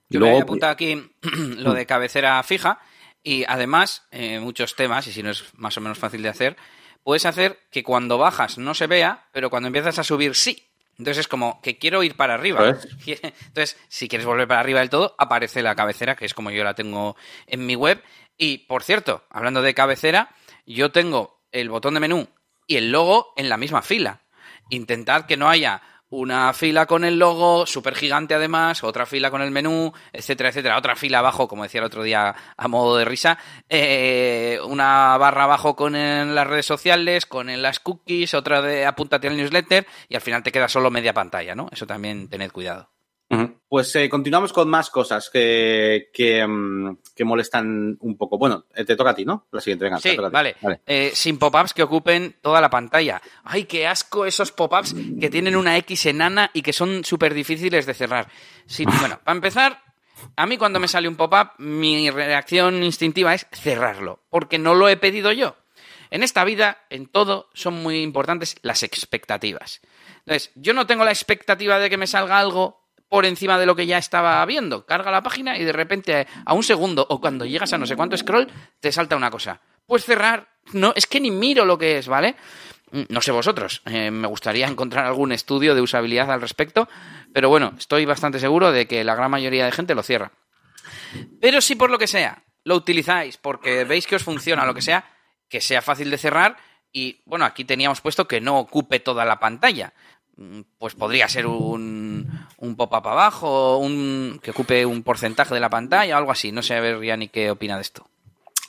Yo 0.08 0.20
Luego, 0.20 0.42
apuntado 0.42 0.72
aquí 0.72 1.10
lo 1.56 1.74
de 1.74 1.86
cabecera 1.86 2.42
fija 2.42 2.80
y 3.22 3.44
además 3.46 4.06
eh, 4.10 4.38
muchos 4.40 4.76
temas, 4.76 5.06
y 5.06 5.12
si 5.12 5.22
no 5.22 5.30
es 5.30 5.44
más 5.54 5.76
o 5.76 5.80
menos 5.80 5.98
fácil 5.98 6.22
de 6.22 6.28
hacer, 6.28 6.56
puedes 7.02 7.26
hacer 7.26 7.58
que 7.70 7.82
cuando 7.82 8.18
bajas 8.18 8.58
no 8.58 8.74
se 8.74 8.86
vea, 8.86 9.26
pero 9.32 9.50
cuando 9.50 9.66
empiezas 9.66 9.98
a 9.98 10.04
subir 10.04 10.34
sí. 10.34 10.64
Entonces 10.98 11.20
es 11.20 11.28
como 11.28 11.60
que 11.62 11.78
quiero 11.78 12.02
ir 12.02 12.16
para 12.16 12.34
arriba. 12.34 12.76
Entonces, 13.06 13.76
si 13.88 14.08
quieres 14.08 14.26
volver 14.26 14.48
para 14.48 14.60
arriba 14.60 14.80
del 14.80 14.90
todo, 14.90 15.14
aparece 15.16 15.62
la 15.62 15.76
cabecera, 15.76 16.16
que 16.16 16.24
es 16.24 16.34
como 16.34 16.50
yo 16.50 16.64
la 16.64 16.74
tengo 16.74 17.16
en 17.46 17.66
mi 17.66 17.76
web. 17.76 18.02
Y, 18.36 18.58
por 18.58 18.82
cierto, 18.82 19.24
hablando 19.30 19.62
de 19.62 19.74
cabecera, 19.74 20.34
yo 20.66 20.90
tengo 20.90 21.40
el 21.52 21.70
botón 21.70 21.94
de 21.94 22.00
menú 22.00 22.28
y 22.66 22.76
el 22.76 22.90
logo 22.90 23.32
en 23.36 23.48
la 23.48 23.56
misma 23.56 23.82
fila 23.82 24.22
intentad 24.70 25.26
que 25.26 25.36
no 25.36 25.48
haya 25.48 25.82
una 26.10 26.52
fila 26.54 26.86
con 26.86 27.04
el 27.04 27.18
logo 27.18 27.66
súper 27.66 27.94
gigante 27.94 28.34
además, 28.34 28.82
otra 28.82 29.04
fila 29.04 29.30
con 29.30 29.42
el 29.42 29.50
menú, 29.50 29.92
etcétera, 30.12 30.48
etcétera, 30.48 30.78
otra 30.78 30.96
fila 30.96 31.18
abajo, 31.18 31.48
como 31.48 31.64
decía 31.64 31.80
el 31.80 31.86
otro 31.86 32.02
día 32.02 32.34
a 32.56 32.68
modo 32.68 32.96
de 32.96 33.04
risa, 33.04 33.38
eh, 33.68 34.58
una 34.64 35.16
barra 35.18 35.44
abajo 35.44 35.76
con 35.76 35.92
las 35.92 36.46
redes 36.46 36.66
sociales, 36.66 37.26
con 37.26 37.60
las 37.60 37.80
cookies, 37.80 38.34
otra 38.34 38.62
de 38.62 38.86
apúntate 38.86 39.28
al 39.28 39.36
newsletter 39.36 39.86
y 40.08 40.14
al 40.14 40.22
final 40.22 40.42
te 40.42 40.52
queda 40.52 40.68
solo 40.68 40.90
media 40.90 41.12
pantalla, 41.12 41.54
¿no? 41.54 41.68
Eso 41.70 41.86
también 41.86 42.28
tened 42.28 42.52
cuidado. 42.52 42.90
Pues 43.68 43.94
eh, 43.96 44.08
continuamos 44.08 44.54
con 44.54 44.70
más 44.70 44.88
cosas 44.88 45.28
que, 45.28 46.08
que, 46.14 46.42
um, 46.42 46.96
que, 47.14 47.24
molestan 47.24 47.98
un 48.00 48.16
poco. 48.16 48.38
Bueno, 48.38 48.64
eh, 48.74 48.84
te 48.86 48.96
toca 48.96 49.10
a 49.10 49.14
ti, 49.14 49.26
¿no? 49.26 49.46
La 49.52 49.60
siguiente, 49.60 49.84
venga. 49.84 50.00
Sí, 50.00 50.16
vale. 50.16 50.56
vale. 50.62 50.80
Eh, 50.86 51.10
sin 51.12 51.38
pop-ups 51.38 51.74
que 51.74 51.82
ocupen 51.82 52.36
toda 52.40 52.62
la 52.62 52.70
pantalla. 52.70 53.20
¡Ay, 53.44 53.64
qué 53.64 53.86
asco 53.86 54.24
esos 54.24 54.52
pop-ups 54.52 54.94
que 55.20 55.28
tienen 55.28 55.56
una 55.56 55.76
X 55.76 56.06
enana 56.06 56.50
y 56.54 56.62
que 56.62 56.72
son 56.72 57.04
súper 57.04 57.34
difíciles 57.34 57.84
de 57.84 57.92
cerrar! 57.92 58.28
Sí, 58.64 58.86
bueno, 59.00 59.20
para 59.22 59.36
empezar, 59.36 59.82
a 60.34 60.46
mí 60.46 60.56
cuando 60.56 60.80
me 60.80 60.88
sale 60.88 61.06
un 61.06 61.16
pop-up, 61.16 61.50
mi 61.58 62.08
reacción 62.08 62.82
instintiva 62.82 63.34
es 63.34 63.46
cerrarlo, 63.52 64.22
porque 64.30 64.58
no 64.58 64.74
lo 64.74 64.88
he 64.88 64.96
pedido 64.96 65.30
yo. 65.32 65.56
En 66.10 66.22
esta 66.22 66.44
vida, 66.44 66.78
en 66.88 67.06
todo, 67.06 67.50
son 67.52 67.82
muy 67.82 68.00
importantes 68.00 68.56
las 68.62 68.82
expectativas. 68.82 69.82
Entonces, 70.20 70.50
yo 70.54 70.72
no 70.72 70.86
tengo 70.86 71.04
la 71.04 71.10
expectativa 71.10 71.78
de 71.78 71.90
que 71.90 71.98
me 71.98 72.06
salga 72.06 72.38
algo 72.38 72.87
por 73.08 73.26
encima 73.26 73.58
de 73.58 73.66
lo 73.66 73.74
que 73.74 73.86
ya 73.86 73.98
estaba 73.98 74.44
viendo. 74.46 74.84
Carga 74.86 75.10
la 75.10 75.22
página 75.22 75.58
y 75.58 75.64
de 75.64 75.72
repente 75.72 76.26
a 76.44 76.54
un 76.54 76.62
segundo 76.62 77.06
o 77.08 77.20
cuando 77.20 77.44
llegas 77.44 77.72
a 77.72 77.78
no 77.78 77.86
sé 77.86 77.96
cuánto 77.96 78.16
scroll 78.16 78.48
te 78.80 78.92
salta 78.92 79.16
una 79.16 79.30
cosa. 79.30 79.60
Pues 79.86 80.04
cerrar, 80.04 80.48
no, 80.72 80.92
es 80.94 81.06
que 81.06 81.20
ni 81.20 81.30
miro 81.30 81.64
lo 81.64 81.78
que 81.78 81.98
es, 81.98 82.08
¿vale? 82.08 82.36
Mm, 82.90 83.02
no 83.08 83.20
sé 83.20 83.32
vosotros, 83.32 83.82
eh, 83.86 84.10
me 84.10 84.28
gustaría 84.28 84.66
encontrar 84.66 85.06
algún 85.06 85.32
estudio 85.32 85.74
de 85.74 85.80
usabilidad 85.80 86.30
al 86.30 86.40
respecto, 86.40 86.88
pero 87.32 87.48
bueno, 87.48 87.74
estoy 87.78 88.04
bastante 88.04 88.38
seguro 88.38 88.72
de 88.72 88.86
que 88.86 89.04
la 89.04 89.14
gran 89.14 89.30
mayoría 89.30 89.64
de 89.64 89.72
gente 89.72 89.94
lo 89.94 90.02
cierra. 90.02 90.32
Pero 91.40 91.60
si 91.60 91.74
por 91.74 91.90
lo 91.90 91.98
que 91.98 92.06
sea 92.06 92.44
lo 92.64 92.76
utilizáis 92.76 93.38
porque 93.38 93.84
veis 93.84 94.06
que 94.06 94.16
os 94.16 94.22
funciona, 94.22 94.66
lo 94.66 94.74
que 94.74 94.82
sea, 94.82 95.04
que 95.48 95.60
sea 95.60 95.80
fácil 95.80 96.10
de 96.10 96.18
cerrar 96.18 96.56
y 96.92 97.22
bueno, 97.24 97.44
aquí 97.44 97.64
teníamos 97.64 98.00
puesto 98.00 98.26
que 98.26 98.40
no 98.40 98.58
ocupe 98.58 99.00
toda 99.00 99.24
la 99.24 99.38
pantalla. 99.38 99.92
Mm, 100.38 100.60
pues 100.78 100.94
podría 100.94 101.28
ser 101.28 101.46
un, 101.46 102.24
un 102.58 102.76
pop-up 102.76 103.08
abajo, 103.08 103.78
un, 103.78 104.38
que 104.40 104.52
ocupe 104.52 104.86
un 104.86 105.02
porcentaje 105.02 105.52
de 105.52 105.60
la 105.60 105.68
pantalla 105.68 106.14
o 106.14 106.18
algo 106.18 106.30
así. 106.30 106.52
No 106.52 106.62
sé, 106.62 106.76
a 106.76 106.80
ver, 106.80 107.02
Yanni, 107.02 107.28
qué 107.28 107.50
opina 107.50 107.74
de 107.74 107.82
esto. 107.82 108.06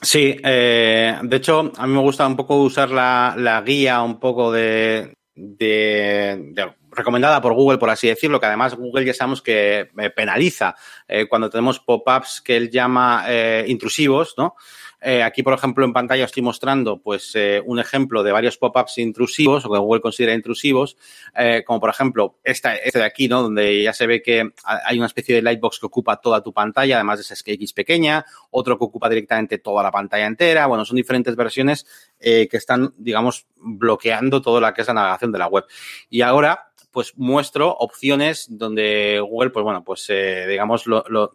Sí, 0.02 0.36
eh, 0.42 1.16
de 1.22 1.36
hecho, 1.36 1.70
a 1.76 1.86
mí 1.86 1.92
me 1.92 2.00
gusta 2.00 2.26
un 2.26 2.36
poco 2.36 2.56
usar 2.56 2.90
la, 2.90 3.34
la 3.38 3.60
guía 3.62 4.02
un 4.02 4.18
poco 4.18 4.50
de, 4.50 5.14
de, 5.36 6.72
recomendada 6.90 7.40
por 7.40 7.52
Google, 7.52 7.78
por 7.78 7.90
así 7.90 8.08
decirlo, 8.08 8.40
que 8.40 8.46
además 8.46 8.74
Google 8.74 9.04
ya 9.04 9.14
sabemos 9.14 9.40
que 9.40 9.90
eh, 9.96 10.10
penaliza 10.10 10.74
eh, 11.06 11.28
cuando 11.28 11.50
tenemos 11.50 11.78
pop-ups 11.78 12.40
que 12.40 12.56
él 12.56 12.68
llama 12.68 13.26
intrusivos, 13.66 14.34
¿no? 14.36 14.56
Eh, 15.00 15.22
aquí, 15.22 15.42
por 15.42 15.54
ejemplo, 15.54 15.84
en 15.84 15.92
pantalla 15.92 16.24
estoy 16.24 16.42
mostrando 16.42 16.98
pues 16.98 17.32
eh, 17.34 17.62
un 17.64 17.78
ejemplo 17.78 18.22
de 18.22 18.32
varios 18.32 18.58
pop-ups 18.58 18.98
intrusivos 18.98 19.64
o 19.64 19.70
que 19.70 19.78
Google 19.78 20.00
considera 20.00 20.34
intrusivos, 20.34 20.96
eh, 21.36 21.62
como 21.66 21.80
por 21.80 21.90
ejemplo 21.90 22.38
esta, 22.44 22.76
este 22.76 22.98
de 22.98 23.04
aquí, 23.04 23.28
¿no? 23.28 23.42
Donde 23.42 23.82
ya 23.82 23.92
se 23.92 24.06
ve 24.06 24.22
que 24.22 24.52
hay 24.64 24.98
una 24.98 25.06
especie 25.06 25.34
de 25.34 25.42
lightbox 25.42 25.78
que 25.78 25.86
ocupa 25.86 26.16
toda 26.20 26.42
tu 26.42 26.52
pantalla, 26.52 26.96
además 26.96 27.18
de 27.18 27.22
esa 27.22 27.34
X 27.34 27.72
pequeña, 27.72 28.24
otro 28.50 28.78
que 28.78 28.84
ocupa 28.84 29.08
directamente 29.08 29.58
toda 29.58 29.82
la 29.82 29.90
pantalla 29.90 30.26
entera. 30.26 30.66
Bueno, 30.66 30.84
son 30.84 30.96
diferentes 30.96 31.34
versiones 31.36 31.86
que 32.18 32.48
están, 32.52 32.92
digamos, 32.98 33.46
bloqueando 33.56 34.42
toda 34.42 34.60
la 34.60 34.74
que 34.74 34.82
es 34.82 34.88
la 34.88 34.94
navegación 34.94 35.32
de 35.32 35.38
la 35.38 35.46
web. 35.46 35.64
Y 36.10 36.20
ahora, 36.20 36.70
pues 36.90 37.16
muestro 37.16 37.70
opciones 37.70 38.46
donde 38.50 39.20
Google, 39.20 39.50
pues 39.50 39.64
bueno, 39.64 39.84
pues 39.84 40.06
eh, 40.08 40.46
digamos, 40.48 40.86
lo, 40.86 41.04
lo, 41.08 41.34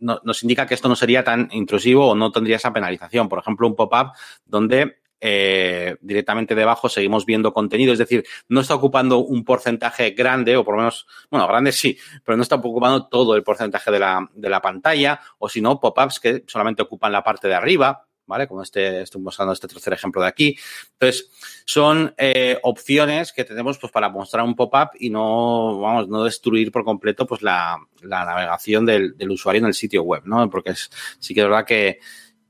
no, 0.00 0.20
nos 0.24 0.42
indica 0.42 0.66
que 0.66 0.74
esto 0.74 0.88
no 0.88 0.96
sería 0.96 1.24
tan 1.24 1.48
intrusivo 1.52 2.08
o 2.08 2.14
no 2.14 2.32
tendría 2.32 2.56
esa 2.56 2.72
penalización. 2.72 3.28
Por 3.28 3.38
ejemplo, 3.38 3.66
un 3.66 3.76
pop-up 3.76 4.12
donde 4.44 4.98
eh, 5.20 5.96
directamente 6.02 6.54
debajo 6.54 6.88
seguimos 6.88 7.24
viendo 7.24 7.52
contenido, 7.52 7.92
es 7.92 7.98
decir, 7.98 8.24
no 8.48 8.60
está 8.60 8.74
ocupando 8.74 9.18
un 9.18 9.44
porcentaje 9.44 10.10
grande, 10.10 10.56
o 10.56 10.64
por 10.64 10.74
lo 10.74 10.82
menos, 10.82 11.06
bueno, 11.30 11.48
grande 11.48 11.72
sí, 11.72 11.98
pero 12.24 12.36
no 12.36 12.42
está 12.42 12.56
ocupando 12.56 13.08
todo 13.08 13.34
el 13.34 13.42
porcentaje 13.42 13.90
de 13.90 13.98
la, 13.98 14.28
de 14.34 14.50
la 14.50 14.60
pantalla, 14.60 15.20
o 15.38 15.48
si 15.48 15.60
no, 15.60 15.80
pop-ups 15.80 16.20
que 16.20 16.44
solamente 16.46 16.82
ocupan 16.82 17.12
la 17.12 17.24
parte 17.24 17.48
de 17.48 17.54
arriba, 17.54 18.05
¿vale? 18.26 18.46
Como 18.46 18.62
este, 18.62 19.02
estoy 19.02 19.20
mostrando 19.22 19.52
este 19.52 19.68
tercer 19.68 19.92
ejemplo 19.92 20.20
de 20.20 20.28
aquí. 20.28 20.56
Entonces, 20.92 21.30
son 21.64 22.14
eh, 22.18 22.58
opciones 22.62 23.32
que 23.32 23.44
tenemos 23.44 23.78
pues 23.78 23.92
para 23.92 24.08
mostrar 24.08 24.44
un 24.44 24.54
pop-up 24.54 24.90
y 24.98 25.10
no, 25.10 25.80
vamos, 25.80 26.08
no 26.08 26.24
destruir 26.24 26.70
por 26.70 26.84
completo 26.84 27.26
pues 27.26 27.42
la, 27.42 27.78
la 28.02 28.24
navegación 28.24 28.84
del, 28.84 29.14
usuario 29.30 29.60
en 29.60 29.66
el 29.66 29.74
sitio 29.74 30.02
web, 30.02 30.22
¿no? 30.24 30.48
Porque 30.50 30.70
es, 30.70 30.90
sí 31.18 31.34
que 31.34 31.40
es 31.40 31.46
verdad 31.46 31.64
que, 31.64 32.00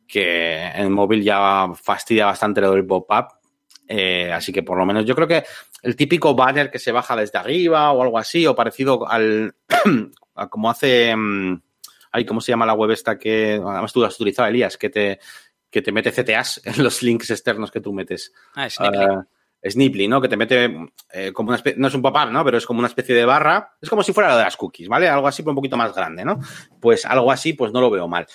que 0.07 0.69
el 0.69 0.91
móvil 0.91 1.23
ya 1.23 1.69
fastidia 1.75 2.27
bastante 2.27 2.61
lo 2.61 2.73
del 2.73 2.87
pop-up. 2.87 3.27
Eh, 3.89 4.33
así 4.33 4.53
que 4.53 4.65
por 4.65 4.77
lo 4.77 4.85
menos 4.85 5.05
yo 5.05 5.15
creo 5.15 5.29
que 5.29 5.45
el 5.83 5.95
típico 5.95 6.35
banner 6.35 6.73
que 6.73 6.81
se 6.81 6.91
baja 6.91 7.15
desde 7.15 7.39
arriba 7.39 7.93
o 7.93 8.03
algo 8.03 8.19
así, 8.19 8.45
o 8.45 8.55
parecido 8.55 9.09
al 9.09 9.55
a 10.35 10.49
como 10.49 10.69
hace 10.69 11.15
mm, 11.15 11.61
ay, 12.17 12.25
¿cómo 12.25 12.41
se 12.41 12.51
llama 12.51 12.65
la 12.65 12.73
web 12.73 12.91
esta 12.91 13.19
que 13.19 13.61
además 13.63 13.93
tú 13.93 14.03
has 14.03 14.15
utilizado, 14.15 14.49
Elías, 14.49 14.79
que 14.79 14.89
te 14.89 15.21
que 15.71 15.83
te 15.83 15.93
mete 15.93 16.13
CTAs 16.13 16.63
en 16.65 16.83
los 16.83 17.03
links 17.03 17.31
externos 17.31 17.71
que 17.71 17.81
tú 17.81 17.93
metes. 17.93 18.33
Ah, 18.55 18.69
Snipply. 18.69 19.07
Uh, 19.07 19.25
Snipply, 19.69 20.09
¿no? 20.09 20.21
Que 20.21 20.29
te 20.29 20.37
mete 20.37 20.91
eh, 21.13 21.33
como 21.33 21.49
una 21.49 21.57
especie, 21.57 21.81
no 21.81 21.89
es 21.89 21.95
un 21.95 22.03
pop-up, 22.03 22.31
¿no? 22.31 22.45
Pero 22.45 22.59
es 22.59 22.67
como 22.67 22.79
una 22.79 22.89
especie 22.89 23.15
de 23.15 23.25
barra. 23.25 23.77
Es 23.81 23.91
como 23.91 24.03
si 24.03 24.13
fuera 24.13 24.31
lo 24.31 24.37
de 24.37 24.45
las 24.45 24.57
cookies, 24.57 24.89
¿vale? 24.89 25.09
Algo 25.09 25.27
así, 25.27 25.43
pero 25.43 25.53
un 25.53 25.57
poquito 25.57 25.77
más 25.77 25.95
grande, 25.95 26.25
¿no? 26.25 26.39
Pues 26.81 27.05
algo 27.05 27.33
así, 27.33 27.55
pues 27.55 27.73
no 27.73 27.81
lo 27.81 27.91
veo 27.91 28.07
mal. 28.07 28.27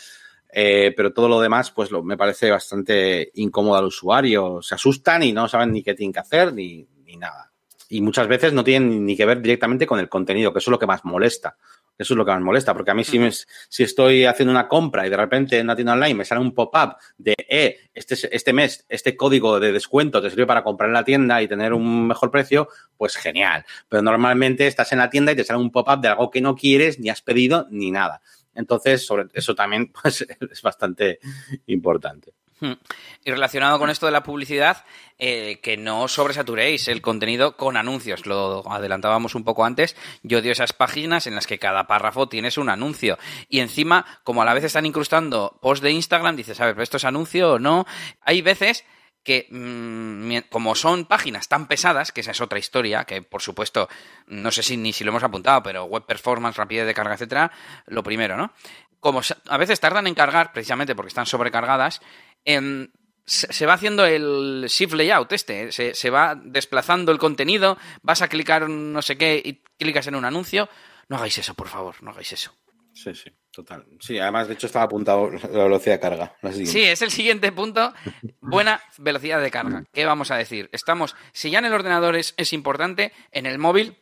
Eh, 0.54 0.94
pero 0.96 1.13
todo 1.13 1.30
lo 1.30 1.39
demás, 1.39 1.72
pues 1.72 1.91
lo, 1.91 2.04
me 2.04 2.17
parece 2.17 2.52
bastante 2.52 3.32
incómodo 3.36 3.78
al 3.78 3.86
usuario. 3.86 4.62
Se 4.62 4.76
asustan 4.76 5.24
y 5.24 5.32
no 5.32 5.48
saben 5.48 5.72
ni 5.72 5.82
qué 5.84 5.94
tienen 5.94 6.12
que 6.12 6.20
hacer 6.20 6.54
ni, 6.54 6.86
ni 7.06 7.15
nada. 7.15 7.52
Y 7.89 8.02
muchas 8.02 8.28
veces 8.28 8.54
no 8.54 8.63
tienen 8.63 9.06
ni 9.06 9.15
que 9.15 9.26
ver 9.26 9.41
directamente 9.41 9.86
con 9.86 10.00
el 10.00 10.10
contenido, 10.10 10.52
que 10.52 10.60
eso 10.60 10.70
es 10.70 10.74
lo 10.74 10.80
que 10.80 10.88
más 10.88 11.06
molesta. 11.06 11.58
Eso 12.02 12.16
es 12.16 12.18
lo 12.18 12.26
que 12.26 12.32
más 12.32 12.42
molesta, 12.42 12.74
porque 12.74 12.90
a 12.90 12.94
mí 12.96 13.04
si, 13.04 13.20
me, 13.20 13.32
si 13.32 13.84
estoy 13.84 14.26
haciendo 14.26 14.52
una 14.52 14.68
compra 14.68 15.06
y 15.06 15.10
de 15.12 15.18
repente 15.18 15.60
en 15.60 15.68
la 15.68 15.76
tienda 15.76 15.94
online 15.94 16.16
me 16.16 16.26
sale 16.26 16.42
un 16.42 16.52
pop-up 16.52 16.96
de, 17.16 17.36
eh, 17.48 17.78
este, 17.94 18.16
este 18.36 18.54
mes, 18.54 18.86
este 18.90 19.16
código 19.16 19.60
de 19.60 19.72
descuento 19.72 20.20
te 20.20 20.32
sirve 20.32 20.48
para 20.48 20.64
comprar 20.64 20.90
en 20.90 20.96
la 20.96 21.04
tienda 21.04 21.42
y 21.44 21.48
tener 21.48 21.74
un 21.74 22.08
mejor 22.08 22.32
precio, 22.32 22.70
pues 22.98 23.16
genial. 23.16 23.66
Pero 23.88 24.02
normalmente 24.02 24.66
estás 24.66 24.92
en 24.94 24.98
la 24.98 25.12
tienda 25.12 25.32
y 25.32 25.36
te 25.36 25.44
sale 25.44 25.60
un 25.60 25.72
pop-up 25.72 26.02
de 26.02 26.08
algo 26.08 26.32
que 26.32 26.42
no 26.42 26.56
quieres, 26.56 27.00
ni 27.00 27.10
has 27.10 27.22
pedido, 27.22 27.68
ni 27.70 27.92
nada. 27.92 28.22
Entonces, 28.56 29.06
sobre 29.06 29.28
eso 29.34 29.54
también 29.54 29.92
pues, 30.02 30.22
es 30.22 30.62
bastante 30.64 31.20
importante. 31.68 32.34
Y 32.62 33.32
relacionado 33.32 33.80
con 33.80 33.89
esto 33.89 34.06
de 34.06 34.12
la 34.12 34.24
publicidad, 34.24 34.86
eh, 35.17 35.60
que 35.62 35.78
no 35.78 36.08
sobresaturéis 36.08 36.88
el 36.88 37.02
contenido 37.02 37.58
con 37.58 37.78
anuncios. 37.78 38.26
Lo 38.26 38.63
adelantábamos 38.71 39.36
un 39.36 39.43
poco 39.43 39.65
antes. 39.65 39.95
Yo 40.24 40.39
odio 40.39 40.52
esas 40.52 40.74
páginas 40.74 41.28
en 41.28 41.36
las 41.36 41.47
que 41.47 41.60
cada 41.60 41.88
párrafo 41.88 42.30
tienes 42.30 42.58
un 42.58 42.69
anuncio. 42.69 43.17
Y 43.50 43.60
encima, 43.60 44.06
como 44.24 44.41
a 44.41 44.45
la 44.45 44.54
vez 44.54 44.63
están 44.63 44.86
incrustando 44.86 45.60
post 45.62 45.84
de 45.84 45.91
Instagram, 45.91 46.36
dices, 46.36 46.60
a 46.60 46.65
ver, 46.65 46.80
¿esto 46.80 46.97
es 46.97 47.06
anuncio 47.06 47.54
o 47.54 47.60
no? 47.60 47.86
Hay 48.21 48.41
veces 48.41 48.86
que 49.24 49.47
mmm, 49.52 50.50
como 50.50 50.76
son 50.76 51.06
páginas 51.06 51.47
tan 51.47 51.67
pesadas, 51.67 52.12
que 52.12 52.21
esa 52.21 52.32
es 52.32 52.41
otra 52.41 52.60
historia, 52.60 53.04
que 53.06 53.21
por 53.21 53.41
supuesto, 53.41 53.88
no 54.28 54.52
sé 54.52 54.63
si 54.63 54.78
ni 54.78 54.93
si 54.93 55.04
lo 55.04 55.12
hemos 55.12 55.24
apuntado, 55.24 55.62
pero 55.63 55.86
web 55.86 56.06
performance, 56.06 56.58
rapidez 56.58 56.86
de 56.86 56.93
carga, 56.93 57.13
etcétera, 57.13 57.52
lo 57.86 58.04
primero, 58.04 58.38
¿no? 58.38 58.52
Como 59.00 59.21
a 59.47 59.58
veces 59.58 59.80
tardan 59.80 60.06
en 60.08 60.13
cargar, 60.13 60.54
precisamente 60.54 60.95
porque 60.95 61.10
están 61.10 61.26
sobrecargadas, 61.26 62.02
eh, 62.45 62.88
se 63.25 63.65
va 63.65 63.73
haciendo 63.73 64.06
el 64.06 64.65
shift 64.67 64.93
layout 64.93 65.32
este, 65.32 65.71
se, 65.71 65.93
se, 65.93 66.10
va 66.10 66.36
desplazando 66.36 67.12
el 67.12 67.17
contenido, 67.17 67.77
vas 68.01 68.21
a 68.21 68.27
clicar 68.27 68.69
no 68.69 69.01
sé 69.01 69.17
qué 69.17 69.41
y 69.43 69.63
clicas 69.77 70.08
en 70.08 70.15
un 70.15 70.25
anuncio. 70.25 70.67
No 71.08 71.17
hagáis 71.17 71.38
eso, 71.38 71.54
por 71.54 71.67
favor, 71.67 71.95
no 72.01 72.12
hagáis 72.12 72.34
eso. 72.34 72.54
Sí, 72.93 73.13
sí, 73.15 73.32
total. 73.51 73.86
Sí, 73.99 74.19
además, 74.19 74.47
de 74.47 74.56
hecho, 74.56 74.67
estaba 74.67 74.86
apuntado 74.86 75.30
la 75.51 75.63
velocidad 75.63 75.95
de 75.95 75.99
carga. 75.99 76.36
Sí, 76.51 76.82
es 76.84 77.01
el 77.01 77.12
siguiente 77.12 77.51
punto. 77.51 77.93
Buena 78.41 78.82
velocidad 78.97 79.41
de 79.41 79.51
carga. 79.51 79.86
¿Qué 79.93 80.06
vamos 80.06 80.32
a 80.32 80.36
decir? 80.36 80.69
Estamos, 80.73 81.15
si 81.32 81.49
ya 81.49 81.60
en 81.60 81.65
el 81.65 81.73
ordenador 81.73 82.15
es, 82.15 82.34
es 82.38 82.54
importante, 82.54 83.13
en 83.32 83.45
el 83.45 83.60
móvil 83.60 83.97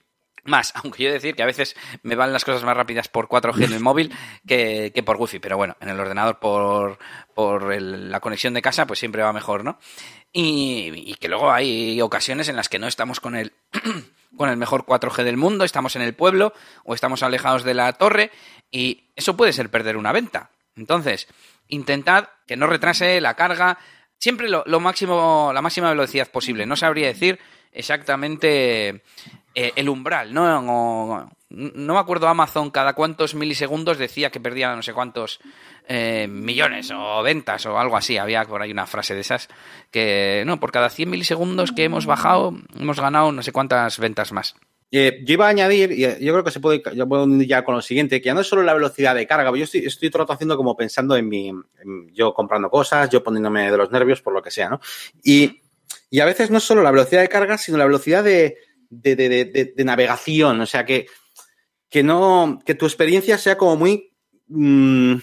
más, 0.49 0.73
aunque 0.83 1.03
yo 1.03 1.11
decir 1.11 1.35
que 1.35 1.43
a 1.43 1.45
veces 1.45 1.75
me 2.03 2.15
van 2.15 2.33
las 2.33 2.43
cosas 2.43 2.63
más 2.63 2.75
rápidas 2.75 3.07
por 3.07 3.27
4G 3.27 3.65
en 3.65 3.73
el 3.73 3.79
móvil 3.79 4.13
que, 4.47 4.91
que 4.93 5.03
por 5.03 5.17
Wi-Fi, 5.17 5.39
pero 5.39 5.57
bueno, 5.57 5.77
en 5.79 5.89
el 5.89 5.99
ordenador 5.99 6.39
por, 6.39 6.99
por 7.33 7.81
la 7.81 8.19
conexión 8.19 8.53
de 8.53 8.61
casa 8.61 8.85
pues 8.87 8.99
siempre 8.99 9.23
va 9.23 9.31
mejor, 9.31 9.63
¿no? 9.63 9.79
Y, 10.31 10.91
y, 10.95 11.15
que 11.15 11.27
luego 11.27 11.51
hay 11.51 11.99
ocasiones 12.01 12.49
en 12.49 12.55
las 12.55 12.69
que 12.69 12.77
no 12.77 12.87
estamos 12.87 13.19
con 13.19 13.35
el, 13.35 13.53
con 14.37 14.49
el 14.49 14.57
mejor 14.57 14.85
4G 14.85 15.23
del 15.23 15.37
mundo, 15.37 15.63
estamos 15.63 15.95
en 15.95 16.03
el 16.03 16.13
pueblo 16.13 16.53
o 16.83 16.93
estamos 16.93 17.23
alejados 17.23 17.63
de 17.63 17.73
la 17.73 17.93
torre 17.93 18.31
y 18.69 19.09
eso 19.15 19.35
puede 19.35 19.53
ser 19.53 19.69
perder 19.69 19.97
una 19.97 20.11
venta. 20.11 20.51
Entonces, 20.75 21.27
intentad 21.67 22.29
que 22.45 22.57
no 22.57 22.67
retrase 22.67 23.19
la 23.21 23.35
carga, 23.35 23.79
siempre 24.17 24.49
lo, 24.49 24.63
lo 24.65 24.79
máximo, 24.79 25.51
la 25.53 25.61
máxima 25.61 25.89
velocidad 25.89 26.29
posible. 26.29 26.65
No 26.65 26.75
sabría 26.75 27.07
decir 27.07 27.39
exactamente 27.71 29.03
eh, 29.55 29.71
el 29.75 29.89
umbral, 29.89 30.33
¿no? 30.33 31.29
No 31.49 31.93
me 31.93 31.99
acuerdo 31.99 32.27
Amazon 32.27 32.69
cada 32.69 32.93
cuántos 32.93 33.33
milisegundos 33.33 33.97
decía 33.97 34.29
que 34.29 34.39
perdía 34.39 34.75
no 34.75 34.83
sé 34.83 34.93
cuántos 34.93 35.39
eh, 35.87 36.27
millones 36.29 36.91
o 36.95 37.23
ventas 37.23 37.65
o 37.65 37.79
algo 37.79 37.97
así. 37.97 38.17
Había 38.17 38.45
por 38.45 38.61
ahí 38.61 38.71
una 38.71 38.85
frase 38.85 39.15
de 39.15 39.21
esas 39.21 39.49
que, 39.89 40.43
no, 40.45 40.59
por 40.59 40.71
cada 40.71 40.89
100 40.91 41.09
milisegundos 41.09 41.71
que 41.71 41.85
hemos 41.85 42.05
bajado, 42.05 42.53
hemos 42.79 42.99
ganado 42.99 43.31
no 43.31 43.41
sé 43.41 43.51
cuántas 43.51 43.97
ventas 43.97 44.31
más. 44.31 44.55
Eh, 44.91 45.21
yo 45.23 45.33
iba 45.33 45.45
a 45.47 45.49
añadir, 45.49 45.91
y 45.91 46.01
yo 46.01 46.33
creo 46.33 46.43
que 46.43 46.51
se 46.51 46.59
puede, 46.59 46.81
yo 46.95 47.07
ya 47.41 47.63
con 47.63 47.75
lo 47.75 47.81
siguiente, 47.81 48.21
que 48.21 48.27
ya 48.27 48.33
no 48.33 48.41
es 48.41 48.47
solo 48.47 48.63
la 48.63 48.73
velocidad 48.73 49.13
de 49.13 49.27
carga, 49.27 49.55
yo 49.55 49.63
estoy, 49.63 49.85
estoy 49.85 50.09
todo 50.09 50.31
haciendo 50.31 50.57
como 50.57 50.75
pensando 50.75 51.15
en 51.15 51.27
mi, 51.27 51.51
yo 52.11 52.33
comprando 52.33 52.69
cosas, 52.69 53.09
yo 53.09 53.23
poniéndome 53.23 53.69
de 53.69 53.77
los 53.77 53.91
nervios 53.91 54.21
por 54.21 54.33
lo 54.33 54.41
que 54.41 54.49
sea, 54.49 54.69
¿no? 54.69 54.81
Y, 55.23 55.61
y 56.09 56.19
a 56.21 56.25
veces 56.25 56.49
no 56.49 56.57
es 56.57 56.63
solo 56.63 56.81
la 56.81 56.89
velocidad 56.89 57.21
de 57.21 57.29
carga, 57.29 57.57
sino 57.59 57.77
la 57.77 57.85
velocidad 57.85 58.23
de, 58.23 58.57
de, 58.89 59.15
de, 59.15 59.29
de, 59.29 59.73
de, 59.75 59.83
navegación. 59.83 60.61
O 60.61 60.65
sea, 60.65 60.85
que, 60.85 61.07
que, 61.89 62.03
no, 62.03 62.59
que 62.65 62.75
tu 62.75 62.85
experiencia 62.85 63.37
sea 63.37 63.57
como 63.57 63.75
muy... 63.75 64.13
Mmm, 64.47 65.15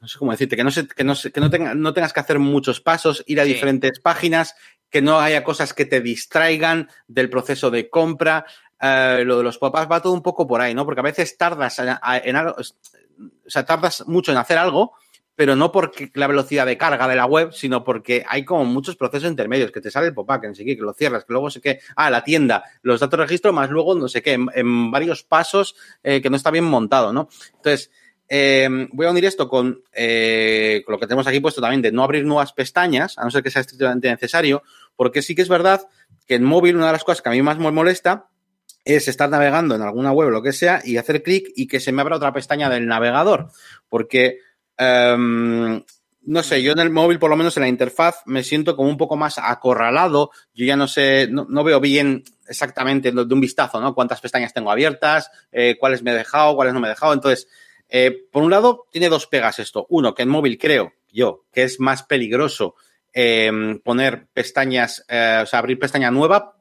no 0.00 0.06
sé 0.06 0.18
cómo 0.18 0.30
decirte, 0.30 0.56
que 0.56 0.64
no, 0.64 0.70
se, 0.70 0.86
que 0.86 1.04
no, 1.04 1.14
se, 1.14 1.32
que 1.32 1.40
no, 1.40 1.50
tenga, 1.50 1.74
no 1.74 1.92
tengas 1.92 2.12
que 2.12 2.20
hacer 2.20 2.38
muchos 2.38 2.80
pasos, 2.80 3.24
ir 3.26 3.40
a 3.40 3.44
sí. 3.44 3.52
diferentes 3.52 3.98
páginas, 3.98 4.54
que 4.90 5.02
no 5.02 5.18
haya 5.18 5.44
cosas 5.44 5.74
que 5.74 5.86
te 5.86 6.00
distraigan 6.00 6.88
del 7.08 7.28
proceso 7.28 7.70
de 7.70 7.90
compra. 7.90 8.46
eh, 8.80 9.22
lo 9.24 9.38
de 9.38 9.42
los 9.42 9.58
pop-ups 9.58 9.90
va 9.90 10.00
todo 10.00 10.12
un 10.12 10.22
poco 10.22 10.46
por 10.46 10.60
ahí, 10.60 10.74
¿no? 10.74 10.84
Porque 10.84 11.00
a 11.00 11.04
veces 11.04 11.36
tardas 11.36 11.78
en, 11.80 12.36
algo, 12.36 12.56
o 12.58 13.50
sea, 13.50 13.64
tardas 13.64 14.06
mucho 14.06 14.30
en 14.30 14.38
hacer 14.38 14.58
algo, 14.58 14.94
pero 15.38 15.54
no 15.54 15.70
porque 15.70 16.10
la 16.14 16.26
velocidad 16.26 16.66
de 16.66 16.76
carga 16.76 17.06
de 17.06 17.14
la 17.14 17.24
web, 17.24 17.52
sino 17.52 17.84
porque 17.84 18.24
hay 18.26 18.44
como 18.44 18.64
muchos 18.64 18.96
procesos 18.96 19.30
intermedios, 19.30 19.70
que 19.70 19.80
te 19.80 19.88
sale 19.88 20.08
el 20.08 20.12
pop-up, 20.12 20.40
que 20.40 20.48
no 20.48 20.52
que 20.52 20.76
lo 20.80 20.92
cierras, 20.92 21.24
que 21.24 21.32
luego 21.32 21.48
sé 21.48 21.60
qué, 21.60 21.78
ah, 21.94 22.10
la 22.10 22.24
tienda, 22.24 22.64
los 22.82 22.98
datos 22.98 23.20
registro, 23.20 23.52
más 23.52 23.70
luego 23.70 23.94
no 23.94 24.08
sé 24.08 24.20
qué, 24.20 24.32
en, 24.32 24.90
varios 24.90 25.22
pasos 25.22 25.76
eh, 26.02 26.20
que 26.20 26.28
no 26.28 26.34
está 26.34 26.50
bien 26.50 26.64
montado, 26.64 27.12
¿no? 27.12 27.28
Entonces, 27.54 27.92
eh, 28.28 28.68
voy 28.90 29.06
a 29.06 29.12
unir 29.12 29.26
esto 29.26 29.48
con, 29.48 29.80
eh, 29.92 30.82
con, 30.84 30.94
lo 30.94 30.98
que 30.98 31.06
tenemos 31.06 31.28
aquí 31.28 31.38
puesto 31.38 31.60
también 31.60 31.82
de 31.82 31.92
no 31.92 32.02
abrir 32.02 32.24
nuevas 32.24 32.52
pestañas, 32.52 33.16
a 33.16 33.22
no 33.22 33.30
ser 33.30 33.44
que 33.44 33.52
sea 33.52 33.60
estrictamente 33.60 34.10
necesario, 34.10 34.64
porque 34.96 35.22
sí 35.22 35.36
que 35.36 35.42
es 35.42 35.48
verdad 35.48 35.86
que 36.26 36.34
en 36.34 36.42
móvil 36.42 36.74
una 36.74 36.86
de 36.86 36.92
las 36.94 37.04
cosas 37.04 37.22
que 37.22 37.28
a 37.28 37.32
mí 37.32 37.42
más 37.42 37.58
me 37.60 37.70
molesta 37.70 38.26
es 38.84 39.06
estar 39.06 39.30
navegando 39.30 39.76
en 39.76 39.82
alguna 39.82 40.10
web 40.10 40.28
o 40.28 40.30
lo 40.32 40.42
que 40.42 40.52
sea 40.52 40.80
y 40.84 40.96
hacer 40.96 41.22
clic 41.22 41.52
y 41.54 41.68
que 41.68 41.78
se 41.78 41.92
me 41.92 42.02
abra 42.02 42.16
otra 42.16 42.32
pestaña 42.32 42.68
del 42.68 42.88
navegador, 42.88 43.52
porque 43.88 44.40
Em, 44.78 45.82
no 46.22 46.42
sé, 46.42 46.62
yo 46.62 46.72
en 46.72 46.78
el 46.78 46.90
móvil, 46.90 47.18
por 47.18 47.30
lo 47.30 47.36
menos 47.36 47.56
en 47.56 47.62
la 47.62 47.68
interfaz, 47.68 48.22
me 48.26 48.44
siento 48.44 48.76
como 48.76 48.88
un 48.88 48.96
poco 48.96 49.16
más 49.16 49.38
acorralado. 49.38 50.30
Yo 50.54 50.66
ya 50.66 50.76
no 50.76 50.86
sé, 50.86 51.28
no, 51.30 51.64
veo 51.64 51.80
bien 51.80 52.22
exactamente 52.46 53.10
de 53.10 53.34
un 53.34 53.40
vistazo, 53.40 53.80
¿no? 53.80 53.94
Cuántas 53.94 54.20
pestañas 54.20 54.52
tengo 54.52 54.70
abiertas, 54.70 55.30
eh, 55.52 55.76
cuáles 55.80 56.02
me 56.02 56.12
he 56.12 56.14
dejado, 56.14 56.54
cuáles 56.54 56.74
no 56.74 56.80
me 56.80 56.86
he 56.86 56.90
dejado. 56.90 57.12
Entonces, 57.12 57.48
eh, 57.88 58.26
por 58.30 58.42
un 58.42 58.50
lado, 58.50 58.86
tiene 58.90 59.08
dos 59.08 59.26
pegas 59.26 59.58
esto. 59.58 59.86
Uno, 59.88 60.14
que 60.14 60.22
en 60.22 60.28
móvil 60.28 60.58
creo 60.58 60.92
yo 61.10 61.46
que 61.50 61.62
es 61.62 61.80
más 61.80 62.02
peligroso 62.02 62.74
em, 63.14 63.80
poner 63.80 64.26
pestañas, 64.34 65.04
eh, 65.08 65.40
o 65.42 65.46
sea, 65.46 65.58
abrir 65.60 65.78
pestaña 65.78 66.10
nueva. 66.10 66.56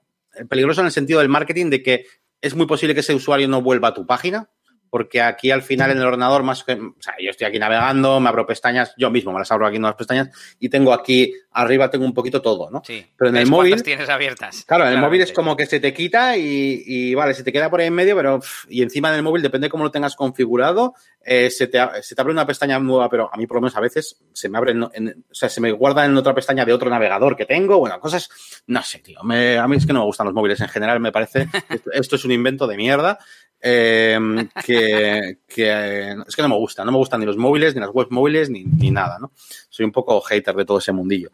Peligroso 0.49 0.81
en 0.81 0.87
el 0.87 0.93
sentido 0.93 1.19
del 1.19 1.29
marketing 1.29 1.69
de 1.69 1.83
que 1.83 2.05
es 2.41 2.55
muy 2.55 2.67
posible 2.67 2.93
que 2.93 3.01
ese 3.01 3.13
usuario 3.13 3.47
no 3.47 3.61
vuelva 3.61 3.89
a 3.89 3.93
tu 3.93 4.05
página 4.05 4.49
porque 4.89 5.21
aquí 5.21 5.51
al 5.51 5.61
final 5.61 5.91
en 5.91 5.97
el 5.97 6.05
ordenador 6.05 6.43
más 6.43 6.63
que, 6.63 6.73
o 6.73 6.95
sea, 6.99 7.13
yo 7.21 7.29
estoy 7.29 7.47
aquí 7.47 7.59
navegando, 7.59 8.19
me 8.19 8.29
abro 8.29 8.45
pestañas, 8.45 8.93
yo 8.97 9.09
mismo 9.09 9.31
me 9.31 9.39
las 9.39 9.51
abro 9.51 9.67
aquí 9.67 9.77
en 9.77 9.83
las 9.83 9.95
pestañas 9.95 10.29
y 10.59 10.69
tengo 10.69 10.93
aquí 10.93 11.33
arriba 11.51 11.89
tengo 11.89 12.05
un 12.05 12.13
poquito 12.13 12.41
todo, 12.41 12.69
¿no? 12.69 12.81
Sí. 12.85 13.05
Pero 13.17 13.29
en 13.29 13.37
el 13.37 13.47
móvil 13.47 13.81
tienes 13.81 14.09
abiertas. 14.09 14.63
Claro, 14.65 14.87
en 14.87 14.93
el 14.93 14.99
móvil 14.99 15.21
es 15.21 15.31
como 15.31 15.55
que 15.55 15.65
se 15.65 15.79
te 15.79 15.93
quita 15.93 16.37
y, 16.37 17.13
vale, 17.15 17.33
se 17.33 17.43
te 17.43 17.51
queda 17.51 17.69
por 17.69 17.79
ahí 17.79 17.87
en 17.87 17.93
medio, 17.93 18.15
pero 18.15 18.39
y 18.69 18.81
encima 18.81 19.11
del 19.11 19.23
móvil 19.23 19.41
depende 19.41 19.65
de 19.65 19.71
cómo 19.71 19.83
lo 19.83 19.91
tengas 19.91 20.15
configurado, 20.15 20.93
eh, 21.23 21.49
se, 21.49 21.67
te, 21.67 21.79
se 22.01 22.15
te 22.15 22.21
abre 22.21 22.31
una 22.31 22.45
pestaña 22.45 22.79
nueva, 22.79 23.09
pero 23.09 23.29
a 23.33 23.37
mí 23.37 23.47
por 23.47 23.55
lo 23.57 23.61
menos 23.61 23.75
a 23.75 23.81
veces 23.81 24.19
se 24.31 24.49
me 24.49 24.57
abre, 24.57 24.71
en, 24.71 25.25
o 25.29 25.33
sea, 25.33 25.49
se 25.49 25.59
me 25.59 25.71
guarda 25.71 26.05
en 26.05 26.15
otra 26.15 26.33
pestaña 26.33 26.63
de 26.63 26.73
otro 26.73 26.89
navegador 26.89 27.35
que 27.35 27.45
tengo, 27.45 27.79
bueno, 27.79 27.99
cosas, 27.99 28.29
no 28.67 28.83
sé, 28.83 28.99
tío, 28.99 29.19
a 29.19 29.23
mí 29.67 29.75
es 29.75 29.85
que 29.85 29.93
no 29.93 29.99
me 29.99 30.05
gustan 30.05 30.27
los 30.27 30.33
móviles 30.33 30.61
en 30.61 30.69
general, 30.69 30.99
me 30.99 31.11
parece, 31.11 31.47
esto 31.91 32.15
es 32.15 32.25
un 32.25 32.31
invento 32.31 32.67
de 32.67 32.77
mierda 32.77 33.19
Em, 33.59 34.47
que, 34.65 35.37
es 35.47 36.35
que 36.35 36.41
no 36.41 36.49
me 36.49 36.55
gusta, 36.55 36.85
no 36.85 36.91
me 36.91 36.97
gustan 36.97 37.19
ni 37.19 37.25
los 37.25 37.37
móviles, 37.37 37.73
ni 37.73 37.81
las 37.81 37.89
web 37.89 38.07
móviles, 38.11 38.49
ni, 38.49 38.63
nada, 38.91 39.17
¿no? 39.19 39.31
Soy 39.69 39.85
un 39.85 39.91
poco 39.91 40.21
hater 40.21 40.55
de 40.55 40.65
todo 40.65 40.77
ese 40.77 40.91
mundillo. 40.91 41.31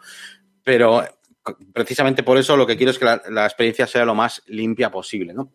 Pero 0.64 1.04
precisamente 1.74 2.24
por 2.24 2.38
eso 2.38 2.56
lo 2.56 2.66
que 2.66 2.78
quiero 2.78 2.92
es 2.92 3.00
que 3.00 3.06
la, 3.06 3.46
experiencia 3.46 3.88
sea 3.88 4.06
lo 4.06 4.16
más 4.16 4.42
limpia 4.48 4.90
posible, 4.92 5.34
¿no? 5.34 5.52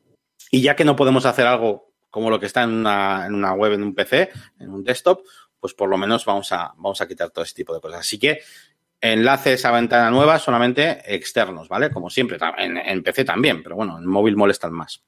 Y 0.50 0.60
ya 0.60 0.76
que 0.76 0.84
no 0.84 0.96
podemos 0.96 1.24
hacer 1.26 1.46
algo 1.46 1.92
como 2.10 2.30
lo 2.30 2.40
que 2.40 2.46
está 2.46 2.62
en 2.62 2.70
una, 2.70 3.26
en 3.26 3.34
una 3.34 3.52
web, 3.52 3.72
en 3.72 3.82
un 3.82 3.94
PC, 3.94 4.30
en 4.58 4.70
un 4.70 4.82
desktop, 4.82 5.22
pues 5.60 5.74
por 5.74 5.88
lo 5.88 5.98
menos 5.98 6.24
vamos 6.24 6.52
a, 6.52 6.72
vamos 6.76 7.00
a 7.00 7.08
quitar 7.08 7.30
todo 7.30 7.44
ese 7.44 7.54
tipo 7.54 7.74
de 7.74 7.80
cosas. 7.80 8.00
Así 8.00 8.18
que 8.18 8.40
enlaces 9.00 9.64
a 9.64 9.70
ventana 9.70 10.10
nueva 10.10 10.38
solamente 10.38 11.02
externos, 11.14 11.68
¿vale? 11.68 11.90
Como 11.90 12.10
siempre, 12.10 12.38
en, 12.58 12.76
en 12.76 13.02
PC 13.02 13.24
también, 13.24 13.62
pero 13.62 13.76
bueno, 13.76 13.98
en 13.98 14.06
móvil 14.06 14.36
molestan 14.36 14.72
más. 14.72 15.02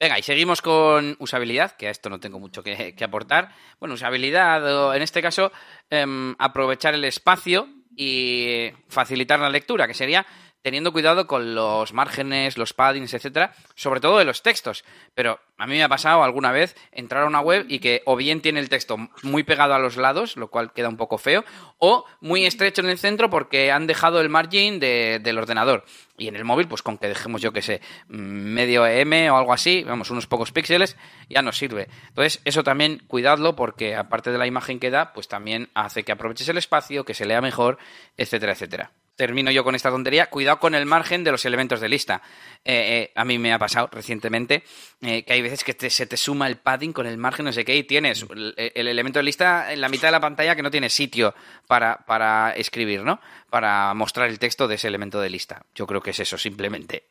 Venga, 0.00 0.18
y 0.18 0.22
seguimos 0.22 0.60
con 0.60 1.16
usabilidad, 1.20 1.76
que 1.76 1.86
a 1.88 1.90
esto 1.90 2.10
no 2.10 2.20
tengo 2.20 2.40
mucho 2.40 2.62
que, 2.62 2.94
aportar. 3.02 3.50
Bueno, 3.78 3.94
usabilidad, 3.94 4.88
o 4.88 4.94
en 4.94 5.02
este 5.02 5.22
caso, 5.22 5.52
em, 5.88 6.34
aprovechar 6.38 6.94
el 6.94 7.04
espacio 7.04 7.68
y 7.96 8.70
facilitar 8.88 9.38
la 9.38 9.48
lectura, 9.48 9.86
que 9.86 9.94
sería 9.94 10.26
teniendo 10.64 10.94
cuidado 10.94 11.26
con 11.26 11.54
los 11.54 11.92
márgenes, 11.92 12.56
los 12.56 12.72
paddings, 12.72 13.12
etcétera, 13.12 13.52
sobre 13.74 14.00
todo 14.00 14.16
de 14.16 14.24
los 14.24 14.42
textos. 14.42 14.82
Pero 15.14 15.38
a 15.58 15.66
mí 15.66 15.74
me 15.74 15.82
ha 15.82 15.90
pasado 15.90 16.24
alguna 16.24 16.52
vez 16.52 16.74
entrar 16.90 17.24
a 17.24 17.26
una 17.26 17.42
web 17.42 17.66
y 17.68 17.80
que 17.80 18.00
o 18.06 18.16
bien 18.16 18.40
tiene 18.40 18.60
el 18.60 18.70
texto 18.70 18.96
muy 19.22 19.42
pegado 19.42 19.74
a 19.74 19.78
los 19.78 19.98
lados, 19.98 20.38
lo 20.38 20.48
cual 20.48 20.72
queda 20.72 20.88
un 20.88 20.96
poco 20.96 21.18
feo, 21.18 21.44
o 21.76 22.06
muy 22.22 22.46
estrecho 22.46 22.80
en 22.80 22.88
el 22.88 22.98
centro 22.98 23.28
porque 23.28 23.72
han 23.72 23.86
dejado 23.86 24.22
el 24.22 24.30
margin 24.30 24.80
del 24.80 25.38
ordenador. 25.38 25.84
Y 26.16 26.28
en 26.28 26.36
el 26.36 26.46
móvil, 26.46 26.66
pues 26.66 26.80
con 26.80 26.96
que 26.96 27.08
dejemos, 27.08 27.42
yo 27.42 27.52
que 27.52 27.60
sé, 27.60 27.82
medio 28.08 28.86
M 28.86 29.30
o 29.30 29.36
algo 29.36 29.52
así, 29.52 29.84
vamos, 29.84 30.10
unos 30.10 30.26
pocos 30.26 30.50
píxeles, 30.50 30.96
ya 31.28 31.42
nos 31.42 31.58
sirve. 31.58 31.88
Entonces, 32.08 32.40
eso 32.46 32.64
también 32.64 33.02
cuidadlo 33.06 33.54
porque 33.54 33.96
aparte 33.96 34.32
de 34.32 34.38
la 34.38 34.46
imagen 34.46 34.80
que 34.80 34.88
da, 34.88 35.12
pues 35.12 35.28
también 35.28 35.68
hace 35.74 36.04
que 36.04 36.12
aproveches 36.12 36.48
el 36.48 36.56
espacio, 36.56 37.04
que 37.04 37.12
se 37.12 37.26
lea 37.26 37.42
mejor, 37.42 37.76
etcétera, 38.16 38.52
etcétera 38.52 38.92
termino 39.16 39.50
yo 39.50 39.64
con 39.64 39.74
esta 39.74 39.90
tontería, 39.90 40.26
cuidado 40.26 40.58
con 40.58 40.74
el 40.74 40.86
margen 40.86 41.24
de 41.24 41.30
los 41.32 41.44
elementos 41.44 41.80
de 41.80 41.88
lista. 41.88 42.22
Eh, 42.64 42.74
eh, 42.74 43.12
a 43.14 43.24
mí 43.24 43.38
me 43.38 43.52
ha 43.52 43.58
pasado 43.58 43.88
recientemente 43.92 44.64
eh, 45.02 45.24
que 45.24 45.32
hay 45.32 45.42
veces 45.42 45.64
que 45.64 45.90
se 45.90 46.06
te 46.06 46.16
suma 46.16 46.46
el 46.46 46.56
padding 46.56 46.92
con 46.92 47.06
el 47.06 47.18
margen, 47.18 47.44
no 47.44 47.52
sé 47.52 47.64
qué, 47.64 47.76
y 47.76 47.84
tienes 47.84 48.26
el, 48.30 48.88
elemento 48.88 49.18
de 49.18 49.24
lista 49.24 49.72
en 49.72 49.80
la 49.80 49.88
mitad 49.88 50.08
de 50.08 50.12
la 50.12 50.20
pantalla 50.20 50.56
que 50.56 50.62
no 50.62 50.70
tiene 50.70 50.90
sitio 50.90 51.34
para, 51.66 51.98
para 52.06 52.52
escribir, 52.52 53.02
¿no? 53.02 53.20
Para 53.50 53.94
mostrar 53.94 54.28
el 54.28 54.38
texto 54.38 54.66
de 54.66 54.76
ese 54.76 54.88
elemento 54.88 55.20
de 55.20 55.30
lista. 55.30 55.64
Yo 55.74 55.86
creo 55.86 56.00
que 56.00 56.10
es 56.10 56.20
eso, 56.20 56.38
simplemente. 56.38 57.04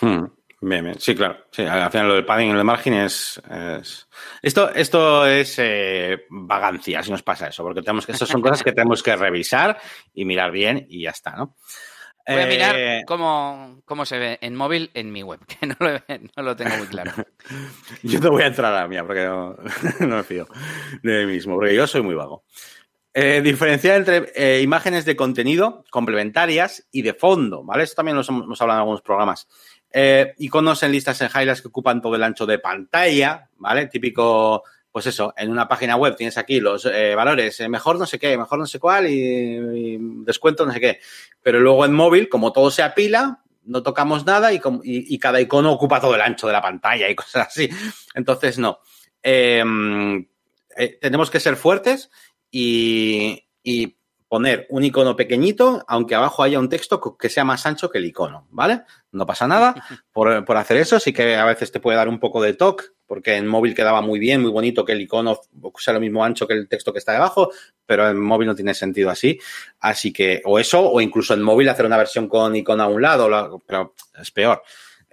Hmm. 0.00 0.24
Sí, 0.98 1.14
claro. 1.14 1.44
Sí, 1.50 1.62
al 1.62 1.90
final 1.90 2.08
lo 2.08 2.14
del 2.14 2.24
padding 2.24 2.50
en 2.50 2.56
el 2.56 2.64
margen 2.64 2.94
es, 2.94 3.40
Esto, 4.42 4.70
esto 4.70 5.26
es 5.26 5.54
eh, 5.58 6.24
vagancia, 6.30 7.02
si 7.02 7.10
nos 7.10 7.22
pasa 7.22 7.48
eso, 7.48 7.62
porque 7.62 7.82
tenemos 7.82 8.06
que, 8.06 8.12
estas 8.12 8.28
son 8.28 8.40
cosas 8.40 8.62
que 8.62 8.72
tenemos 8.72 9.02
que 9.02 9.14
revisar 9.16 9.78
y 10.14 10.24
mirar 10.24 10.50
bien 10.50 10.86
y 10.88 11.02
ya 11.02 11.10
está, 11.10 11.32
¿no? 11.32 11.56
Voy 12.28 12.42
a 12.42 12.46
mirar 12.46 12.74
eh, 12.76 13.04
cómo, 13.06 14.04
se 14.04 14.18
ve 14.18 14.38
en 14.40 14.56
móvil 14.56 14.90
en 14.94 15.12
mi 15.12 15.22
web, 15.22 15.40
que 15.46 15.66
no 15.66 15.76
lo, 16.42 16.56
tengo 16.56 16.76
muy 16.76 16.86
claro. 16.88 17.12
yo 18.02 18.18
no 18.20 18.30
voy 18.30 18.42
a 18.42 18.46
entrar 18.46 18.72
a 18.72 18.80
la 18.82 18.88
mía 18.88 19.04
porque 19.04 19.24
no, 20.00 20.16
me 20.16 20.24
fío 20.24 20.48
de 21.02 21.24
mí 21.24 21.32
mismo, 21.34 21.54
porque 21.54 21.74
yo 21.74 21.86
soy 21.86 22.02
muy 22.02 22.14
vago. 22.14 22.44
Eh, 23.14 23.40
diferenciar 23.42 23.96
entre 23.96 24.30
eh, 24.34 24.60
imágenes 24.60 25.06
de 25.06 25.16
contenido 25.16 25.84
complementarias 25.90 26.86
y 26.90 27.00
de 27.00 27.14
fondo, 27.14 27.64
¿vale? 27.64 27.84
Esto 27.84 27.96
también 27.96 28.16
lo 28.16 28.22
hemos 28.28 28.60
hablado 28.60 28.78
en 28.78 28.82
algunos 28.82 29.00
programas. 29.00 29.48
Eh, 29.90 30.34
iconos 30.38 30.82
en 30.82 30.92
listas 30.92 31.20
en 31.20 31.28
highlights 31.28 31.62
que 31.62 31.68
ocupan 31.68 32.02
todo 32.02 32.14
el 32.16 32.22
ancho 32.22 32.46
de 32.46 32.58
pantalla, 32.58 33.48
¿vale? 33.56 33.86
Típico, 33.86 34.64
pues 34.90 35.06
eso, 35.06 35.32
en 35.36 35.50
una 35.50 35.68
página 35.68 35.96
web 35.96 36.16
tienes 36.16 36.36
aquí 36.38 36.60
los 36.60 36.86
eh, 36.86 37.14
valores, 37.14 37.60
eh, 37.60 37.68
mejor 37.68 37.98
no 37.98 38.06
sé 38.06 38.18
qué, 38.18 38.36
mejor 38.36 38.58
no 38.58 38.66
sé 38.66 38.78
cuál 38.78 39.08
y, 39.08 39.96
descuento 40.24 40.66
no 40.66 40.72
sé 40.72 40.80
qué. 40.80 41.00
Pero 41.40 41.60
luego 41.60 41.84
en 41.84 41.92
móvil, 41.94 42.28
como 42.28 42.52
todo 42.52 42.70
se 42.70 42.82
apila, 42.82 43.42
no 43.64 43.82
tocamos 43.82 44.26
nada 44.26 44.52
y, 44.52 45.18
cada 45.18 45.40
icono 45.40 45.72
ocupa 45.72 46.00
todo 46.00 46.14
el 46.14 46.20
ancho 46.20 46.46
de 46.46 46.52
la 46.52 46.62
pantalla 46.62 47.08
y 47.08 47.14
cosas 47.16 47.48
así. 47.48 47.68
Entonces, 48.14 48.58
no. 48.58 48.80
Em, 49.22 50.26
tenemos 51.00 51.30
que 51.30 51.40
ser 51.40 51.56
fuertes 51.56 52.10
y, 52.50 53.44
y 53.62 53.96
poner 54.36 54.66
un 54.68 54.84
icono 54.84 55.16
pequeñito, 55.16 55.82
aunque 55.88 56.14
abajo 56.14 56.42
haya 56.42 56.58
un 56.58 56.68
texto 56.68 57.16
que 57.16 57.30
sea 57.30 57.42
más 57.42 57.64
ancho 57.64 57.88
que 57.88 57.96
el 57.96 58.04
icono, 58.04 58.46
¿vale? 58.50 58.82
No 59.10 59.24
pasa 59.24 59.48
nada 59.48 59.74
por, 60.12 60.44
por 60.44 60.58
hacer 60.58 60.76
eso, 60.76 61.00
sí 61.00 61.14
que 61.14 61.36
a 61.36 61.46
veces 61.46 61.72
te 61.72 61.80
puede 61.80 61.96
dar 61.96 62.06
un 62.06 62.20
poco 62.20 62.42
de 62.42 62.52
toque, 62.52 62.84
porque 63.06 63.36
en 63.36 63.46
móvil 63.46 63.74
quedaba 63.74 64.02
muy 64.02 64.18
bien, 64.18 64.42
muy 64.42 64.50
bonito 64.50 64.84
que 64.84 64.92
el 64.92 65.00
icono 65.00 65.40
sea 65.78 65.94
lo 65.94 66.00
mismo 66.00 66.22
ancho 66.22 66.46
que 66.46 66.52
el 66.52 66.68
texto 66.68 66.92
que 66.92 66.98
está 66.98 67.12
debajo, 67.12 67.50
pero 67.86 68.10
en 68.10 68.20
móvil 68.20 68.48
no 68.48 68.54
tiene 68.54 68.74
sentido 68.74 69.08
así. 69.08 69.38
Así 69.80 70.12
que, 70.12 70.42
o 70.44 70.58
eso, 70.58 70.86
o 70.86 71.00
incluso 71.00 71.32
en 71.32 71.40
móvil 71.40 71.70
hacer 71.70 71.86
una 71.86 71.96
versión 71.96 72.28
con 72.28 72.54
icono 72.54 72.82
a 72.82 72.88
un 72.88 73.00
lado, 73.00 73.62
pero 73.66 73.94
es 74.20 74.30
peor. 74.32 74.62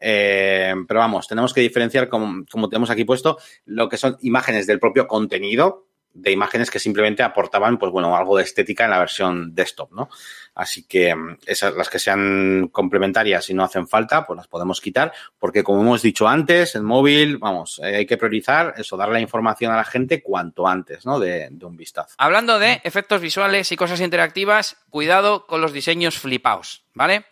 Eh, 0.05 0.73
pero 0.85 0.99
vamos, 0.99 1.29
tenemos 1.29 1.53
que 1.53 1.61
diferenciar, 1.61 2.09
como, 2.09 2.43
como 2.51 2.67
tenemos 2.67 2.89
aquí 2.89 3.05
puesto, 3.05 3.37
lo 3.63 3.87
que 3.87 3.95
son 3.95 4.17
imágenes 4.19 4.67
del 4.67 4.81
propio 4.81 5.07
contenido, 5.07 5.87
de 6.13 6.31
imágenes 6.31 6.69
que 6.69 6.79
simplemente 6.79 7.23
aportaban, 7.23 7.77
pues 7.77 7.91
bueno, 7.91 8.15
algo 8.15 8.37
de 8.37 8.43
estética 8.43 8.85
en 8.85 8.91
la 8.91 8.99
versión 8.99 9.55
desktop, 9.55 9.91
¿no? 9.93 10.09
Así 10.53 10.83
que 10.83 11.15
mm, 11.15 11.37
esas, 11.45 11.73
las 11.73 11.89
que 11.89 11.99
sean 11.99 12.69
complementarias 12.71 13.49
y 13.49 13.53
no 13.53 13.63
hacen 13.63 13.87
falta, 13.87 14.25
pues 14.25 14.37
las 14.37 14.47
podemos 14.47 14.79
quitar, 14.79 15.11
porque 15.39 15.63
como 15.63 15.81
hemos 15.81 16.01
dicho 16.01 16.27
antes, 16.27 16.75
el 16.75 16.83
móvil, 16.83 17.37
vamos, 17.37 17.81
eh, 17.83 17.97
hay 17.97 18.05
que 18.05 18.17
priorizar 18.17 18.75
eso, 18.77 18.95
dar 18.95 19.09
la 19.09 19.19
información 19.19 19.71
a 19.71 19.77
la 19.77 19.83
gente 19.83 20.21
cuanto 20.21 20.67
antes, 20.67 21.05
¿no? 21.05 21.19
De, 21.19 21.49
un 21.63 21.77
vistazo. 21.77 22.15
Hablando 22.17 22.59
de 22.59 22.81
efectos 22.83 23.21
visuales 23.21 23.71
y 23.71 23.77
cosas 23.77 24.01
interactivas, 24.01 24.77
cuidado 24.89 25.47
con 25.47 25.61
los 25.61 25.71
diseños 25.71 26.19
flipaos, 26.19 26.83
¿vale? 26.93 27.25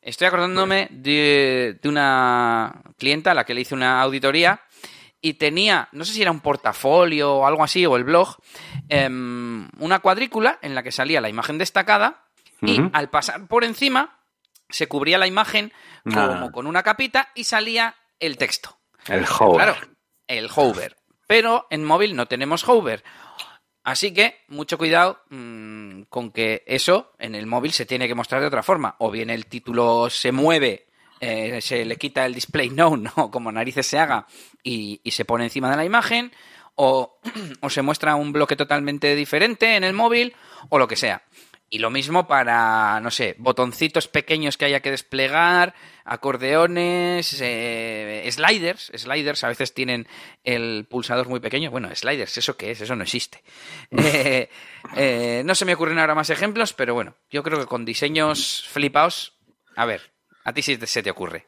Estoy 0.00 0.28
acordándome 0.28 0.88
de, 0.90 1.78
de 1.82 1.88
una 1.88 2.82
clienta 2.96 3.32
a 3.32 3.34
la 3.34 3.44
que 3.44 3.54
le 3.54 3.62
hice 3.62 3.74
una 3.74 4.00
auditoría 4.00 4.62
y 5.20 5.34
tenía, 5.34 5.88
no 5.92 6.04
sé 6.04 6.12
si 6.12 6.22
era 6.22 6.30
un 6.30 6.40
portafolio 6.40 7.36
o 7.36 7.46
algo 7.46 7.64
así, 7.64 7.84
o 7.86 7.96
el 7.96 8.04
blog, 8.04 8.36
em, 8.88 9.68
una 9.78 9.98
cuadrícula 10.00 10.58
en 10.62 10.74
la 10.74 10.82
que 10.82 10.92
salía 10.92 11.20
la 11.20 11.28
imagen 11.28 11.58
destacada 11.58 12.24
y 12.62 12.80
al 12.92 13.10
pasar 13.10 13.46
por 13.46 13.64
encima 13.64 14.20
se 14.68 14.88
cubría 14.88 15.18
la 15.18 15.26
imagen 15.26 15.72
como 16.04 16.52
con 16.52 16.66
una 16.66 16.82
capita 16.82 17.30
y 17.34 17.44
salía 17.44 17.96
el 18.18 18.36
texto. 18.36 18.78
El 19.06 19.24
hover. 19.24 19.56
Claro, 19.56 19.76
el 20.26 20.48
hover. 20.54 20.96
Pero 21.26 21.66
en 21.70 21.84
móvil 21.84 22.16
no 22.16 22.26
tenemos 22.26 22.66
hover. 22.68 23.04
Así 23.82 24.12
que 24.12 24.42
mucho 24.48 24.78
cuidado 24.78 25.22
mmm, 25.30 26.02
con 26.08 26.32
que 26.32 26.64
eso 26.66 27.12
en 27.18 27.36
el 27.36 27.46
móvil 27.46 27.72
se 27.72 27.86
tiene 27.86 28.08
que 28.08 28.16
mostrar 28.16 28.40
de 28.40 28.48
otra 28.48 28.64
forma. 28.64 28.96
O 28.98 29.10
bien 29.10 29.30
el 29.30 29.46
título 29.46 30.10
se 30.10 30.32
mueve, 30.32 30.85
eh, 31.20 31.60
se 31.60 31.84
le 31.84 31.96
quita 31.96 32.26
el 32.26 32.34
display 32.34 32.70
no, 32.70 32.96
no, 32.96 33.30
como 33.30 33.52
narices 33.52 33.86
se 33.86 33.98
haga, 33.98 34.26
y, 34.62 35.00
y 35.02 35.10
se 35.12 35.24
pone 35.24 35.44
encima 35.44 35.70
de 35.70 35.76
la 35.76 35.84
imagen, 35.84 36.32
o, 36.74 37.18
o 37.60 37.70
se 37.70 37.82
muestra 37.82 38.14
un 38.14 38.32
bloque 38.32 38.56
totalmente 38.56 39.14
diferente 39.14 39.76
en 39.76 39.84
el 39.84 39.92
móvil, 39.92 40.34
o 40.68 40.78
lo 40.78 40.88
que 40.88 40.96
sea. 40.96 41.22
Y 41.68 41.80
lo 41.80 41.90
mismo 41.90 42.28
para, 42.28 43.00
no 43.00 43.10
sé, 43.10 43.34
botoncitos 43.38 44.06
pequeños 44.06 44.56
que 44.56 44.66
haya 44.66 44.80
que 44.80 44.92
desplegar, 44.92 45.74
acordeones, 46.04 47.36
eh, 47.40 48.28
sliders. 48.30 48.92
Sliders 48.94 49.42
a 49.42 49.48
veces 49.48 49.74
tienen 49.74 50.06
el 50.44 50.86
pulsador 50.88 51.28
muy 51.28 51.40
pequeño. 51.40 51.72
Bueno, 51.72 51.92
sliders, 51.92 52.38
¿eso 52.38 52.56
qué 52.56 52.70
es? 52.70 52.80
Eso 52.80 52.94
no 52.94 53.02
existe. 53.02 53.42
Eh, 54.16 54.48
eh, 54.94 55.42
no 55.44 55.54
se 55.54 55.64
me 55.64 55.74
ocurren 55.74 55.98
ahora 55.98 56.14
más 56.14 56.30
ejemplos, 56.30 56.72
pero 56.72 56.94
bueno, 56.94 57.16
yo 57.30 57.42
creo 57.42 57.58
que 57.58 57.66
con 57.66 57.84
diseños 57.84 58.64
flipaos, 58.68 59.34
a 59.74 59.84
ver, 59.84 60.12
a 60.46 60.52
ti 60.52 60.62
sí 60.62 60.78
se 60.80 61.02
te 61.02 61.10
ocurre. 61.10 61.44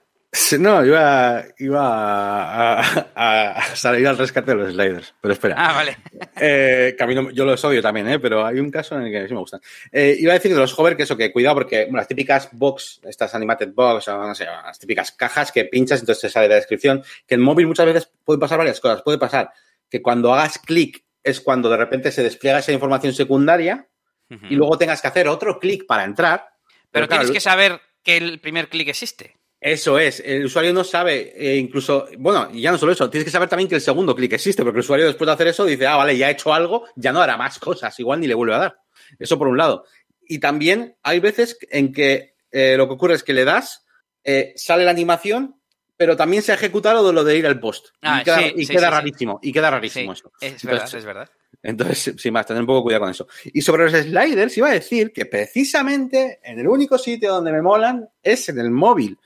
No, 0.58 0.84
iba, 0.84 1.42
iba 1.58 1.80
a, 1.80 2.80
a, 3.14 3.50
a, 3.52 3.62
salir 3.76 4.06
al 4.08 4.18
rescate 4.18 4.50
de 4.50 4.56
los 4.56 4.72
sliders, 4.74 5.14
pero 5.20 5.32
espera. 5.32 5.54
Ah, 5.56 5.72
vale. 5.72 5.96
Eh, 6.40 6.94
camino, 6.98 7.30
yo 7.30 7.44
los 7.44 7.64
odio 7.64 7.80
también, 7.80 8.08
¿eh? 8.08 8.18
pero 8.18 8.44
hay 8.44 8.58
un 8.58 8.70
caso 8.70 8.96
en 8.96 9.04
el 9.04 9.12
que 9.12 9.28
sí 9.28 9.34
me 9.34 9.40
gustan. 9.40 9.60
Eh, 9.92 10.16
iba 10.18 10.32
a 10.32 10.34
decir 10.34 10.52
de 10.52 10.58
los 10.58 10.76
hover 10.78 10.96
que 10.96 11.04
eso, 11.04 11.16
que 11.16 11.32
cuidado 11.32 11.54
porque 11.54 11.84
bueno, 11.84 11.98
las 11.98 12.08
típicas 12.08 12.50
box, 12.52 13.00
estas 13.04 13.34
animated 13.36 13.70
box, 13.72 14.08
o 14.08 14.18
no 14.18 14.34
sé, 14.34 14.44
las 14.44 14.78
típicas 14.78 15.12
cajas 15.12 15.52
que 15.52 15.64
pinchas, 15.64 16.00
entonces 16.00 16.22
te 16.22 16.28
sale 16.28 16.48
la 16.48 16.56
descripción, 16.56 17.02
que 17.26 17.36
en 17.36 17.40
móvil 17.40 17.68
muchas 17.68 17.86
veces 17.86 18.10
pueden 18.24 18.40
pasar 18.40 18.58
varias 18.58 18.80
cosas. 18.80 19.02
Puede 19.02 19.18
pasar 19.18 19.52
que 19.88 20.02
cuando 20.02 20.34
hagas 20.34 20.58
clic 20.58 21.04
es 21.22 21.40
cuando 21.40 21.70
de 21.70 21.76
repente 21.76 22.10
se 22.10 22.22
despliega 22.24 22.58
esa 22.58 22.72
información 22.72 23.14
secundaria 23.14 23.86
uh 24.28 24.34
-huh. 24.34 24.50
y 24.50 24.56
luego 24.56 24.76
tengas 24.76 25.00
que 25.00 25.08
hacer 25.08 25.28
otro 25.28 25.58
clic 25.58 25.86
para 25.86 26.04
entrar. 26.04 26.48
Pero, 26.90 27.06
pero 27.06 27.08
tienes 27.08 27.26
claro, 27.26 27.34
que 27.34 27.40
saber 27.40 27.87
que 28.08 28.16
el 28.16 28.40
primer 28.40 28.70
clic 28.70 28.88
existe. 28.88 29.36
Eso 29.60 29.98
es, 29.98 30.20
el 30.24 30.46
usuario 30.46 30.72
no 30.72 30.82
sabe, 30.82 31.34
eh, 31.36 31.56
incluso, 31.56 32.08
bueno, 32.16 32.48
y 32.50 32.62
ya 32.62 32.72
no 32.72 32.78
solo 32.78 32.92
eso, 32.92 33.10
tienes 33.10 33.26
que 33.26 33.30
saber 33.30 33.50
también 33.50 33.68
que 33.68 33.74
el 33.74 33.82
segundo 33.82 34.16
clic 34.16 34.32
existe, 34.32 34.62
porque 34.62 34.78
el 34.78 34.84
usuario 34.84 35.06
después 35.06 35.26
de 35.26 35.34
hacer 35.34 35.48
eso 35.48 35.66
dice, 35.66 35.86
ah, 35.86 35.96
vale, 35.96 36.16
ya 36.16 36.28
he 36.28 36.32
hecho 36.32 36.54
algo, 36.54 36.86
ya 36.96 37.12
no 37.12 37.20
hará 37.20 37.36
más 37.36 37.58
cosas, 37.58 38.00
igual 38.00 38.20
ni 38.20 38.26
le 38.26 38.32
vuelve 38.32 38.54
a 38.54 38.58
dar. 38.58 38.78
Eso 39.18 39.36
por 39.36 39.48
un 39.48 39.58
lado. 39.58 39.84
Y 40.22 40.38
también 40.38 40.96
hay 41.02 41.20
veces 41.20 41.58
en 41.70 41.92
que 41.92 42.34
eh, 42.50 42.76
lo 42.78 42.88
que 42.88 42.94
ocurre 42.94 43.14
es 43.14 43.22
que 43.22 43.34
le 43.34 43.44
das, 43.44 43.84
eh, 44.24 44.54
sale 44.56 44.86
la 44.86 44.90
animación, 44.90 45.60
pero 45.98 46.16
también 46.16 46.42
se 46.42 46.52
ha 46.52 46.54
ejecutado 46.54 47.12
lo 47.12 47.24
de 47.24 47.36
ir 47.36 47.46
al 47.46 47.60
post. 47.60 47.88
Ah, 48.00 48.20
y 48.22 48.24
queda, 48.24 48.38
sí, 48.38 48.52
y 48.56 48.64
sí, 48.64 48.72
queda 48.72 48.88
sí, 48.88 48.94
rarísimo, 48.94 49.38
y 49.42 49.52
queda 49.52 49.70
rarísimo 49.70 50.12
eso. 50.14 50.32
Es 50.40 50.64
Entonces, 50.64 50.70
verdad, 50.70 50.94
es 50.94 51.04
verdad. 51.04 51.30
Entonces, 51.62 52.14
sin 52.18 52.32
más, 52.32 52.46
tener 52.46 52.62
un 52.62 52.66
poco 52.66 52.84
cuidado 52.84 53.02
con 53.02 53.10
eso. 53.10 53.26
Y 53.44 53.62
sobre 53.62 53.90
los 53.90 53.92
sliders, 53.92 54.56
iba 54.56 54.68
a 54.68 54.72
decir 54.72 55.12
que 55.12 55.26
precisamente 55.26 56.40
en 56.42 56.58
el 56.58 56.68
único 56.68 56.98
sitio 56.98 57.32
donde 57.32 57.52
me 57.52 57.62
molan 57.62 58.08
es 58.22 58.48
en 58.48 58.58
el 58.58 58.70
móvil. 58.70 59.18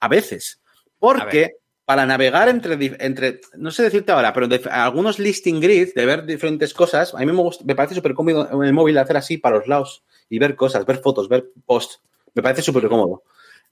A 0.00 0.08
veces. 0.08 0.60
Porque 0.98 1.56
para 1.86 2.04
navegar 2.04 2.48
entre, 2.48 2.96
entre, 2.98 3.40
no 3.56 3.70
sé 3.70 3.84
decirte 3.84 4.10
ahora, 4.10 4.32
pero 4.32 4.48
de, 4.48 4.60
algunos 4.68 5.20
listing 5.20 5.60
grids, 5.60 5.94
de 5.94 6.04
ver 6.04 6.26
diferentes 6.26 6.74
cosas, 6.74 7.14
a 7.14 7.18
mí 7.18 7.26
me, 7.26 7.32
gusta, 7.32 7.64
me 7.64 7.76
parece 7.76 7.94
súper 7.94 8.12
cómodo 8.12 8.48
en 8.50 8.66
el 8.66 8.72
móvil 8.72 8.98
hacer 8.98 9.16
así 9.16 9.38
para 9.38 9.58
los 9.58 9.68
lados 9.68 10.02
y 10.28 10.40
ver 10.40 10.56
cosas, 10.56 10.84
ver 10.84 10.98
fotos, 10.98 11.28
ver 11.28 11.46
posts. 11.64 12.00
Me 12.34 12.42
parece 12.42 12.60
súper 12.60 12.88
cómodo 12.88 13.22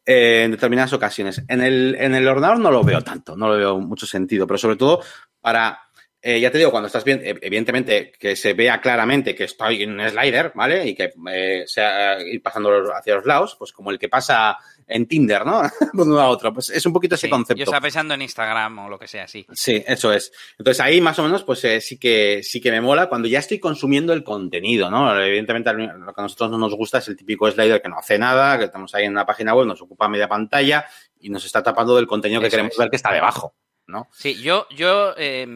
eh, 0.06 0.42
en 0.44 0.52
determinadas 0.52 0.92
ocasiones. 0.92 1.42
En 1.48 1.60
el, 1.60 1.96
en 1.98 2.14
el 2.14 2.26
ordenador 2.28 2.60
no 2.60 2.70
lo 2.70 2.84
veo 2.84 3.02
tanto, 3.02 3.36
no 3.36 3.48
lo 3.48 3.56
veo 3.56 3.80
mucho 3.80 4.06
sentido, 4.06 4.46
pero 4.46 4.58
sobre 4.58 4.76
todo 4.76 5.02
para 5.40 5.80
eh, 6.26 6.40
ya 6.40 6.50
te 6.50 6.56
digo, 6.56 6.70
cuando 6.70 6.86
estás 6.86 7.04
bien, 7.04 7.20
evidentemente 7.22 8.10
que 8.18 8.34
se 8.34 8.54
vea 8.54 8.80
claramente 8.80 9.34
que 9.34 9.44
estoy 9.44 9.82
en 9.82 10.00
un 10.00 10.08
slider, 10.08 10.52
¿vale? 10.54 10.88
Y 10.88 10.94
que 10.94 11.12
eh, 11.30 11.64
sea 11.66 12.18
ir 12.18 12.40
pasando 12.40 12.94
hacia 12.94 13.16
los 13.16 13.26
lados, 13.26 13.56
pues 13.58 13.72
como 13.72 13.90
el 13.90 13.98
que 13.98 14.08
pasa 14.08 14.56
en 14.86 15.04
Tinder, 15.04 15.44
¿no? 15.44 15.60
de 15.92 16.02
uno 16.02 16.18
a 16.18 16.30
otro. 16.30 16.54
Pues 16.54 16.70
es 16.70 16.86
un 16.86 16.94
poquito 16.94 17.16
ese 17.16 17.26
sí, 17.26 17.30
concepto. 17.30 17.58
Yo 17.58 17.64
estaba 17.64 17.82
pensando 17.82 18.14
en 18.14 18.22
Instagram 18.22 18.78
o 18.78 18.88
lo 18.88 18.98
que 18.98 19.06
sea, 19.06 19.28
sí. 19.28 19.46
Sí, 19.52 19.84
eso 19.86 20.14
es. 20.14 20.32
Entonces 20.58 20.80
ahí 20.80 20.98
más 21.02 21.18
o 21.18 21.24
menos, 21.24 21.44
pues 21.44 21.62
eh, 21.64 21.82
sí 21.82 21.98
que 21.98 22.40
sí 22.42 22.58
que 22.58 22.70
me 22.70 22.80
mola 22.80 23.10
cuando 23.10 23.28
ya 23.28 23.40
estoy 23.40 23.58
consumiendo 23.58 24.14
el 24.14 24.24
contenido, 24.24 24.90
¿no? 24.90 25.14
Evidentemente 25.20 25.74
lo 25.74 26.14
que 26.14 26.20
a 26.20 26.22
nosotros 26.22 26.50
no 26.50 26.56
nos 26.56 26.74
gusta 26.74 26.98
es 26.98 27.08
el 27.08 27.16
típico 27.18 27.50
slider 27.50 27.82
que 27.82 27.90
no 27.90 27.98
hace 27.98 28.18
nada, 28.18 28.56
que 28.56 28.64
estamos 28.64 28.94
ahí 28.94 29.04
en 29.04 29.12
una 29.12 29.26
página 29.26 29.54
web, 29.54 29.66
nos 29.66 29.82
ocupa 29.82 30.08
media 30.08 30.26
pantalla 30.26 30.86
y 31.20 31.28
nos 31.28 31.44
está 31.44 31.62
tapando 31.62 31.96
del 31.96 32.06
contenido 32.06 32.40
que 32.40 32.46
eso 32.46 32.54
queremos 32.54 32.72
es. 32.72 32.78
ver 32.78 32.88
que 32.88 32.96
está 32.96 33.12
debajo, 33.12 33.54
¿no? 33.88 34.08
Sí, 34.10 34.40
yo, 34.40 34.66
yo 34.70 35.12
eh, 35.18 35.46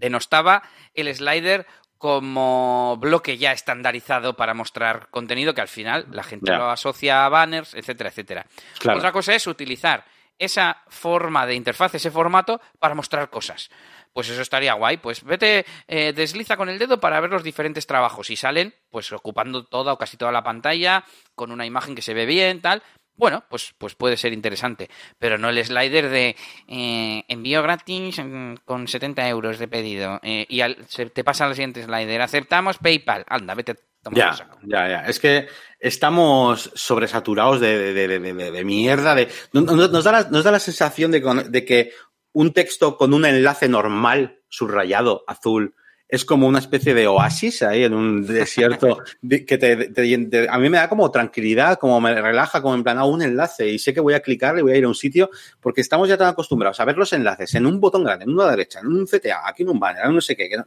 denostaba 0.00 0.62
el 0.94 1.14
slider 1.14 1.66
como 1.98 2.96
bloque 2.98 3.36
ya 3.36 3.52
estandarizado 3.52 4.34
para 4.34 4.54
mostrar 4.54 5.08
contenido 5.10 5.52
que 5.52 5.60
al 5.60 5.68
final 5.68 6.06
la 6.10 6.22
gente 6.22 6.50
yeah. 6.50 6.58
lo 6.58 6.70
asocia 6.70 7.26
a 7.26 7.28
banners, 7.28 7.74
etcétera, 7.74 8.08
etcétera. 8.08 8.46
Claro. 8.78 8.98
Otra 8.98 9.12
cosa 9.12 9.34
es 9.34 9.46
utilizar 9.46 10.06
esa 10.38 10.82
forma 10.88 11.44
de 11.44 11.54
interfaz, 11.54 11.94
ese 11.94 12.10
formato, 12.10 12.60
para 12.78 12.94
mostrar 12.94 13.28
cosas. 13.28 13.68
Pues 14.14 14.30
eso 14.30 14.40
estaría 14.40 14.72
guay. 14.72 14.96
Pues 14.96 15.22
vete, 15.22 15.66
eh, 15.86 16.14
desliza 16.14 16.56
con 16.56 16.70
el 16.70 16.78
dedo 16.78 16.98
para 16.98 17.20
ver 17.20 17.30
los 17.30 17.44
diferentes 17.44 17.86
trabajos 17.86 18.30
y 18.30 18.36
salen, 18.36 18.74
pues 18.88 19.12
ocupando 19.12 19.66
toda 19.66 19.92
o 19.92 19.98
casi 19.98 20.16
toda 20.16 20.32
la 20.32 20.42
pantalla, 20.42 21.04
con 21.34 21.52
una 21.52 21.66
imagen 21.66 21.94
que 21.94 22.02
se 22.02 22.14
ve 22.14 22.24
bien, 22.24 22.62
tal. 22.62 22.82
Bueno, 23.16 23.44
pues, 23.50 23.74
pues 23.76 23.94
puede 23.94 24.16
ser 24.16 24.32
interesante, 24.32 24.88
pero 25.18 25.36
no 25.36 25.50
el 25.50 25.62
slider 25.64 26.08
de 26.08 26.36
eh, 26.68 27.24
envío 27.28 27.62
gratis 27.62 28.18
mm, 28.18 28.54
con 28.64 28.88
70 28.88 29.28
euros 29.28 29.58
de 29.58 29.68
pedido 29.68 30.20
eh, 30.22 30.46
y 30.48 30.62
al, 30.62 30.78
se 30.88 31.06
te 31.06 31.22
pasa 31.22 31.44
al 31.44 31.54
siguiente 31.54 31.82
slider, 31.82 32.22
aceptamos 32.22 32.78
PayPal, 32.78 33.24
anda, 33.28 33.54
vete. 33.54 33.76
Ya, 34.12 34.34
ya, 34.62 34.88
ya. 34.88 35.00
Es 35.06 35.20
que 35.20 35.48
estamos 35.78 36.70
sobresaturados 36.74 37.60
de, 37.60 37.92
de, 37.92 38.08
de, 38.08 38.50
de 38.50 38.64
mierda. 38.64 39.14
De, 39.14 39.28
nos, 39.52 40.04
da 40.04 40.12
la, 40.12 40.22
nos 40.30 40.42
da 40.42 40.52
la 40.52 40.58
sensación 40.58 41.10
de, 41.10 41.64
que 41.66 41.92
un 42.32 42.54
texto 42.54 42.96
con 42.96 43.12
un 43.12 43.26
enlace 43.26 43.68
normal, 43.68 44.40
subrayado, 44.48 45.22
azul, 45.26 45.74
es 46.10 46.24
como 46.24 46.48
una 46.48 46.58
especie 46.58 46.92
de 46.92 47.06
oasis 47.06 47.62
ahí 47.62 47.84
en 47.84 47.94
un 47.94 48.26
desierto 48.26 48.98
que 49.28 49.58
te, 49.58 49.76
te, 49.76 50.18
te, 50.18 50.48
a 50.48 50.58
mí 50.58 50.68
me 50.68 50.78
da 50.78 50.88
como 50.88 51.10
tranquilidad, 51.10 51.78
como 51.78 52.00
me 52.00 52.20
relaja, 52.20 52.60
como 52.60 52.74
en 52.74 52.82
plan, 52.82 52.98
a 52.98 53.04
un 53.04 53.22
enlace 53.22 53.68
y 53.68 53.78
sé 53.78 53.94
que 53.94 54.00
voy 54.00 54.14
a 54.14 54.20
clicar 54.20 54.58
y 54.58 54.62
voy 54.62 54.72
a 54.72 54.76
ir 54.76 54.84
a 54.84 54.88
un 54.88 54.94
sitio 54.94 55.30
porque 55.60 55.80
estamos 55.80 56.08
ya 56.08 56.16
tan 56.16 56.28
acostumbrados 56.28 56.80
a 56.80 56.84
ver 56.84 56.96
los 56.96 57.12
enlaces 57.12 57.54
en 57.54 57.66
un 57.66 57.80
botón 57.80 58.02
grande, 58.02 58.24
en 58.24 58.30
una 58.30 58.50
derecha, 58.50 58.80
en 58.80 58.88
un 58.88 59.06
CTA, 59.06 59.42
aquí 59.46 59.62
en 59.62 59.68
un 59.68 59.78
banner, 59.78 60.04
en 60.04 60.14
no 60.14 60.20
sé 60.20 60.36
qué, 60.36 60.48
que 60.48 60.56
no, 60.56 60.66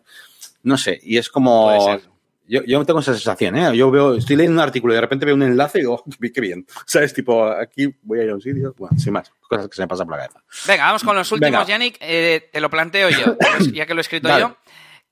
no, 0.64 0.78
sé, 0.78 1.00
y 1.04 1.18
es 1.18 1.30
como... 1.30 2.00
Yo, 2.46 2.62
yo 2.66 2.84
tengo 2.86 3.00
esa 3.00 3.14
sensación, 3.14 3.56
¿eh? 3.56 3.76
Yo 3.76 3.90
veo, 3.90 4.16
estoy 4.16 4.36
leyendo 4.36 4.62
un 4.62 4.68
artículo 4.68 4.94
y 4.94 4.96
de 4.96 5.02
repente 5.02 5.26
veo 5.26 5.34
un 5.34 5.44
enlace 5.44 5.78
y 5.78 5.82
digo, 5.82 6.04
qué 6.34 6.42
bien. 6.42 6.66
¿Sabes? 6.86 7.14
Tipo, 7.14 7.48
aquí 7.50 7.96
voy 8.02 8.20
a 8.20 8.24
ir 8.26 8.32
a 8.32 8.36
un 8.36 8.42
sitio. 8.42 8.76
Bueno, 8.78 9.00
sin 9.00 9.14
más, 9.14 9.32
cosas 9.48 9.70
que 9.70 9.76
se 9.78 9.82
me 9.82 9.88
pasan 9.88 10.08
por 10.08 10.18
la 10.18 10.24
cabeza. 10.24 10.44
Venga, 10.68 10.84
vamos 10.84 11.04
con 11.04 11.16
los 11.16 11.32
últimos, 11.32 11.66
Yannick. 11.66 11.96
Eh, 12.02 12.50
te 12.52 12.60
lo 12.60 12.70
planteo 12.70 13.10
yo, 13.10 13.38
ya 13.74 13.86
que 13.86 13.94
lo 13.94 14.02
he 14.02 14.04
escrito 14.04 14.28
yo. 14.38 14.58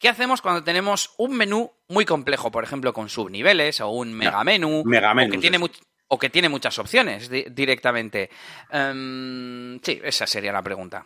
¿Qué 0.02 0.10
hacemos 0.10 0.42
cuando 0.42 0.64
tenemos 0.64 1.14
un 1.18 1.38
menú 1.38 1.72
muy 1.88 2.06
complejo, 2.06 2.50
por 2.50 2.64
ejemplo, 2.64 2.92
con 2.92 3.08
subniveles 3.08 3.82
o 3.82 3.90
un 3.90 4.12
megamenú? 4.12 4.82
Megamenú. 4.84 5.30
O 5.30 5.32
que 5.32 5.38
tiene, 5.38 5.60
o 6.08 6.18
que 6.18 6.30
tiene 6.32 6.50
muchas 6.50 6.80
opciones 6.80 7.30
di 7.30 7.46
directamente. 7.52 8.32
Um, 8.74 9.80
sí, 9.80 10.02
esa 10.04 10.26
sería 10.26 10.52
la 10.52 10.64
pregunta. 10.64 11.06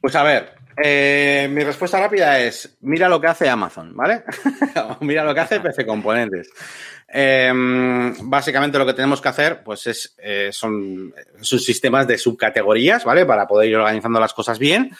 Pues 0.00 0.16
a 0.16 0.22
ver, 0.22 0.54
eh, 0.82 1.46
mi 1.50 1.62
respuesta 1.62 2.00
rápida 2.00 2.40
es, 2.40 2.78
mira 2.80 3.06
lo 3.06 3.20
que 3.20 3.26
hace 3.26 3.50
Amazon, 3.50 3.94
¿vale? 3.94 4.24
mira 5.00 5.22
lo 5.22 5.34
que 5.34 5.40
hace 5.40 5.60
PC 5.60 5.84
Componentes. 5.84 6.50
Eh, 7.06 7.52
básicamente 8.22 8.78
lo 8.78 8.86
que 8.86 8.94
tenemos 8.94 9.20
que 9.20 9.28
hacer, 9.28 9.62
pues 9.62 9.86
es, 9.88 10.14
eh, 10.16 10.48
son 10.52 11.12
sus 11.42 11.62
sistemas 11.62 12.06
de 12.06 12.16
subcategorías, 12.16 13.04
¿vale? 13.04 13.26
Para 13.26 13.46
poder 13.46 13.68
ir 13.68 13.76
organizando 13.76 14.20
las 14.20 14.32
cosas 14.32 14.58
bien. 14.58 14.90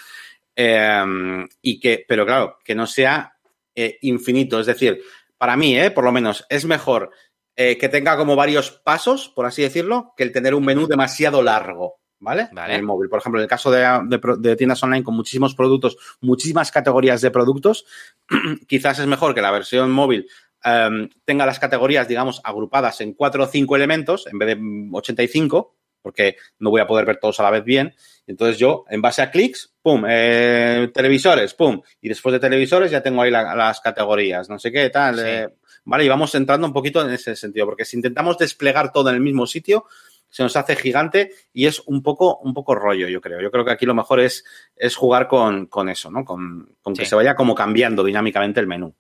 Eh, 0.57 1.47
y 1.63 1.81
que, 1.81 2.05
pero 2.07 2.27
claro, 2.27 2.59
que 2.65 2.75
no 2.75 2.87
sea 2.87 3.35
eh, 3.75 3.99
infinito. 4.03 4.61
Es 4.61 4.67
decir, 4.67 5.01
para 5.39 5.57
mí, 5.57 5.79
eh, 5.79 5.91
por 5.91 6.05
lo 6.05 6.13
menos, 6.13 6.45
es 6.51 6.65
mejor 6.67 7.11
eh, 7.57 7.79
que 7.79 7.89
tenga 7.89 8.17
como 8.17 8.37
varios 8.37 8.71
pasos, 8.71 9.29
por 9.29 9.47
así 9.47 9.63
decirlo, 9.63 10.13
que 10.17 10.23
el 10.23 10.33
tener 10.33 10.55
un 10.55 10.65
menú 10.65 10.87
demasiado 10.87 11.43
largo. 11.43 12.01
¿Vale? 12.23 12.51
vale. 12.53 12.75
En 12.75 12.81
el 12.81 12.87
móvil. 12.87 13.09
Por 13.09 13.21
ejemplo, 13.21 13.41
en 13.41 13.45
el 13.45 13.49
caso 13.49 13.71
de, 13.71 13.81
de, 14.05 14.21
de, 14.39 14.57
tiendas 14.57 14.83
online 14.83 15.03
con 15.03 15.17
muchísimos 15.17 15.55
productos, 15.55 15.97
muchísimas 16.21 16.71
categorías 16.71 17.23
de 17.23 17.31
productos, 17.31 17.87
quizás 18.69 18.99
es 18.99 19.07
mejor 19.07 19.35
que 19.35 19.41
la 19.41 19.51
versión 19.51 19.91
móvil 19.91 20.29
um, 20.63 21.09
tenga 21.25 21.47
las 21.47 21.59
categorías, 21.59 22.07
digamos, 22.07 22.43
agrupadas 22.45 23.01
en 23.01 23.15
cuatro 23.15 23.45
o 23.45 23.47
cinco 23.47 23.75
elementos 23.75 24.27
en 24.27 24.39
vez 24.39 24.49
de 24.49 24.91
85, 24.93 25.79
porque 26.03 26.37
no 26.59 26.69
voy 26.69 26.83
a 26.83 26.87
poder 26.87 27.07
ver 27.07 27.17
todos 27.17 27.41
a 27.41 27.45
la 27.45 27.51
vez 27.51 27.65
bien. 27.65 27.95
Entonces 28.31 28.59
yo, 28.59 28.85
en 28.89 29.03
base 29.03 29.23
a 29.23 29.31
clics, 29.31 29.73
pum, 29.83 30.05
eh, 30.09 30.91
televisores, 30.95 31.55
pum, 31.55 31.81
y 32.01 32.09
después 32.09 32.33
de 32.33 32.41
televisores 32.41 32.91
ya 32.91 33.03
tengo 33.03 33.23
ahí 33.23 33.31
la, 33.31 33.55
las 33.55 33.81
categorías, 33.81 34.49
no 34.49 34.59
sé 34.59 34.71
qué, 34.71 34.89
tal, 34.89 35.17
sí. 35.17 35.23
eh, 35.25 35.49
vale, 35.85 36.05
y 36.05 36.09
vamos 36.09 36.35
entrando 36.35 36.67
un 36.67 36.73
poquito 36.73 37.03
en 37.03 37.11
ese 37.11 37.35
sentido, 37.35 37.67
porque 37.67 37.85
si 37.85 37.97
intentamos 37.97 38.39
desplegar 38.39 38.93
todo 38.93 39.11
en 39.11 39.17
el 39.17 39.21
mismo 39.21 39.47
sitio, 39.47 39.87
se 40.29 40.45
nos 40.45 40.55
hace 40.57 40.77
gigante 40.77 41.33
y 41.53 41.67
es 41.67 41.81
un 41.87 42.03
poco, 42.03 42.39
un 42.39 42.55
poco 42.55 42.77
rollo, 42.77 43.09
yo 43.09 43.21
creo. 43.21 43.41
Yo 43.41 43.51
creo 43.51 43.65
que 43.65 43.73
aquí 43.73 43.85
lo 43.85 43.95
mejor 43.95 44.21
es, 44.21 44.45
es 44.77 44.95
jugar 44.95 45.27
con, 45.27 45.67
con 45.67 45.89
eso, 45.89 46.09
¿no? 46.09 46.25
Con, 46.25 46.77
con 46.81 46.95
que 46.95 47.05
se 47.05 47.17
vaya 47.17 47.35
como 47.35 47.55
cambiando 47.55 48.05
dinámicamente 48.05 48.61
el 48.61 48.69
menú. 48.69 48.95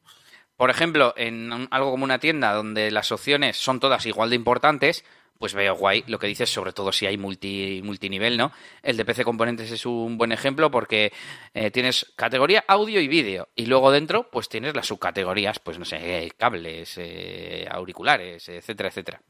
Por 0.56 0.70
ejemplo, 0.70 1.14
en 1.16 1.68
algo 1.70 1.92
como 1.92 2.04
una 2.04 2.18
tienda 2.18 2.52
donde 2.52 2.90
las 2.90 3.12
opciones 3.12 3.56
son 3.56 3.78
todas 3.80 4.04
igual 4.06 4.28
de 4.28 4.36
importantes, 4.36 5.04
pues 5.40 5.54
veo 5.54 5.74
guay 5.74 6.04
lo 6.06 6.18
que 6.18 6.26
dices, 6.26 6.50
sobre 6.50 6.74
todo 6.74 6.92
si 6.92 7.06
hay 7.06 7.16
multi, 7.16 7.80
multinivel, 7.82 8.36
¿no? 8.36 8.52
El 8.82 8.98
de 8.98 9.06
PC 9.06 9.24
Componentes 9.24 9.70
es 9.70 9.86
un 9.86 10.18
buen 10.18 10.32
ejemplo 10.32 10.70
porque 10.70 11.14
eh, 11.54 11.70
tienes 11.70 12.12
categoría 12.14 12.62
audio 12.68 13.00
y 13.00 13.08
vídeo 13.08 13.48
y 13.56 13.64
luego 13.64 13.90
dentro 13.90 14.28
pues 14.30 14.50
tienes 14.50 14.76
las 14.76 14.86
subcategorías, 14.86 15.58
pues 15.58 15.78
no 15.78 15.86
sé, 15.86 16.30
cables, 16.36 16.92
eh, 16.98 17.66
auriculares, 17.70 18.50
etcétera, 18.50 18.90
etcétera. 18.90 19.22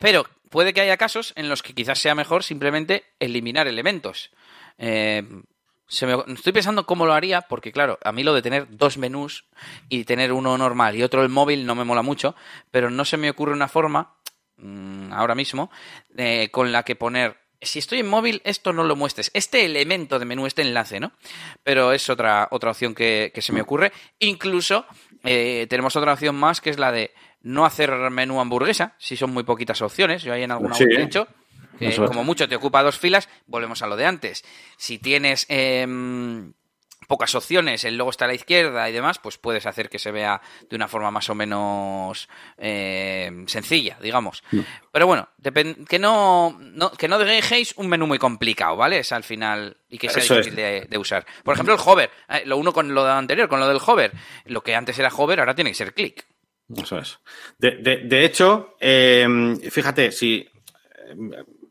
Pero 0.00 0.26
puede 0.50 0.74
que 0.74 0.82
haya 0.82 0.98
casos 0.98 1.32
en 1.34 1.48
los 1.48 1.62
que 1.62 1.72
quizás 1.72 1.98
sea 1.98 2.14
mejor 2.14 2.44
simplemente 2.44 3.04
eliminar 3.20 3.66
elementos. 3.66 4.32
Eh, 4.76 5.22
estoy 5.88 6.52
pensando 6.52 6.84
cómo 6.84 7.06
lo 7.06 7.14
haría, 7.14 7.40
porque 7.40 7.72
claro, 7.72 7.98
a 8.04 8.12
mí 8.12 8.22
lo 8.22 8.34
de 8.34 8.42
tener 8.42 8.66
dos 8.68 8.98
menús 8.98 9.46
y 9.88 10.04
tener 10.04 10.30
uno 10.30 10.58
normal 10.58 10.94
y 10.94 11.02
otro 11.02 11.22
el 11.22 11.30
móvil 11.30 11.64
no 11.64 11.74
me 11.74 11.84
mola 11.84 12.02
mucho, 12.02 12.36
pero 12.70 12.90
no 12.90 13.06
se 13.06 13.16
me 13.16 13.30
ocurre 13.30 13.54
una 13.54 13.68
forma 13.68 14.18
Mm, 14.56 15.12
ahora 15.12 15.34
mismo, 15.34 15.70
eh, 16.16 16.48
con 16.50 16.72
la 16.72 16.82
que 16.82 16.96
poner 16.96 17.44
si 17.64 17.78
estoy 17.78 18.00
en 18.00 18.08
móvil, 18.08 18.42
esto 18.44 18.72
no 18.72 18.84
lo 18.84 18.96
muestres. 18.96 19.30
Este 19.34 19.64
elemento 19.64 20.18
de 20.18 20.24
menú, 20.24 20.46
este 20.46 20.62
enlace, 20.62 21.00
¿no? 21.00 21.12
Pero 21.62 21.92
es 21.92 22.08
otra, 22.10 22.48
otra 22.50 22.70
opción 22.70 22.94
que, 22.94 23.32
se 23.34 23.52
me 23.52 23.60
ocurre. 23.60 23.92
Incluso 24.18 24.86
eh, 25.22 25.66
tenemos 25.68 25.96
otra 25.96 26.12
opción 26.12 26.36
más 26.36 26.60
que 26.60 26.70
es 26.70 26.78
la 26.78 26.92
de 26.92 27.12
no 27.42 27.64
hacer 27.64 27.90
menú 28.10 28.40
hamburguesa, 28.40 28.94
si 28.98 29.16
son 29.16 29.32
muy 29.32 29.44
poquitas 29.44 29.82
opciones. 29.82 30.22
Yo 30.22 30.32
ahí 30.32 30.42
en 30.42 30.50
alguna 30.50 30.74
sí. 30.74 30.84
hecho. 30.96 31.26
Que 31.78 31.94
como 31.96 32.22
mucho 32.22 32.48
te 32.48 32.54
ocupa 32.54 32.84
dos 32.84 32.98
filas, 32.98 33.28
volvemos 33.46 33.82
a 33.82 33.88
lo 33.88 33.96
de 33.96 34.06
antes. 34.06 34.44
Si 34.76 34.98
tienes 34.98 35.44
em, 35.48 36.52
pocas 37.06 37.34
opciones, 37.34 37.84
el 37.84 37.96
logo 37.96 38.10
está 38.10 38.24
a 38.24 38.28
la 38.28 38.34
izquierda 38.34 38.88
y 38.88 38.92
demás, 38.92 39.18
pues 39.18 39.38
puedes 39.38 39.66
hacer 39.66 39.88
que 39.88 39.98
se 39.98 40.10
vea 40.10 40.40
de 40.68 40.76
una 40.76 40.88
forma 40.88 41.10
más 41.10 41.28
o 41.30 41.34
menos 41.34 42.28
eh, 42.58 43.30
sencilla, 43.46 43.98
digamos. 44.00 44.42
Pero 44.92 45.06
bueno, 45.06 45.28
que 45.88 45.98
no, 45.98 46.58
que 46.98 47.08
no 47.08 47.18
dejéis 47.18 47.74
un 47.76 47.88
menú 47.88 48.06
muy 48.06 48.18
complicado, 48.18 48.76
¿vale? 48.76 48.98
Es 48.98 49.12
al 49.12 49.24
final 49.24 49.76
y 49.88 49.98
que 49.98 50.08
sea 50.08 50.22
difícil 50.22 50.56
de, 50.56 50.98
usar. 50.98 51.26
Por 51.42 51.54
ejemplo, 51.54 51.74
el 51.74 51.80
hover, 51.84 52.10
eh, 52.28 52.42
lo 52.46 52.56
uno 52.56 52.72
con 52.72 52.94
lo 52.94 53.06
anterior, 53.06 53.48
con 53.48 53.60
lo 53.60 53.68
del 53.68 53.80
hover. 53.84 54.12
Lo 54.46 54.62
que 54.62 54.74
antes 54.74 54.98
era 54.98 55.08
hover, 55.08 55.40
ahora 55.40 55.54
tiene 55.54 55.70
que 55.70 55.76
ser 55.76 55.94
clic. 55.94 56.26
Eso 56.74 56.98
es. 56.98 57.18
De, 57.58 58.24
hecho, 58.24 58.76
eh, 58.80 59.26
fíjate, 59.70 60.12
si 60.12 60.48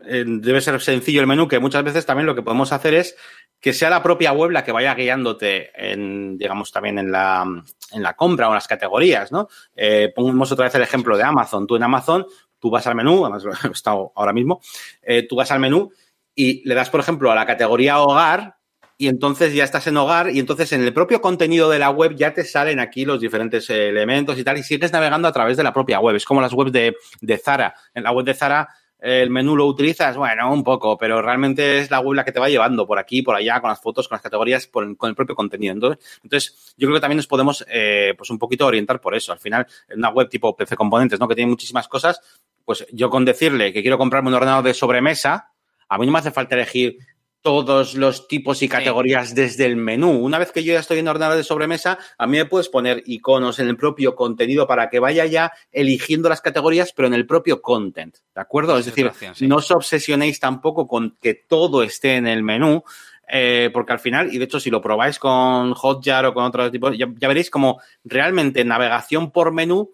debe 0.05 0.61
ser 0.61 0.79
sencillo 0.81 1.21
el 1.21 1.27
menú, 1.27 1.47
que 1.47 1.59
muchas 1.59 1.83
veces 1.83 2.05
también 2.05 2.25
lo 2.25 2.35
que 2.35 2.41
podemos 2.41 2.71
hacer 2.71 2.93
es 2.93 3.15
que 3.63 3.71
sea 3.71 3.89
la 3.89 4.03
propia 4.03 4.33
web 4.33 4.51
la 4.51 4.65
que 4.65 4.73
vaya 4.73 4.93
guiándote 4.93 5.71
en, 5.73 6.37
digamos, 6.37 6.69
también 6.73 6.99
en 6.99 7.13
la, 7.13 7.45
en 7.93 8.03
la 8.03 8.13
compra 8.13 8.47
o 8.47 8.51
en 8.51 8.55
las 8.55 8.67
categorías, 8.67 9.31
¿no? 9.31 9.47
Eh, 9.73 10.11
pongamos 10.13 10.51
otra 10.51 10.65
vez 10.65 10.75
el 10.75 10.81
ejemplo 10.81 11.15
de 11.15 11.23
Amazon. 11.23 11.65
Tú 11.65 11.77
en 11.77 11.83
Amazon, 11.83 12.25
tú 12.59 12.69
vas 12.69 12.85
al 12.87 12.95
menú, 12.95 13.23
además 13.23 13.45
lo 13.45 13.53
he 13.69 13.71
estado 13.71 14.11
ahora 14.17 14.33
mismo, 14.33 14.59
eh, 15.01 15.25
tú 15.25 15.37
vas 15.37 15.49
al 15.51 15.61
menú 15.61 15.89
y 16.35 16.67
le 16.67 16.75
das, 16.75 16.89
por 16.89 16.99
ejemplo, 16.99 17.31
a 17.31 17.35
la 17.35 17.45
categoría 17.45 18.01
hogar 18.01 18.57
y 18.97 19.07
entonces 19.07 19.53
ya 19.53 19.63
estás 19.63 19.87
en 19.87 19.95
hogar 19.95 20.29
y 20.31 20.39
entonces 20.39 20.73
en 20.73 20.83
el 20.83 20.93
propio 20.93 21.21
contenido 21.21 21.69
de 21.69 21.79
la 21.79 21.89
web 21.89 22.15
ya 22.17 22.33
te 22.33 22.43
salen 22.43 22.81
aquí 22.81 23.05
los 23.05 23.21
diferentes 23.21 23.69
elementos 23.69 24.37
y 24.37 24.43
tal 24.43 24.57
y 24.57 24.63
sigues 24.63 24.91
navegando 24.91 25.29
a 25.29 25.31
través 25.31 25.55
de 25.55 25.63
la 25.63 25.71
propia 25.71 26.01
web. 26.01 26.17
Es 26.17 26.25
como 26.25 26.41
las 26.41 26.51
webs 26.51 26.73
de, 26.73 26.97
de 27.21 27.37
Zara. 27.37 27.75
En 27.93 28.03
la 28.03 28.11
web 28.11 28.25
de 28.25 28.33
Zara 28.33 28.67
el 29.03 29.29
menú 29.29 29.57
lo 29.57 29.65
utilizas, 29.65 30.15
bueno, 30.15 30.53
un 30.53 30.63
poco, 30.63 30.97
pero 30.97 31.21
realmente 31.21 31.79
es 31.79 31.91
la 31.91 31.99
web 31.99 32.13
la 32.13 32.23
que 32.23 32.31
te 32.31 32.39
va 32.39 32.47
llevando 32.47 32.87
por 32.87 32.97
aquí, 32.97 33.21
por 33.21 33.35
allá, 33.35 33.59
con 33.59 33.69
las 33.69 33.81
fotos, 33.81 34.07
con 34.07 34.15
las 34.15 34.21
categorías, 34.21 34.67
con 34.67 34.97
el 35.01 35.15
propio 35.15 35.35
contenido. 35.35 35.73
Entonces, 35.73 36.19
entonces 36.23 36.73
yo 36.77 36.87
creo 36.87 36.95
que 36.95 37.01
también 37.01 37.17
nos 37.17 37.27
podemos, 37.27 37.65
eh, 37.67 38.13
pues 38.17 38.29
un 38.29 38.39
poquito 38.39 38.65
orientar 38.65 39.01
por 39.01 39.13
eso. 39.13 39.33
Al 39.33 39.39
final, 39.39 39.67
en 39.89 39.99
una 39.99 40.09
web 40.09 40.29
tipo 40.29 40.55
PC 40.55 40.77
Componentes, 40.77 41.19
¿no? 41.19 41.27
Que 41.27 41.35
tiene 41.35 41.51
muchísimas 41.51 41.89
cosas, 41.89 42.21
pues 42.63 42.87
yo 42.93 43.09
con 43.09 43.25
decirle 43.25 43.73
que 43.73 43.81
quiero 43.81 43.97
comprarme 43.97 44.29
un 44.29 44.35
ordenador 44.35 44.63
de 44.63 44.73
sobremesa, 44.73 45.51
a 45.89 45.97
mí 45.97 46.05
no 46.05 46.13
me 46.13 46.19
hace 46.19 46.31
falta 46.31 46.55
elegir 46.55 46.97
todos 47.43 47.93
los 47.95 48.27
tipos 48.27 48.63
y 48.63 48.69
categorías 48.69 49.35
desde 49.35 49.65
el 49.65 49.75
menú. 49.75 50.11
Una 50.11 50.39
vez 50.39 50.51
que 50.51 50.63
yo 50.63 50.73
ya 50.73 50.79
estoy 50.79 50.99
en 50.99 51.07
ordenador 51.09 51.37
de 51.37 51.43
sobremesa, 51.43 51.99
a 52.17 52.25
mí 52.25 52.37
me 52.37 52.45
puedes 52.45 52.69
poner 52.69 53.03
iconos 53.05 53.59
en 53.59 53.67
el 53.67 53.75
propio 53.75 54.15
contenido 54.15 54.65
para 54.65 54.89
que 54.89 54.99
vaya 54.99 55.25
ya 55.25 55.51
eligiendo 55.71 56.29
las 56.29 56.41
categorías, 56.41 56.93
pero 56.93 57.09
en 57.09 57.13
el 57.13 57.27
propio 57.27 57.61
content. 57.61 58.15
¿De 58.33 58.41
acuerdo? 58.41 58.77
Es 58.77 58.85
decir, 58.85 59.11
no 59.41 59.57
os 59.57 59.69
obsesionéis 59.71 60.39
tampoco 60.39 60.87
con 60.87 61.17
que 61.21 61.33
todo 61.33 61.83
esté 61.83 62.15
en 62.15 62.27
el 62.27 62.41
menú. 62.43 62.83
Eh, 63.27 63.69
porque 63.73 63.93
al 63.93 63.99
final, 63.99 64.33
y 64.33 64.37
de 64.37 64.45
hecho 64.45 64.59
si 64.59 64.69
lo 64.69 64.81
probáis 64.81 65.17
con 65.17 65.73
Hotjar 65.73 66.25
o 66.25 66.33
con 66.33 66.43
otro 66.43 66.69
tipo, 66.69 66.91
ya, 66.91 67.07
ya 67.17 67.27
veréis 67.27 67.49
como 67.49 67.81
realmente 68.03 68.63
navegación 68.63 69.31
por 69.31 69.51
menú 69.53 69.91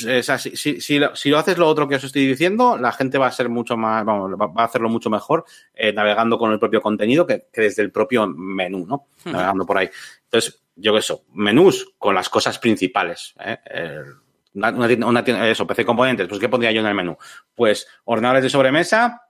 si, 0.00 0.98
lo, 0.98 1.38
haces 1.38 1.58
lo 1.58 1.68
otro 1.68 1.88
que 1.88 1.96
os 1.96 2.04
estoy 2.04 2.26
diciendo, 2.26 2.76
la 2.78 2.92
gente 2.92 3.18
va 3.18 3.26
a 3.26 3.32
ser 3.32 3.48
mucho 3.48 3.76
más, 3.76 4.04
vamos, 4.04 4.32
va, 4.32 4.62
a 4.62 4.64
hacerlo 4.64 4.88
mucho 4.88 5.10
mejor 5.10 5.44
eh, 5.74 5.92
navegando 5.92 6.38
con 6.38 6.52
el 6.52 6.58
propio 6.58 6.80
contenido 6.80 7.26
que, 7.26 7.48
desde 7.52 7.82
el 7.82 7.92
propio 7.92 8.26
menú, 8.26 8.86
¿no? 8.86 9.06
Navegando 9.24 9.66
por 9.66 9.78
ahí. 9.78 9.90
Entonces, 10.24 10.62
yo 10.76 10.96
eso, 10.96 11.24
menús 11.34 11.94
con 11.98 12.14
las 12.14 12.28
cosas 12.28 12.58
principales. 12.58 13.34
¿eh? 13.38 13.58
una, 14.54 15.20
eso, 15.20 15.66
PC 15.66 15.84
componentes, 15.84 16.26
pues 16.28 16.40
¿qué 16.40 16.48
pondría 16.48 16.72
yo 16.72 16.80
en 16.80 16.86
el 16.86 16.94
menú? 16.94 17.16
Pues 17.54 17.86
ordenadores 18.04 18.42
de 18.42 18.50
sobremesa, 18.50 19.22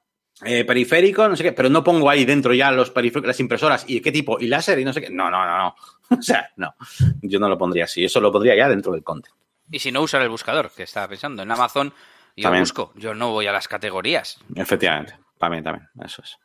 eh, 0.42 0.64
periférico, 0.64 1.28
no 1.28 1.36
sé 1.36 1.42
qué, 1.42 1.52
pero 1.52 1.68
no 1.68 1.84
pongo 1.84 2.08
ahí 2.08 2.24
dentro 2.24 2.54
ya 2.54 2.70
los 2.70 2.90
periféricos, 2.90 3.28
las 3.28 3.40
impresoras 3.40 3.84
y 3.86 4.00
qué 4.00 4.10
tipo, 4.10 4.38
y 4.40 4.46
láser 4.46 4.78
y 4.78 4.84
no 4.84 4.92
sé 4.92 5.02
qué. 5.02 5.10
No, 5.10 5.30
no, 5.30 5.44
no, 5.44 5.58
no. 5.58 5.74
o 6.18 6.22
sea, 6.22 6.48
no. 6.56 6.74
Yo 7.20 7.38
no 7.38 7.48
lo 7.48 7.58
pondría 7.58 7.84
así. 7.84 8.04
Eso 8.04 8.20
lo 8.20 8.32
pondría 8.32 8.56
ya 8.56 8.68
dentro 8.68 8.92
del 8.92 9.02
content. 9.02 9.34
Y 9.70 9.78
si 9.78 9.92
no 9.92 10.02
usar 10.02 10.22
el 10.22 10.28
buscador, 10.28 10.70
que 10.74 10.82
estaba 10.82 11.08
pensando. 11.08 11.42
En 11.42 11.50
Amazon 11.50 11.92
yo 12.36 12.52
busco, 12.52 12.92
yo 12.96 13.14
no 13.14 13.30
voy 13.30 13.46
a 13.46 13.52
las 13.52 13.68
categorías. 13.68 14.38
Efectivamente, 14.54 15.18
también, 15.38 15.64
también, 15.64 15.88
eso 16.04 16.22
es. 16.22 16.38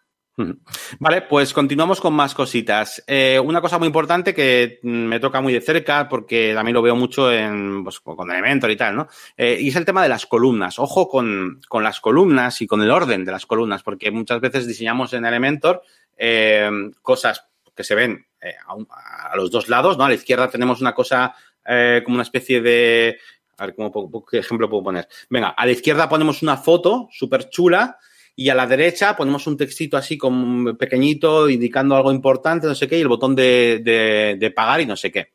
Vale, 1.00 1.22
pues 1.22 1.54
continuamos 1.54 2.02
con 2.02 2.14
más 2.14 2.34
cositas. 2.34 3.02
Eh, 3.08 3.40
una 3.40 3.62
cosa 3.62 3.78
muy 3.78 3.88
importante 3.88 4.34
que 4.34 4.80
me 4.84 5.20
toca 5.22 5.40
muy 5.40 5.54
de 5.54 5.62
cerca 5.62 6.10
porque 6.10 6.54
también 6.54 6.74
lo 6.74 6.82
veo 6.82 6.96
mucho 6.96 7.32
en, 7.32 7.84
pues, 7.84 8.02
con 8.02 8.30
Elementor 8.30 8.70
y 8.70 8.76
tal, 8.76 8.98
¿no? 8.98 9.08
Eh, 9.38 9.58
y 9.62 9.70
es 9.70 9.76
el 9.78 9.86
tema 9.86 10.04
de 10.04 10.10
las 10.10 10.26
columnas. 10.26 10.78
Ojo 10.78 11.08
con, 11.08 11.62
las 11.82 12.02
columnas 12.02 12.62
y 12.62 12.68
con 12.68 12.82
el 12.82 12.92
orden 12.92 13.24
de 13.24 13.32
las 13.32 13.46
columnas, 13.46 13.82
porque 13.82 14.12
muchas 14.12 14.42
veces 14.42 14.68
diseñamos 14.68 15.14
en 15.14 15.26
Elementor 15.26 15.82
eh, 16.18 16.70
cosas 17.02 17.48
que 17.74 17.86
se 17.86 17.96
ven 17.96 18.26
a, 18.68 19.32
a, 19.32 19.36
los 19.38 19.52
dos 19.52 19.70
lados, 19.70 19.98
¿no? 19.98 20.04
A 20.04 20.10
la 20.10 20.16
izquierda 20.16 20.50
tenemos 20.50 20.82
una 20.82 20.94
cosa 20.94 21.34
eh, 21.66 22.02
como 22.04 22.16
una 22.16 22.24
especie 22.24 22.62
de... 22.62 23.18
A 23.58 23.66
ver, 23.68 23.76
¿cómo, 23.76 24.26
¿qué 24.30 24.40
ejemplo 24.40 24.70
puedo 24.70 24.84
poner? 24.84 25.08
Venga, 25.30 25.50
a 25.50 25.66
la 25.66 25.72
izquierda 25.72 26.10
ponemos 26.10 26.42
una 26.42 26.58
foto 26.58 27.08
súper 27.12 27.50
chula 27.50 27.98
y 28.36 28.50
a 28.50 28.56
la 28.56 28.68
derecha 28.68 29.16
ponemos 29.16 29.48
un 29.48 29.56
textito 29.56 29.96
así 29.96 30.18
como 30.18 30.78
pequeñito 30.78 31.50
indicando 31.50 31.96
algo 31.96 32.12
importante, 32.12 32.68
no 32.68 32.76
sé 32.76 32.88
qué, 32.88 32.98
y 32.98 33.02
el 33.02 33.08
botón 33.08 33.34
de, 33.34 33.80
de, 33.82 34.36
de 34.38 34.52
pagar 34.52 34.82
y 34.82 34.86
no 34.86 34.98
sé 34.98 35.10
qué. 35.12 35.34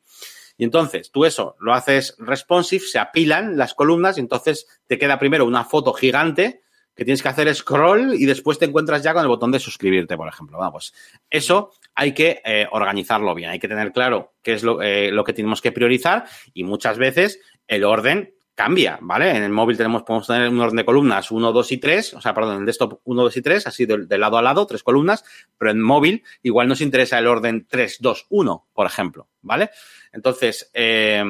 Y 0.59 0.65
entonces 0.65 1.11
tú 1.11 1.25
eso 1.25 1.57
lo 1.61 1.73
haces 1.73 2.15
responsive, 2.19 2.85
se 2.85 2.99
apilan 2.99 3.57
las 3.57 3.73
columnas 3.73 4.19
y 4.19 4.21
entonces 4.21 4.67
te 4.87 4.99
queda 4.99 5.19
primero 5.19 5.47
una 5.47 5.65
foto 5.65 5.95
gigante 5.95 6.61
que 6.95 7.07
tienes 7.07 7.23
que 7.23 7.29
hacer 7.29 7.55
scroll 7.55 8.13
y 8.13 8.27
después 8.27 8.59
te 8.59 8.67
encuentras 8.67 9.03
ya 9.03 9.15
con 9.15 9.23
el 9.23 9.29
botón 9.29 9.51
de 9.51 9.59
suscribirte, 9.59 10.19
por 10.19 10.29
ejemplo. 10.29 10.59
Vamos, 10.59 10.93
eso 11.31 11.73
hay 12.01 12.15
que 12.15 12.41
eh, 12.47 12.67
organizarlo 12.71 13.35
bien, 13.35 13.51
hay 13.51 13.59
que 13.59 13.69
tener 13.69 13.93
claro 13.93 14.33
qué 14.43 14.55
es 14.55 14.63
lo, 14.63 14.81
eh, 14.81 15.13
lo, 15.13 15.23
que 15.23 15.35
tenemos 15.35 15.61
que 15.61 15.71
priorizar 15.71 16.25
y 16.55 16.65
muchas 16.65 16.97
veces 16.97 17.43
el 17.67 17.85
orden 17.85 18.33
cambia, 18.55 18.99
¿vale? 19.03 19.37
En 19.37 19.43
el 19.43 19.51
móvil 19.51 19.77
tenemos, 19.77 20.05
podemos 20.05 20.27
tener 20.27 20.49
un 20.49 20.59
orden 20.61 20.77
de 20.77 20.87
columnas 20.87 21.31
1, 21.31 21.53
2 21.53 21.73
y 21.73 21.77
3, 21.77 22.15
o 22.15 22.21
sea, 22.23 22.33
perdón, 22.33 22.55
en 22.55 22.61
el 22.61 22.67
desktop 22.67 23.03
1, 23.05 23.23
2 23.25 23.37
y 23.37 23.43
3, 23.43 23.67
así 23.67 23.85
de, 23.85 24.07
de, 24.07 24.17
lado 24.17 24.39
a 24.39 24.43
lado, 24.43 24.67
tres 24.67 24.83
columnas, 24.83 25.25
pero 25.59 25.73
en 25.73 25.83
móvil 25.83 26.25
igual 26.43 26.69
nos 26.69 26.81
interesa 26.81 27.19
el 27.19 27.27
orden 27.27 27.67
3, 27.69 27.99
2, 28.01 28.27
1, 28.31 28.69
por 28.73 28.87
ejemplo, 28.87 29.29
¿vale? 29.43 29.69
Entonces, 30.11 30.71
eh, 30.73 31.23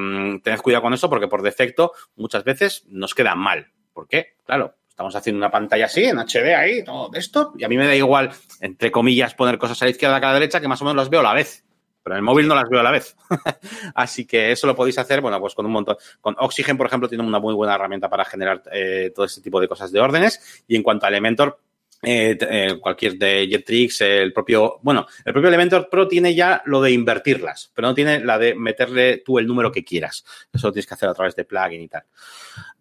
tened 0.45 0.61
cuidado 0.61 0.83
con 0.83 0.95
eso 0.95 1.11
porque 1.11 1.27
por 1.27 1.43
defecto 1.43 1.95
muchas 2.15 2.45
veces 2.45 2.85
nos 2.87 3.17
queda 3.17 3.35
mal. 3.35 3.73
¿Por 3.93 4.07
qué? 4.07 4.37
Claro, 4.47 4.77
Estamos 5.01 5.17
haciendo 5.17 5.39
una 5.39 5.51
pantalla 5.51 5.87
así, 5.87 6.05
en 6.05 6.19
HD 6.19 6.55
ahí, 6.55 6.85
todo 6.85 7.11
esto, 7.15 7.55
y 7.57 7.65
a 7.65 7.71
mí 7.71 7.79
me 7.79 7.87
da 7.87 7.95
igual, 7.97 8.33
entre 8.61 8.91
comillas, 8.91 9.33
poner 9.33 9.57
cosas 9.57 9.81
a 9.81 9.87
la 9.87 9.93
izquierda 9.93 10.19
a 10.19 10.21
la 10.21 10.35
derecha, 10.35 10.61
que 10.61 10.69
más 10.69 10.83
o 10.83 10.85
menos 10.85 10.97
las 10.97 11.09
veo 11.09 11.21
a 11.21 11.23
la 11.23 11.33
vez. 11.33 11.65
Pero 12.03 12.17
en 12.17 12.19
el 12.19 12.23
móvil 12.23 12.47
no 12.47 12.55
las 12.55 12.69
veo 12.69 12.81
a 12.81 12.83
la 12.83 12.91
vez. 12.91 13.17
Así 13.95 14.27
que 14.27 14.53
eso 14.53 14.67
lo 14.67 14.77
podéis 14.77 14.99
hacer, 14.99 15.23
bueno, 15.23 15.41
pues 15.41 15.55
con 15.55 15.65
un 15.65 15.73
montón. 15.73 15.97
Con 16.21 16.37
Oxygen, 16.39 16.77
por 16.77 16.87
ejemplo, 16.87 17.09
tiene 17.09 17.25
una 17.25 17.39
muy 17.39 17.55
buena 17.55 17.77
herramienta 17.77 18.11
para 18.11 18.27
generar 18.27 18.63
eh, 18.71 19.11
todo 19.15 19.25
este 19.25 19.41
tipo 19.41 19.59
de 19.59 19.69
cosas 19.69 19.91
de 19.91 20.01
órdenes. 20.01 20.63
Y 20.69 20.77
en 20.77 20.83
cuanto 20.83 21.07
a 21.07 21.09
Elementor, 21.09 21.59
eh, 22.03 22.37
eh, 22.39 22.79
cualquier 22.79 23.15
de 23.15 23.49
Jetrix, 23.51 24.03
el 24.03 24.35
propio, 24.35 24.81
bueno, 24.83 25.07
el 25.25 25.33
propio 25.33 25.49
Elementor 25.49 25.89
Pro 25.89 26.09
tiene 26.09 26.35
ya 26.35 26.61
lo 26.67 26.83
de 26.83 26.93
invertirlas, 26.93 27.73
pero 27.75 27.89
no 27.89 27.95
tiene 27.95 28.23
la 28.23 28.39
de 28.39 28.55
meterle 28.55 29.23
tú 29.25 29.39
el 29.39 29.47
número 29.47 29.73
que 29.73 29.83
quieras. 29.83 30.27
Eso 30.53 30.67
lo 30.67 30.73
tienes 30.75 30.87
que 30.87 30.95
hacer 30.95 31.09
a 31.09 31.15
través 31.15 31.35
de 31.37 31.47
plugin 31.47 31.81
y 31.81 31.89
tal. 31.89 32.05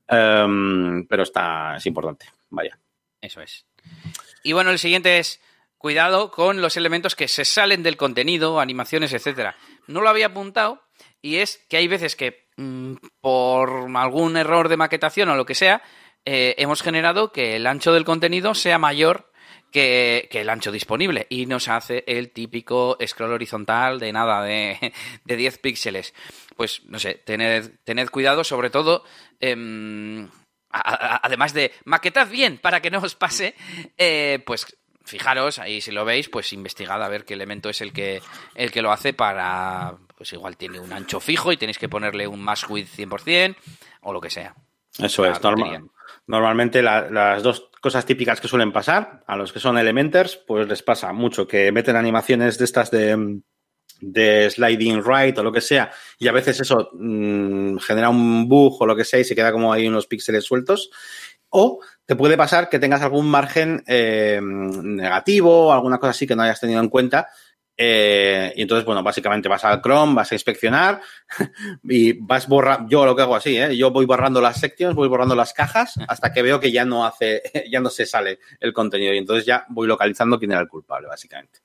Em, 0.10 1.06
pero 1.08 1.24
está, 1.24 1.76
es 1.78 1.86
importante, 1.86 2.26
vaya. 2.50 2.78
Eso 3.22 3.42
es. 3.42 3.66
Y 4.44 4.54
bueno, 4.54 4.72
el 4.72 4.80
siguiente 4.80 5.20
es 5.20 5.40
cuidado 5.78 6.32
con 6.32 6.62
los 6.62 6.78
elementos 6.78 7.16
que 7.16 7.28
se 7.28 7.46
salen 7.46 7.84
del 7.84 7.98
contenido, 7.98 8.60
animaciones, 8.60 9.14
etcétera. 9.14 9.56
No 9.88 10.02
lo 10.02 10.10
había 10.10 10.28
apuntado 10.28 10.82
y 11.22 11.38
es 11.38 11.66
que 11.70 11.78
hay 11.78 11.88
veces 11.88 12.16
que 12.16 12.48
mm, 12.58 12.96
por 13.22 13.88
algún 13.96 14.36
error 14.36 14.68
de 14.68 14.78
maquetación 14.78 15.30
o 15.30 15.36
lo 15.36 15.46
que 15.46 15.56
sea, 15.56 15.82
eh, 16.26 16.56
hemos 16.58 16.82
generado 16.82 17.32
que 17.32 17.56
el 17.56 17.68
ancho 17.68 17.94
del 17.94 18.04
contenido 18.04 18.56
sea 18.56 18.78
mayor 18.78 19.29
que, 19.72 20.30
el 20.32 20.50
ancho 20.50 20.72
disponible 20.72 21.28
y 21.30 21.46
nos 21.46 21.68
hace 21.68 22.04
el 22.08 22.32
típico 22.32 22.98
scroll 23.06 23.34
horizontal 23.34 24.00
de 24.00 24.12
nada, 24.12 24.44
de, 24.44 24.94
de 25.26 25.36
10 25.36 25.58
píxeles. 25.60 26.14
Pues, 26.56 26.84
no 26.86 27.00
sé, 27.00 27.16
tened, 27.16 27.72
tened 27.84 28.10
cuidado, 28.10 28.44
sobre 28.44 28.70
todo, 28.70 29.04
em, 29.40 30.30
además 30.70 31.54
de 31.54 31.72
maquetad 31.86 32.30
bien 32.30 32.58
para 32.58 32.82
que 32.82 32.92
no 32.92 33.00
os 33.00 33.16
pase, 33.16 33.56
eh, 33.98 34.44
pues 34.46 34.78
fijaros, 35.06 35.60
ahí 35.60 35.82
si 35.82 35.92
lo 35.92 36.06
veis, 36.06 36.30
pues 36.30 36.54
investigad 36.54 37.02
a 37.04 37.10
ver 37.10 37.26
qué 37.26 37.34
elemento 37.34 37.70
es 37.70 37.82
el 37.82 37.92
que, 37.92 38.22
el 38.56 38.72
que 38.72 38.82
lo 38.82 38.92
hace 38.92 39.14
para, 39.14 39.96
pues 40.16 40.32
igual 40.34 40.58
tiene 40.58 40.80
un 40.80 40.94
ancho 40.94 41.20
fijo 41.20 41.52
y 41.52 41.58
tenéis 41.58 41.80
que 41.80 41.90
ponerle 41.90 42.28
un 42.28 42.42
mask 42.42 42.70
width 42.70 42.96
100% 42.96 43.56
o 44.02 44.14
lo 44.14 44.22
que 44.22 44.30
sea. 44.30 44.56
Eso 44.98 45.26
es, 45.26 45.42
normal. 45.42 45.90
Normalmente 46.28 46.84
las 46.84 47.42
dos 47.42 47.69
cosas 47.82 48.06
típicas 48.06 48.42
que 48.42 48.48
suelen 48.48 48.72
pasar 48.72 49.24
a 49.28 49.36
los 49.36 49.54
que 49.54 49.60
son 49.60 49.78
elementers, 49.78 50.38
pues 50.38 50.68
les 50.68 50.84
pasa 50.84 51.14
mucho 51.14 51.48
que 51.48 51.72
meten 51.72 51.96
animaciones 51.96 52.58
de 52.58 52.66
estas 52.66 52.92
de, 52.92 53.42
de 54.02 54.50
sliding 54.50 55.04
right 55.04 55.38
o 55.38 55.44
lo 55.44 55.52
que 55.52 55.62
sea, 55.62 55.92
y 56.18 56.28
a 56.28 56.32
veces 56.32 56.60
eso 56.60 56.90
mm, 56.94 57.78
genera 57.78 58.10
un 58.10 58.48
bug 58.48 58.82
o 58.82 58.86
lo 58.86 58.96
que 58.96 59.06
sea 59.06 59.20
y 59.20 59.24
se 59.24 59.36
queda 59.36 59.52
como 59.52 59.72
ahí 59.72 59.88
unos 59.88 60.08
píxeles 60.08 60.44
sueltos. 60.44 60.90
O 61.52 61.80
te 62.06 62.16
puede 62.16 62.38
pasar 62.38 62.70
que 62.70 62.78
tengas 62.78 63.02
algún 63.02 63.28
margen 63.28 63.84
eh, 63.88 64.40
negativo 64.42 65.68
o 65.68 65.72
alguna 65.72 65.98
cosa 65.98 66.12
así 66.12 66.28
que 66.28 66.36
no 66.36 66.44
hayas 66.44 66.60
tenido 66.60 66.80
en 66.80 66.90
cuenta 66.90 67.28
eh, 67.82 68.52
y 68.58 68.64
entonces, 68.64 68.84
bueno, 68.84 69.02
básicamente 69.02 69.48
vas 69.48 69.64
al 69.64 69.82
Chrome, 69.82 70.14
vas 70.14 70.30
a 70.30 70.36
inspeccionar 70.36 71.00
y 71.84 72.12
vas 72.12 72.46
borrando, 72.46 72.90
yo 72.90 73.06
lo 73.06 73.16
que 73.16 73.22
hago 73.22 73.38
así, 73.38 73.58
¿eh? 73.58 73.78
yo 73.78 73.90
voy 73.90 74.06
borrando 74.06 74.42
las 74.42 74.60
sections, 74.60 74.96
voy 74.96 75.08
borrando 75.08 75.34
las 75.34 75.54
cajas 75.54 75.96
hasta 76.10 76.34
que 76.34 76.42
veo 76.42 76.60
que 76.60 76.74
ya 76.74 76.84
no 76.84 77.06
hace, 77.06 77.42
ya 77.72 77.80
no 77.80 77.90
se 77.90 78.06
sale 78.06 78.40
el 78.60 78.74
contenido 78.74 79.14
y 79.14 79.18
entonces 79.18 79.46
ya 79.46 79.66
voy 79.70 79.88
localizando 79.88 80.38
quién 80.38 80.52
era 80.52 80.60
el 80.60 80.68
culpable, 80.68 81.08
básicamente. 81.08 81.62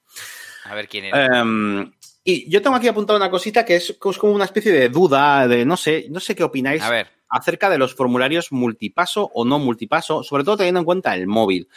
A 0.67 0.77
ver 0.77 0.87
quién 0.87 1.07
era. 1.07 1.41
Em, 1.41 1.93
y 2.23 2.49
yo 2.49 2.63
tengo 2.63 2.77
aquí 2.77 2.87
apuntado 2.87 3.17
una 3.17 3.29
cosita 3.29 3.65
que 3.65 3.75
es, 3.75 3.99
como 3.99 4.35
una 4.35 4.45
especie 4.45 4.71
de 4.71 4.91
duda, 4.91 5.49
de 5.49 5.65
no 5.65 5.77
sé, 5.77 6.07
no 6.11 6.21
sé 6.21 6.37
qué 6.37 6.45
opináis 6.45 6.85
acerca 7.29 7.69
de 7.69 7.79
los 7.79 7.93
formularios 7.93 8.53
multipaso 8.53 9.33
o 9.35 9.45
no 9.45 9.59
multipaso, 9.59 10.23
sobre 10.23 10.45
todo 10.45 10.59
teniendo 10.59 10.79
en 10.79 10.87
cuenta 10.87 11.17
el 11.17 11.27
móvil. 11.27 11.69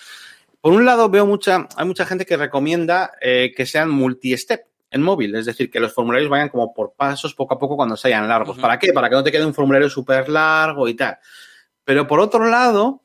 Por 0.68 0.74
un 0.74 0.84
lado, 0.84 1.10
veo 1.10 1.26
mucha, 1.26 1.66
hay 1.78 1.86
mucha 1.86 2.06
gente 2.06 2.26
que 2.26 2.36
recomienda 2.36 3.14
eh, 3.22 3.54
que 3.56 3.66
sean 3.66 3.90
multi-step 3.90 4.66
en 4.92 5.02
móvil, 5.02 5.34
es 5.36 5.46
decir, 5.46 5.72
que 5.72 5.80
los 5.80 5.94
formularios 5.94 6.30
vayan 6.30 6.50
como 6.50 6.74
por 6.74 6.92
pasos 6.92 7.34
poco 7.34 7.54
a 7.54 7.58
poco 7.58 7.78
cuando 7.78 7.96
sean 7.96 8.28
largos. 8.28 8.58
¿Para 8.58 8.78
qué? 8.78 8.92
Para 8.92 9.08
que 9.08 9.16
no 9.16 9.24
te 9.24 9.32
quede 9.32 9.46
un 9.46 9.54
formulario 9.54 9.90
súper 9.90 10.28
largo 10.28 10.90
y 10.90 10.94
tal. 10.94 11.20
Pero 11.86 12.06
por 12.06 12.20
otro 12.20 12.50
lado, 12.50 13.02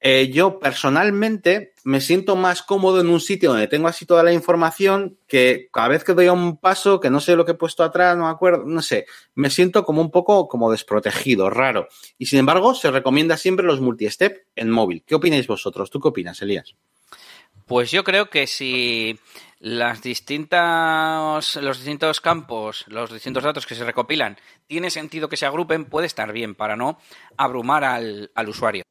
eh, 0.00 0.28
yo 0.30 0.58
personalmente 0.58 1.72
me 1.82 2.02
siento 2.02 2.36
más 2.36 2.62
cómodo 2.62 3.00
en 3.00 3.08
un 3.08 3.20
sitio 3.20 3.52
donde 3.52 3.68
tengo 3.68 3.88
así 3.88 4.04
toda 4.04 4.22
la 4.22 4.34
información 4.34 5.16
que 5.26 5.70
cada 5.72 5.88
vez 5.88 6.04
que 6.04 6.12
doy 6.12 6.28
un 6.28 6.58
paso, 6.58 7.00
que 7.00 7.08
no 7.08 7.20
sé 7.20 7.36
lo 7.36 7.46
que 7.46 7.52
he 7.52 7.54
puesto 7.54 7.84
atrás, 7.84 8.18
no 8.18 8.24
me 8.24 8.30
acuerdo, 8.30 8.64
no 8.66 8.82
sé, 8.82 9.06
me 9.34 9.48
siento 9.48 9.86
como 9.86 10.02
un 10.02 10.10
poco 10.10 10.46
como 10.46 10.70
desprotegido, 10.70 11.48
raro. 11.48 11.88
Y 12.18 12.26
sin 12.26 12.40
embargo, 12.40 12.74
se 12.74 12.90
recomienda 12.90 13.38
siempre 13.38 13.64
los 13.64 13.80
multi-step 13.80 14.46
en 14.56 14.68
móvil. 14.68 15.04
¿Qué 15.06 15.14
opináis 15.14 15.46
vosotros? 15.46 15.88
¿Tú 15.88 16.00
qué 16.00 16.08
opinas, 16.08 16.42
Elías? 16.42 16.76
Pues 17.68 17.90
yo 17.90 18.02
creo 18.02 18.30
que 18.30 18.46
si 18.46 19.20
las 19.58 20.00
distintas, 20.00 21.56
los 21.56 21.76
distintos 21.76 22.22
campos, 22.22 22.86
los 22.88 23.12
distintos 23.12 23.44
datos 23.44 23.66
que 23.66 23.74
se 23.74 23.84
recopilan, 23.84 24.38
tiene 24.66 24.88
sentido 24.88 25.28
que 25.28 25.36
se 25.36 25.44
agrupen, 25.44 25.84
puede 25.84 26.06
estar 26.06 26.32
bien 26.32 26.54
para 26.54 26.76
no 26.76 26.98
abrumar 27.36 27.84
al, 27.84 28.30
al 28.34 28.48
usuario. 28.48 28.84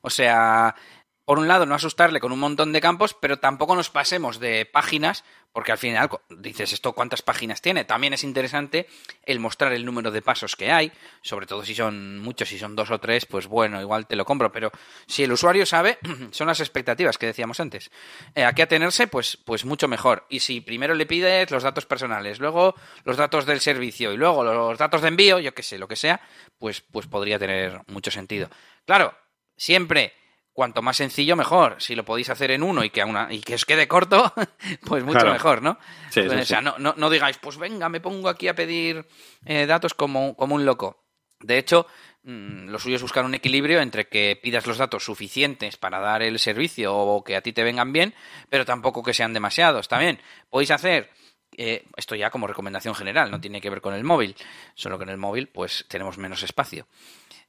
O 0.00 0.10
sea, 0.10 0.76
por 1.24 1.38
un 1.38 1.48
lado, 1.48 1.64
no 1.64 1.74
asustarle 1.74 2.20
con 2.20 2.32
un 2.32 2.38
montón 2.38 2.72
de 2.72 2.80
campos, 2.80 3.16
pero 3.18 3.38
tampoco 3.38 3.74
nos 3.74 3.88
pasemos 3.88 4.40
de 4.40 4.66
páginas, 4.66 5.24
porque 5.52 5.72
al 5.72 5.78
final 5.78 6.10
dices 6.28 6.72
esto 6.72 6.92
cuántas 6.92 7.22
páginas 7.22 7.62
tiene. 7.62 7.84
También 7.84 8.12
es 8.12 8.24
interesante 8.24 8.88
el 9.24 9.40
mostrar 9.40 9.72
el 9.72 9.86
número 9.86 10.10
de 10.10 10.20
pasos 10.20 10.54
que 10.54 10.70
hay, 10.70 10.92
sobre 11.22 11.46
todo 11.46 11.64
si 11.64 11.74
son 11.74 12.18
muchos, 12.18 12.48
si 12.48 12.58
son 12.58 12.76
dos 12.76 12.90
o 12.90 12.98
tres, 12.98 13.24
pues 13.24 13.46
bueno, 13.46 13.80
igual 13.80 14.06
te 14.06 14.16
lo 14.16 14.26
compro. 14.26 14.52
Pero 14.52 14.70
si 15.06 15.22
el 15.22 15.32
usuario 15.32 15.64
sabe, 15.64 15.98
son 16.30 16.46
las 16.46 16.60
expectativas 16.60 17.16
que 17.16 17.26
decíamos 17.26 17.58
antes. 17.58 17.90
Eh, 18.34 18.44
a 18.44 18.52
qué 18.52 18.62
atenerse, 18.62 19.06
pues, 19.06 19.38
pues 19.46 19.64
mucho 19.64 19.88
mejor. 19.88 20.26
Y 20.28 20.40
si 20.40 20.60
primero 20.60 20.94
le 20.94 21.06
pides 21.06 21.50
los 21.50 21.62
datos 21.62 21.86
personales, 21.86 22.38
luego 22.38 22.74
los 23.04 23.16
datos 23.16 23.46
del 23.46 23.60
servicio 23.60 24.12
y 24.12 24.18
luego 24.18 24.44
los 24.44 24.76
datos 24.76 25.00
de 25.00 25.08
envío, 25.08 25.38
yo 25.38 25.54
qué 25.54 25.62
sé, 25.62 25.78
lo 25.78 25.88
que 25.88 25.96
sea, 25.96 26.20
pues, 26.58 26.82
pues 26.82 27.06
podría 27.06 27.38
tener 27.38 27.80
mucho 27.86 28.10
sentido. 28.10 28.50
Claro, 28.84 29.16
siempre 29.56 30.12
cuanto 30.54 30.80
más 30.80 30.96
sencillo, 30.96 31.36
mejor. 31.36 31.76
Si 31.78 31.94
lo 31.94 32.04
podéis 32.04 32.30
hacer 32.30 32.52
en 32.52 32.62
uno 32.62 32.82
y 32.82 32.90
que, 32.90 33.04
una, 33.04 33.30
y 33.30 33.40
que 33.40 33.56
os 33.56 33.66
quede 33.66 33.86
corto, 33.86 34.32
pues 34.86 35.04
mucho 35.04 35.26
mejor, 35.26 35.60
¿no? 35.60 35.78
Pues, 36.14 36.32
o 36.32 36.44
sea, 36.44 36.62
no, 36.62 36.76
no, 36.78 37.10
digáis, 37.10 37.36
pues 37.38 37.58
venga, 37.58 37.90
me 37.90 38.00
pongo 38.00 38.30
aquí 38.30 38.48
a 38.48 38.54
pedir 38.54 39.04
eh, 39.44 39.66
datos 39.66 39.92
como, 39.92 40.34
como 40.34 40.54
un 40.54 40.64
loco. 40.64 41.04
De 41.40 41.58
hecho, 41.58 41.86
mm, 42.22 42.68
lo 42.68 42.78
suyo 42.78 42.96
es 42.96 43.02
buscar 43.02 43.24
un 43.24 43.34
equilibrio 43.34 43.80
entre 43.80 44.08
que 44.08 44.38
pidas 44.40 44.66
los 44.66 44.78
datos 44.78 45.04
suficientes 45.04 45.76
para 45.76 45.98
dar 45.98 46.22
el 46.22 46.38
servicio 46.38 46.96
o 46.96 47.22
que 47.22 47.36
a 47.36 47.42
ti 47.42 47.52
te 47.52 47.64
vengan 47.64 47.92
bien, 47.92 48.14
pero 48.48 48.64
tampoco 48.64 49.02
que 49.02 49.12
sean 49.12 49.34
demasiados. 49.34 49.88
También 49.88 50.20
podéis 50.48 50.70
hacer 50.70 51.10
eh, 51.56 51.84
esto 51.96 52.14
ya 52.14 52.30
como 52.30 52.46
recomendación 52.46 52.94
general, 52.94 53.30
no 53.30 53.40
tiene 53.40 53.60
que 53.60 53.70
ver 53.70 53.80
con 53.80 53.94
el 53.94 54.04
móvil, 54.04 54.36
solo 54.74 54.98
que 54.98 55.04
en 55.04 55.10
el 55.10 55.18
móvil 55.18 55.48
pues 55.48 55.84
tenemos 55.88 56.16
menos 56.16 56.42
espacio. 56.42 56.86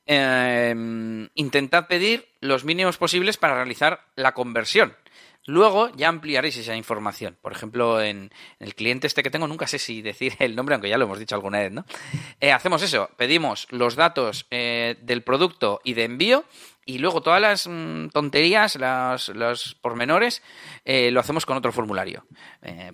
Em, 0.07 1.29
intentad 1.33 1.87
pedir 1.87 2.27
los 2.39 2.63
mínimos 2.63 2.97
posibles 2.97 3.37
para 3.37 3.55
realizar 3.55 4.01
la 4.15 4.33
conversión. 4.33 4.95
Luego 5.47 5.89
ya 5.95 6.09
ampliaréis 6.09 6.57
esa 6.57 6.75
información. 6.75 7.37
Por 7.41 7.51
ejemplo, 7.51 8.01
en, 8.01 8.31
el 8.59 8.73
cliente 8.73 9.05
este 9.07 9.21
que 9.21 9.29
tengo, 9.29 9.47
nunca 9.47 9.67
sé 9.67 9.77
si 9.77 10.01
decir 10.01 10.33
el 10.39 10.55
nombre, 10.55 10.75
aunque 10.75 10.89
ya 10.89 10.97
lo 10.97 11.05
hemos 11.05 11.19
dicho 11.19 11.35
alguna 11.35 11.59
vez, 11.59 11.71
¿no? 11.71 11.85
Eh, 12.39 12.51
hacemos 12.51 12.81
eso, 12.81 13.09
pedimos 13.15 13.67
los 13.71 13.95
datos 13.95 14.47
eh, 14.49 14.97
del 15.01 15.21
producto 15.21 15.81
y 15.83 15.93
de 15.93 16.03
envío 16.03 16.45
y 16.83 16.97
luego 16.97 17.21
todas 17.21 17.41
las 17.41 17.67
mm, 17.67 18.09
tonterías, 18.09 18.75
los 18.75 19.75
pormenores, 19.81 20.43
eh, 20.83 21.11
lo 21.11 21.19
hacemos 21.19 21.45
con 21.45 21.57
otro 21.57 21.71
formulario. 21.71 22.25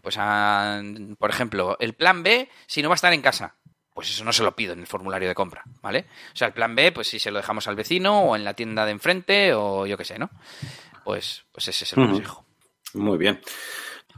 pues, 0.01 0.17
por 1.17 1.29
ejemplo, 1.29 1.77
el 1.79 1.93
plan 1.93 2.23
B, 2.23 2.49
si 2.67 2.81
no 2.81 2.89
va 2.89 2.95
a 2.95 2.95
estar 2.95 3.13
en 3.13 3.21
casa, 3.21 3.55
pues 3.93 4.09
eso 4.09 4.23
no 4.23 4.33
se 4.33 4.43
lo 4.43 4.55
pido 4.55 4.73
en 4.73 4.79
el 4.79 4.87
formulario 4.87 5.27
de 5.27 5.35
compra, 5.35 5.63
¿vale? 5.81 6.05
O 6.33 6.35
sea, 6.35 6.47
el 6.47 6.53
plan 6.53 6.75
B, 6.75 6.91
pues 6.91 7.07
si 7.07 7.19
se 7.19 7.31
lo 7.31 7.37
dejamos 7.37 7.67
al 7.67 7.75
vecino 7.75 8.21
o 8.21 8.35
en 8.35 8.43
la 8.43 8.53
tienda 8.53 8.85
de 8.85 8.91
enfrente 8.91 9.53
o 9.53 9.85
yo 9.85 9.97
qué 9.97 10.05
sé, 10.05 10.17
¿no? 10.17 10.29
Pues, 11.03 11.43
pues 11.51 11.67
ese 11.67 11.83
es 11.83 11.93
el 11.93 12.07
consejo. 12.07 12.45
Muy 12.93 13.17
bien. 13.17 13.41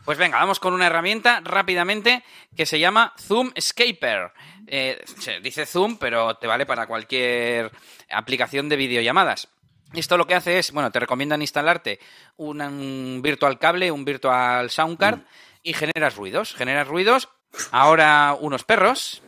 Pues 0.06 0.18
venga, 0.18 0.38
vamos 0.38 0.60
con 0.60 0.74
una 0.74 0.88
herramienta 0.88 1.42
rápidamente 1.44 2.24
que 2.56 2.66
se 2.66 2.80
llama 2.80 3.14
Zoom 3.18 3.52
Escaper. 3.56 4.34
Eh, 4.68 5.02
se 5.06 5.40
dice 5.40 5.66
Zoom, 5.66 5.98
pero 5.98 6.36
te 6.36 6.48
vale 6.48 6.66
para 6.66 6.88
cualquier 6.88 7.72
aplicación 8.10 8.68
de 8.68 8.76
videollamadas. 8.76 9.48
Esto 9.94 10.18
lo 10.18 10.28
que 10.28 10.36
hace 10.36 10.60
es, 10.60 10.72
bueno, 10.72 10.92
te 10.92 11.00
recomiendan 11.00 11.42
instalarte 11.42 12.00
un, 12.36 13.22
virtual 13.22 13.60
cable, 13.60 13.92
un 13.92 14.04
virtual 14.04 14.70
sound 14.70 14.98
card 14.98 15.20
mm. 15.20 15.26
y 15.64 15.74
generas 15.74 16.16
ruidos. 16.16 16.54
Generas 16.54 16.88
ruidos 16.88 17.30
Ahora 17.72 18.38
unos 18.40 18.64
perros. 18.64 19.24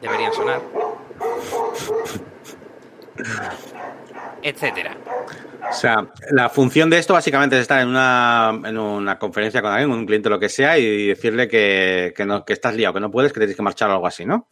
Deberían 0.00 0.32
sonar. 0.32 0.60
Etcétera. 4.42 4.96
O 5.70 5.72
sea, 5.72 6.06
la 6.30 6.48
función 6.48 6.90
de 6.90 6.98
esto 6.98 7.14
básicamente 7.14 7.56
es 7.56 7.62
estar 7.62 7.80
en 7.80 7.88
una, 7.88 8.60
en 8.64 8.76
una 8.76 9.18
conferencia 9.18 9.62
con 9.62 9.70
alguien, 9.70 9.90
con 9.90 10.00
un 10.00 10.06
cliente 10.06 10.28
o 10.28 10.30
lo 10.30 10.40
que 10.40 10.48
sea, 10.48 10.76
y 10.76 11.06
decirle 11.06 11.48
que, 11.48 12.12
no, 12.26 12.44
que 12.44 12.52
estás 12.52 12.74
liado, 12.74 12.94
que 12.94 13.00
no 13.00 13.10
puedes, 13.10 13.32
que 13.32 13.40
tienes 13.40 13.56
que 13.56 13.62
marchar 13.62 13.88
o 13.88 13.92
algo 13.92 14.06
así, 14.06 14.26
¿no? 14.26 14.48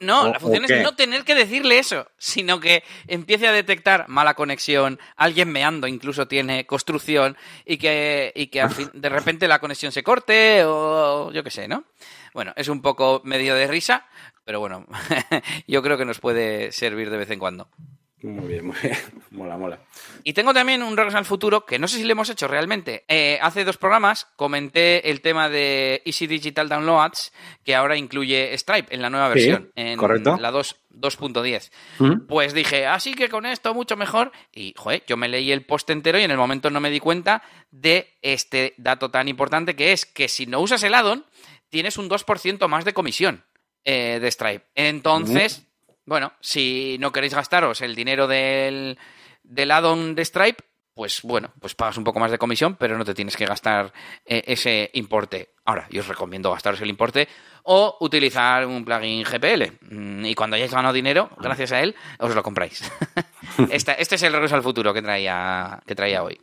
No, 0.00 0.28
la 0.28 0.38
función 0.38 0.64
es 0.66 0.82
no 0.82 0.94
tener 0.94 1.24
que 1.24 1.34
decirle 1.34 1.78
eso, 1.78 2.06
sino 2.18 2.60
que 2.60 2.84
empiece 3.08 3.48
a 3.48 3.52
detectar 3.52 4.04
mala 4.08 4.34
conexión, 4.34 5.00
alguien 5.16 5.50
meando 5.50 5.86
incluso 5.86 6.28
tiene 6.28 6.66
construcción, 6.66 7.36
y 7.64 7.78
que, 7.78 8.32
y 8.34 8.48
que 8.48 8.66
de 8.92 9.08
repente 9.08 9.48
la 9.48 9.60
conexión 9.60 9.92
se 9.92 10.02
corte, 10.02 10.62
o 10.64 11.32
yo 11.32 11.42
qué 11.42 11.50
sé, 11.50 11.68
¿no? 11.68 11.84
Bueno, 12.34 12.52
es 12.56 12.68
un 12.68 12.82
poco 12.82 13.22
medio 13.24 13.54
de 13.54 13.66
risa, 13.66 14.06
pero 14.44 14.60
bueno, 14.60 14.86
yo 15.66 15.82
creo 15.82 15.96
que 15.96 16.04
nos 16.04 16.20
puede 16.20 16.70
servir 16.70 17.10
de 17.10 17.16
vez 17.16 17.30
en 17.30 17.38
cuando. 17.38 17.68
Muy 18.22 18.48
bien, 18.48 18.66
muy 18.66 18.76
bien. 18.82 18.96
Mola, 19.30 19.58
mola. 19.58 19.78
Y 20.24 20.32
tengo 20.32 20.54
también 20.54 20.82
un 20.82 20.96
regreso 20.96 21.18
al 21.18 21.26
futuro 21.26 21.66
que 21.66 21.78
no 21.78 21.86
sé 21.86 21.98
si 21.98 22.04
le 22.04 22.12
hemos 22.12 22.30
hecho 22.30 22.48
realmente. 22.48 23.04
Eh, 23.08 23.38
hace 23.42 23.64
dos 23.64 23.76
programas 23.76 24.26
comenté 24.36 25.10
el 25.10 25.20
tema 25.20 25.50
de 25.50 26.00
Easy 26.06 26.26
Digital 26.26 26.68
Downloads, 26.68 27.32
que 27.62 27.74
ahora 27.74 27.96
incluye 27.96 28.56
Stripe 28.56 28.94
en 28.94 29.02
la 29.02 29.10
nueva 29.10 29.28
versión, 29.28 29.70
en 29.74 29.98
correcto. 29.98 30.38
la 30.40 30.50
2.10. 30.50 32.26
Pues 32.26 32.54
dije, 32.54 32.86
así 32.86 33.14
que 33.14 33.28
con 33.28 33.44
esto 33.44 33.74
mucho 33.74 33.96
mejor. 33.96 34.32
Y, 34.50 34.72
joder, 34.76 35.04
yo 35.06 35.18
me 35.18 35.28
leí 35.28 35.52
el 35.52 35.66
post 35.66 35.90
entero 35.90 36.18
y 36.18 36.22
en 36.22 36.30
el 36.30 36.38
momento 36.38 36.70
no 36.70 36.80
me 36.80 36.90
di 36.90 37.00
cuenta 37.00 37.42
de 37.70 38.14
este 38.22 38.74
dato 38.78 39.10
tan 39.10 39.28
importante 39.28 39.76
que 39.76 39.92
es 39.92 40.06
que 40.06 40.28
si 40.28 40.46
no 40.46 40.60
usas 40.60 40.82
el 40.82 40.94
addon, 40.94 41.26
tienes 41.68 41.98
un 41.98 42.08
2% 42.08 42.66
más 42.68 42.86
de 42.86 42.94
comisión 42.94 43.44
eh, 43.84 44.18
de 44.20 44.30
Stripe. 44.30 44.64
Entonces, 44.74 45.66
bueno, 46.06 46.32
si 46.40 46.96
no 46.98 47.12
queréis 47.12 47.34
gastaros 47.34 47.80
el 47.82 47.94
dinero 47.94 48.26
del, 48.26 48.98
del 49.42 49.70
add-on 49.70 50.14
de 50.14 50.24
Stripe, 50.24 50.64
pues 50.94 51.20
bueno, 51.22 51.52
pues 51.60 51.74
pagas 51.74 51.98
un 51.98 52.04
poco 52.04 52.18
más 52.20 52.30
de 52.30 52.38
comisión, 52.38 52.76
pero 52.76 52.96
no 52.96 53.04
te 53.04 53.12
tienes 53.12 53.36
que 53.36 53.44
gastar 53.44 53.92
eh, 54.24 54.42
ese 54.46 54.90
importe. 54.94 55.50
Ahora, 55.66 55.86
yo 55.90 56.00
os 56.00 56.08
recomiendo 56.08 56.50
gastaros 56.50 56.80
el 56.80 56.88
importe 56.88 57.28
o 57.64 57.98
utilizar 58.00 58.64
un 58.64 58.82
plugin 58.82 59.22
GPL. 59.22 59.72
Mm, 59.94 60.24
Y 60.24 60.34
cuando 60.34 60.56
hayáis 60.56 60.72
ganado 60.72 60.94
dinero, 60.94 61.28
gracias 61.38 61.72
a 61.72 61.82
él, 61.82 61.94
os 62.18 62.34
lo 62.34 62.42
compráis. 62.42 62.90
Este 63.70 63.96
es 63.98 64.22
el 64.22 64.32
regreso 64.32 64.54
al 64.54 64.62
futuro 64.62 64.92
que 64.94 65.02
traía, 65.02 65.80
que 65.86 65.94
traía 65.94 66.22
hoy. 66.22 66.40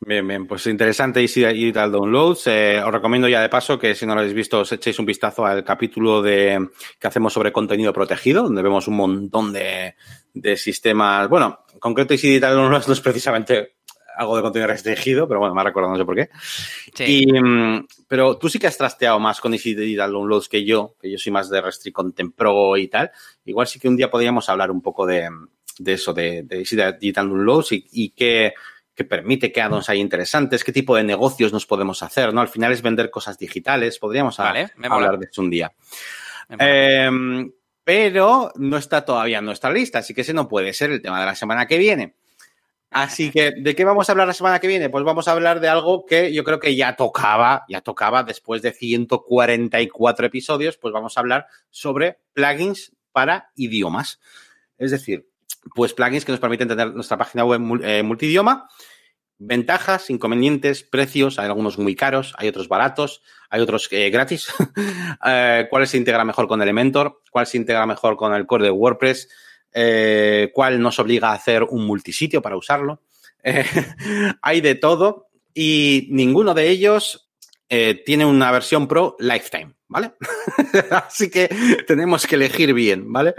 Bien, 0.00 0.26
bien, 0.26 0.46
pues 0.46 0.66
interesante 0.66 1.20
Easy 1.20 1.44
Digital 1.44 1.90
Downloads. 1.90 2.46
Eh, 2.48 2.82
os 2.84 2.92
recomiendo 2.92 3.26
ya 3.28 3.40
de 3.40 3.48
paso 3.48 3.78
que 3.78 3.94
si 3.94 4.04
no 4.04 4.14
lo 4.14 4.20
habéis 4.20 4.34
visto 4.34 4.60
os 4.60 4.72
echéis 4.72 4.98
un 4.98 5.06
vistazo 5.06 5.46
al 5.46 5.64
capítulo 5.64 6.20
de 6.20 6.68
que 6.98 7.06
hacemos 7.06 7.32
sobre 7.32 7.52
contenido 7.52 7.92
protegido, 7.92 8.42
donde 8.42 8.62
vemos 8.62 8.86
un 8.88 8.96
montón 8.96 9.52
de, 9.52 9.94
de 10.34 10.56
sistemas. 10.56 11.28
Bueno, 11.28 11.60
en 11.72 11.78
concreto 11.78 12.12
Easy 12.12 12.28
Digital 12.28 12.54
Downloads 12.54 12.88
no 12.88 12.92
es 12.92 13.00
precisamente 13.00 13.76
algo 14.16 14.36
de 14.36 14.42
contenido 14.42 14.68
restringido, 14.68 15.26
pero 15.26 15.40
bueno, 15.40 15.54
me 15.54 15.60
ha 15.60 15.64
recordado, 15.64 15.92
no 15.92 15.98
sé 15.98 16.04
por 16.04 16.16
qué. 16.16 16.28
Sí. 16.94 17.24
Y, 17.26 17.32
mm, 17.32 17.86
pero 18.06 18.36
tú 18.36 18.48
sí 18.48 18.58
que 18.58 18.66
has 18.66 18.76
trasteado 18.76 19.18
más 19.18 19.40
con 19.40 19.54
Easy 19.54 19.74
Digital 19.74 20.12
Downloads 20.12 20.48
que 20.48 20.64
yo, 20.64 20.96
que 21.00 21.10
yo 21.10 21.18
soy 21.18 21.32
más 21.32 21.48
de 21.48 21.60
Restrict 21.60 21.94
Content 21.94 22.34
Pro 22.34 22.76
y 22.76 22.88
tal. 22.88 23.10
Igual 23.44 23.66
sí 23.66 23.78
que 23.78 23.88
un 23.88 23.96
día 23.96 24.10
podríamos 24.10 24.48
hablar 24.48 24.70
un 24.70 24.82
poco 24.82 25.06
de, 25.06 25.28
de 25.78 25.92
eso, 25.92 26.12
de, 26.12 26.42
de 26.42 26.58
Easy 26.58 26.76
Digital 27.00 27.28
Downloads 27.28 27.72
y, 27.72 27.86
y 27.92 28.10
qué, 28.10 28.54
qué 28.94 29.04
permite, 29.04 29.52
qué 29.52 29.60
add-ons 29.60 29.88
hay 29.88 30.00
interesantes, 30.00 30.64
qué 30.64 30.72
tipo 30.72 30.96
de 30.96 31.04
negocios 31.04 31.52
nos 31.52 31.66
podemos 31.66 32.02
hacer, 32.02 32.32
¿no? 32.32 32.40
Al 32.40 32.48
final 32.48 32.72
es 32.72 32.82
vender 32.82 33.10
cosas 33.10 33.38
digitales, 33.38 33.98
podríamos 33.98 34.36
Vale, 34.36 34.70
hablar 34.88 35.18
de 35.18 35.26
eso 35.30 35.42
un 35.42 35.50
día. 35.50 35.72
Eh, 36.58 37.10
pero 37.84 38.52
no 38.56 38.76
está 38.76 39.04
todavía 39.04 39.38
en 39.38 39.44
nuestra 39.44 39.70
lista, 39.70 39.98
así 39.98 40.14
que 40.14 40.22
ese 40.22 40.32
no 40.32 40.48
puede 40.48 40.72
ser 40.72 40.90
el 40.90 41.02
tema 41.02 41.20
de 41.20 41.26
la 41.26 41.34
semana 41.34 41.66
que 41.66 41.78
viene. 41.78 42.14
Así 42.90 43.32
que, 43.32 43.52
¿de 43.56 43.74
qué 43.74 43.84
vamos 43.84 44.08
a 44.08 44.12
hablar 44.12 44.28
la 44.28 44.34
semana 44.34 44.60
que 44.60 44.68
viene? 44.68 44.88
Pues 44.88 45.02
vamos 45.02 45.26
a 45.26 45.32
hablar 45.32 45.58
de 45.58 45.68
algo 45.68 46.06
que 46.06 46.32
yo 46.32 46.44
creo 46.44 46.60
que 46.60 46.76
ya 46.76 46.94
tocaba, 46.94 47.64
ya 47.68 47.80
tocaba 47.80 48.22
después 48.22 48.62
de 48.62 48.72
144 48.72 50.26
episodios, 50.26 50.76
pues 50.76 50.94
vamos 50.94 51.16
a 51.16 51.20
hablar 51.20 51.48
sobre 51.70 52.20
plugins 52.32 52.92
para 53.10 53.50
idiomas. 53.56 54.20
Es 54.78 54.92
decir, 54.92 55.28
pues 55.74 55.94
plugins 55.94 56.24
que 56.24 56.32
nos 56.32 56.40
permiten 56.40 56.68
tener 56.68 56.94
nuestra 56.94 57.16
página 57.16 57.44
web 57.44 57.60
eh, 57.82 58.02
multidioma, 58.02 58.68
ventajas, 59.38 60.10
inconvenientes, 60.10 60.82
precios, 60.82 61.38
hay 61.38 61.46
algunos 61.46 61.78
muy 61.78 61.94
caros, 61.94 62.34
hay 62.38 62.48
otros 62.48 62.68
baratos, 62.68 63.22
hay 63.50 63.60
otros 63.60 63.88
eh, 63.90 64.10
gratis. 64.10 64.52
Eh, 65.26 65.68
¿Cuál 65.70 65.86
se 65.86 65.96
integra 65.96 66.22
mejor 66.22 66.46
con 66.46 66.60
Elementor? 66.60 67.22
¿Cuál 67.30 67.46
se 67.46 67.56
integra 67.56 67.86
mejor 67.86 68.16
con 68.16 68.34
el 68.34 68.46
core 68.46 68.64
de 68.64 68.70
WordPress? 68.70 69.28
¿Cuál 70.52 70.82
nos 70.82 70.98
obliga 70.98 71.30
a 71.30 71.34
hacer 71.34 71.62
un 71.62 71.86
multisitio 71.86 72.42
para 72.42 72.58
usarlo? 72.58 73.00
Hay 74.42 74.60
de 74.60 74.74
todo 74.74 75.28
y 75.54 76.08
ninguno 76.10 76.52
de 76.52 76.68
ellos 76.68 77.30
tiene 78.04 78.26
una 78.26 78.50
versión 78.52 78.86
pro 78.86 79.16
lifetime, 79.18 79.74
¿vale? 79.88 80.12
Así 80.90 81.30
que 81.30 81.48
tenemos 81.86 82.26
que 82.26 82.34
elegir 82.34 82.74
bien, 82.74 83.10
¿vale? 83.10 83.34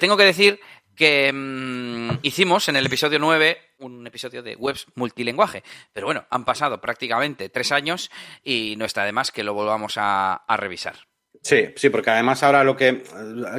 Tengo 0.00 0.16
que 0.16 0.24
decir 0.24 0.60
que 0.96 1.32
mm, 1.32 2.18
hicimos 2.22 2.68
en 2.68 2.76
el 2.76 2.86
episodio 2.86 3.18
9 3.18 3.58
un 3.78 4.06
episodio 4.06 4.42
de 4.42 4.56
webs 4.56 4.86
multilingüaje. 4.94 5.62
Pero 5.92 6.06
bueno, 6.06 6.26
han 6.30 6.44
pasado 6.44 6.80
prácticamente 6.80 7.48
tres 7.48 7.72
años 7.72 8.10
y 8.42 8.74
no 8.76 8.84
está 8.84 9.04
de 9.04 9.12
más 9.12 9.30
que 9.30 9.44
lo 9.44 9.54
volvamos 9.54 9.94
a, 9.96 10.34
a 10.34 10.56
revisar. 10.56 10.96
Sí, 11.42 11.70
sí, 11.74 11.88
porque 11.90 12.10
además 12.10 12.40
ahora 12.44 12.62
lo 12.62 12.76
que 12.76 12.88
eh, 12.88 13.02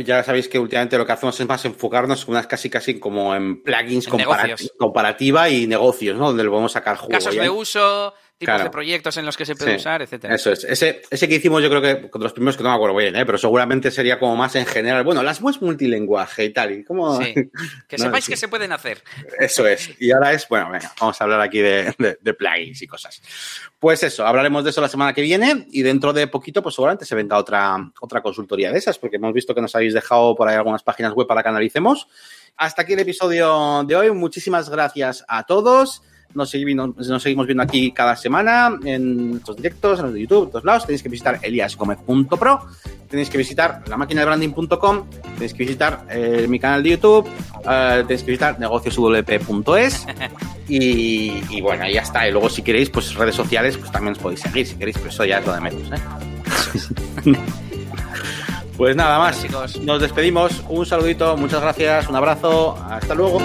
ya 0.06 0.24
sabéis 0.24 0.48
que 0.48 0.58
últimamente 0.58 0.98
lo 0.98 1.06
que 1.06 1.12
hacemos 1.12 1.38
es 1.38 1.46
más 1.46 1.66
enfocarnos 1.66 2.28
unas 2.30 2.48
casi 2.48 2.70
casi 2.70 2.98
como 2.98 3.36
en 3.36 3.62
plugins 3.62 4.08
En 4.08 4.70
comparativa 4.78 5.50
y 5.50 5.68
negocios, 5.68 6.18
¿no? 6.18 6.28
Donde 6.28 6.46
lo 6.46 6.52
podemos 6.52 6.72
sacar 6.72 6.96
jugo. 6.96 7.12
Casos 7.12 7.36
¿ya? 7.36 7.44
de 7.44 7.50
uso, 7.50 8.14
tipos 8.38 8.54
Claro. 8.56 8.64
de 8.66 8.70
proyectos 8.72 9.16
en 9.18 9.26
los 9.26 9.38
que 9.38 9.46
se 9.46 9.56
puede 9.56 9.72
Sí, 9.72 9.78
usar, 9.78 10.02
etcétera. 10.02 10.36
Eso 10.36 10.52
es. 10.52 10.64
Ese, 10.66 11.02
ese 11.10 11.28
que 11.30 11.36
hicimos 11.36 11.62
yo 11.64 11.70
creo 11.70 11.82
que 11.82 12.10
con 12.10 12.22
los 12.22 12.34
primeros 12.34 12.58
que 12.58 12.64
no 12.64 12.70
me 12.70 12.76
acuerdo 12.76 12.96
bien, 12.98 13.16
¿eh? 13.16 13.26
pero 13.26 13.38
seguramente 13.38 13.90
sería 13.92 14.20
como 14.20 14.36
más 14.36 14.56
en 14.56 14.66
general. 14.66 15.04
Bueno, 15.04 15.24
las 15.24 15.42
webs 15.42 15.62
multilingüaje 15.62 16.46
y 16.46 16.50
tal. 16.54 16.72
Y 16.72 16.84
como... 16.84 17.22
Sí. 17.22 17.34
Que 17.88 17.98
No, 17.98 18.06
sepáis 18.06 18.26
sí. 18.26 18.32
que 18.32 18.38
se 18.38 18.48
pueden 18.48 18.72
hacer. 18.72 19.04
Eso 19.40 19.68
es. 19.68 19.92
Y 20.00 20.12
ahora 20.12 20.34
es, 20.34 20.48
bueno, 20.50 20.70
venga, 20.72 20.92
vamos 21.00 21.20
a 21.20 21.24
hablar 21.24 21.42
aquí 21.42 21.60
de, 21.60 21.94
de- 21.98 22.18
de 22.20 22.34
plugins 22.34 22.82
y 22.82 22.88
cosas. 22.88 23.22
Pues 23.80 24.02
eso, 24.04 24.26
hablaremos 24.26 24.64
de 24.64 24.72
eso 24.72 24.82
la 24.82 24.88
semana 24.90 25.14
que 25.14 25.22
viene 25.22 25.68
y 25.72 25.82
dentro 25.84 26.12
de 26.14 26.28
poquito, 26.28 26.62
pues 26.64 26.76
seguramente 26.76 27.06
se 27.06 27.16
venga 27.16 27.38
otra, 27.38 27.78
otra 28.02 28.22
consultoría 28.22 28.72
de 28.72 28.78
esas, 28.80 28.98
porque 28.98 29.18
hemos 29.18 29.34
visto 29.34 29.54
que 29.54 29.62
nos 29.62 29.76
habéis 29.76 29.94
dejado 29.94 30.36
por 30.36 30.48
ahí 30.48 30.56
algunas 30.56 30.84
páginas 30.84 31.14
web 31.14 31.28
para 31.28 31.44
que 31.44 31.50
analicemos. 31.50 32.08
Hasta 32.56 32.82
aquí 32.84 32.94
el 32.94 33.00
episodio 33.00 33.84
de 33.86 33.96
hoy. 33.96 34.12
Muchísimas 34.12 34.70
gracias 34.70 35.24
a 35.28 35.44
todos. 35.44 36.02
Nos 36.36 36.50
seguimos, 36.50 36.96
nos 36.98 37.22
seguimos 37.24 37.46
viendo 37.46 37.64
aquí 37.64 37.92
cada 37.92 38.16
semana 38.16 38.78
en 38.84 39.32
nuestros 39.32 39.58
directos, 39.58 40.00
en 40.00 40.06
los 40.06 40.14
de 40.14 40.22
YouTube, 40.22 40.46
en 40.46 40.50
todos 40.52 40.66
lados. 40.66 40.86
Tenéis 40.86 41.04
que 41.04 41.10
visitar 41.10 41.40
eliasgomez.pro, 41.42 42.60
tenéis 43.10 43.30
que 43.30 43.38
visitar 43.38 43.84
la 43.88 43.98
máquina 43.98 44.22
de 44.22 44.26
branding.com, 44.26 45.04
tenéis 45.36 45.54
que 45.54 45.64
visitar 45.64 46.06
eh, 46.10 46.46
mi 46.50 46.60
canal 46.60 46.82
de 46.84 46.90
YouTube, 46.92 47.28
eh, 47.70 48.04
tenéis 48.08 48.24
que 48.24 48.32
visitar 48.32 48.60
negocioswp.es 48.60 50.06
y, 50.68 51.44
y 51.50 51.62
bueno, 51.62 51.88
ya 51.90 52.02
está. 52.02 52.28
Y 52.28 52.32
luego 52.32 52.50
si 52.50 52.62
queréis, 52.62 52.90
pues 52.90 53.14
redes 53.16 53.36
sociales, 53.36 53.78
pues 53.78 53.92
también 53.92 54.14
os 54.14 54.20
podéis 54.20 54.42
seguir 54.42 54.66
si 54.66 54.76
queréis, 54.76 54.98
pero 54.98 55.10
eso 55.10 55.26
ya 55.26 55.40
es 55.40 55.46
lo 55.46 55.54
de 55.54 55.62
menos. 55.62 55.82
¿eh? 55.92 57.34
pues 58.78 58.96
nada 58.96 59.20
más, 59.20 59.42
Chicos. 59.42 59.80
nos 59.82 60.02
despedimos. 60.02 60.64
Un 60.70 60.86
saludito, 60.86 61.38
muchas 61.38 61.62
gracias, 61.62 62.08
un 62.08 62.16
abrazo, 62.16 62.78
hasta 62.90 63.14
luego. 63.14 63.40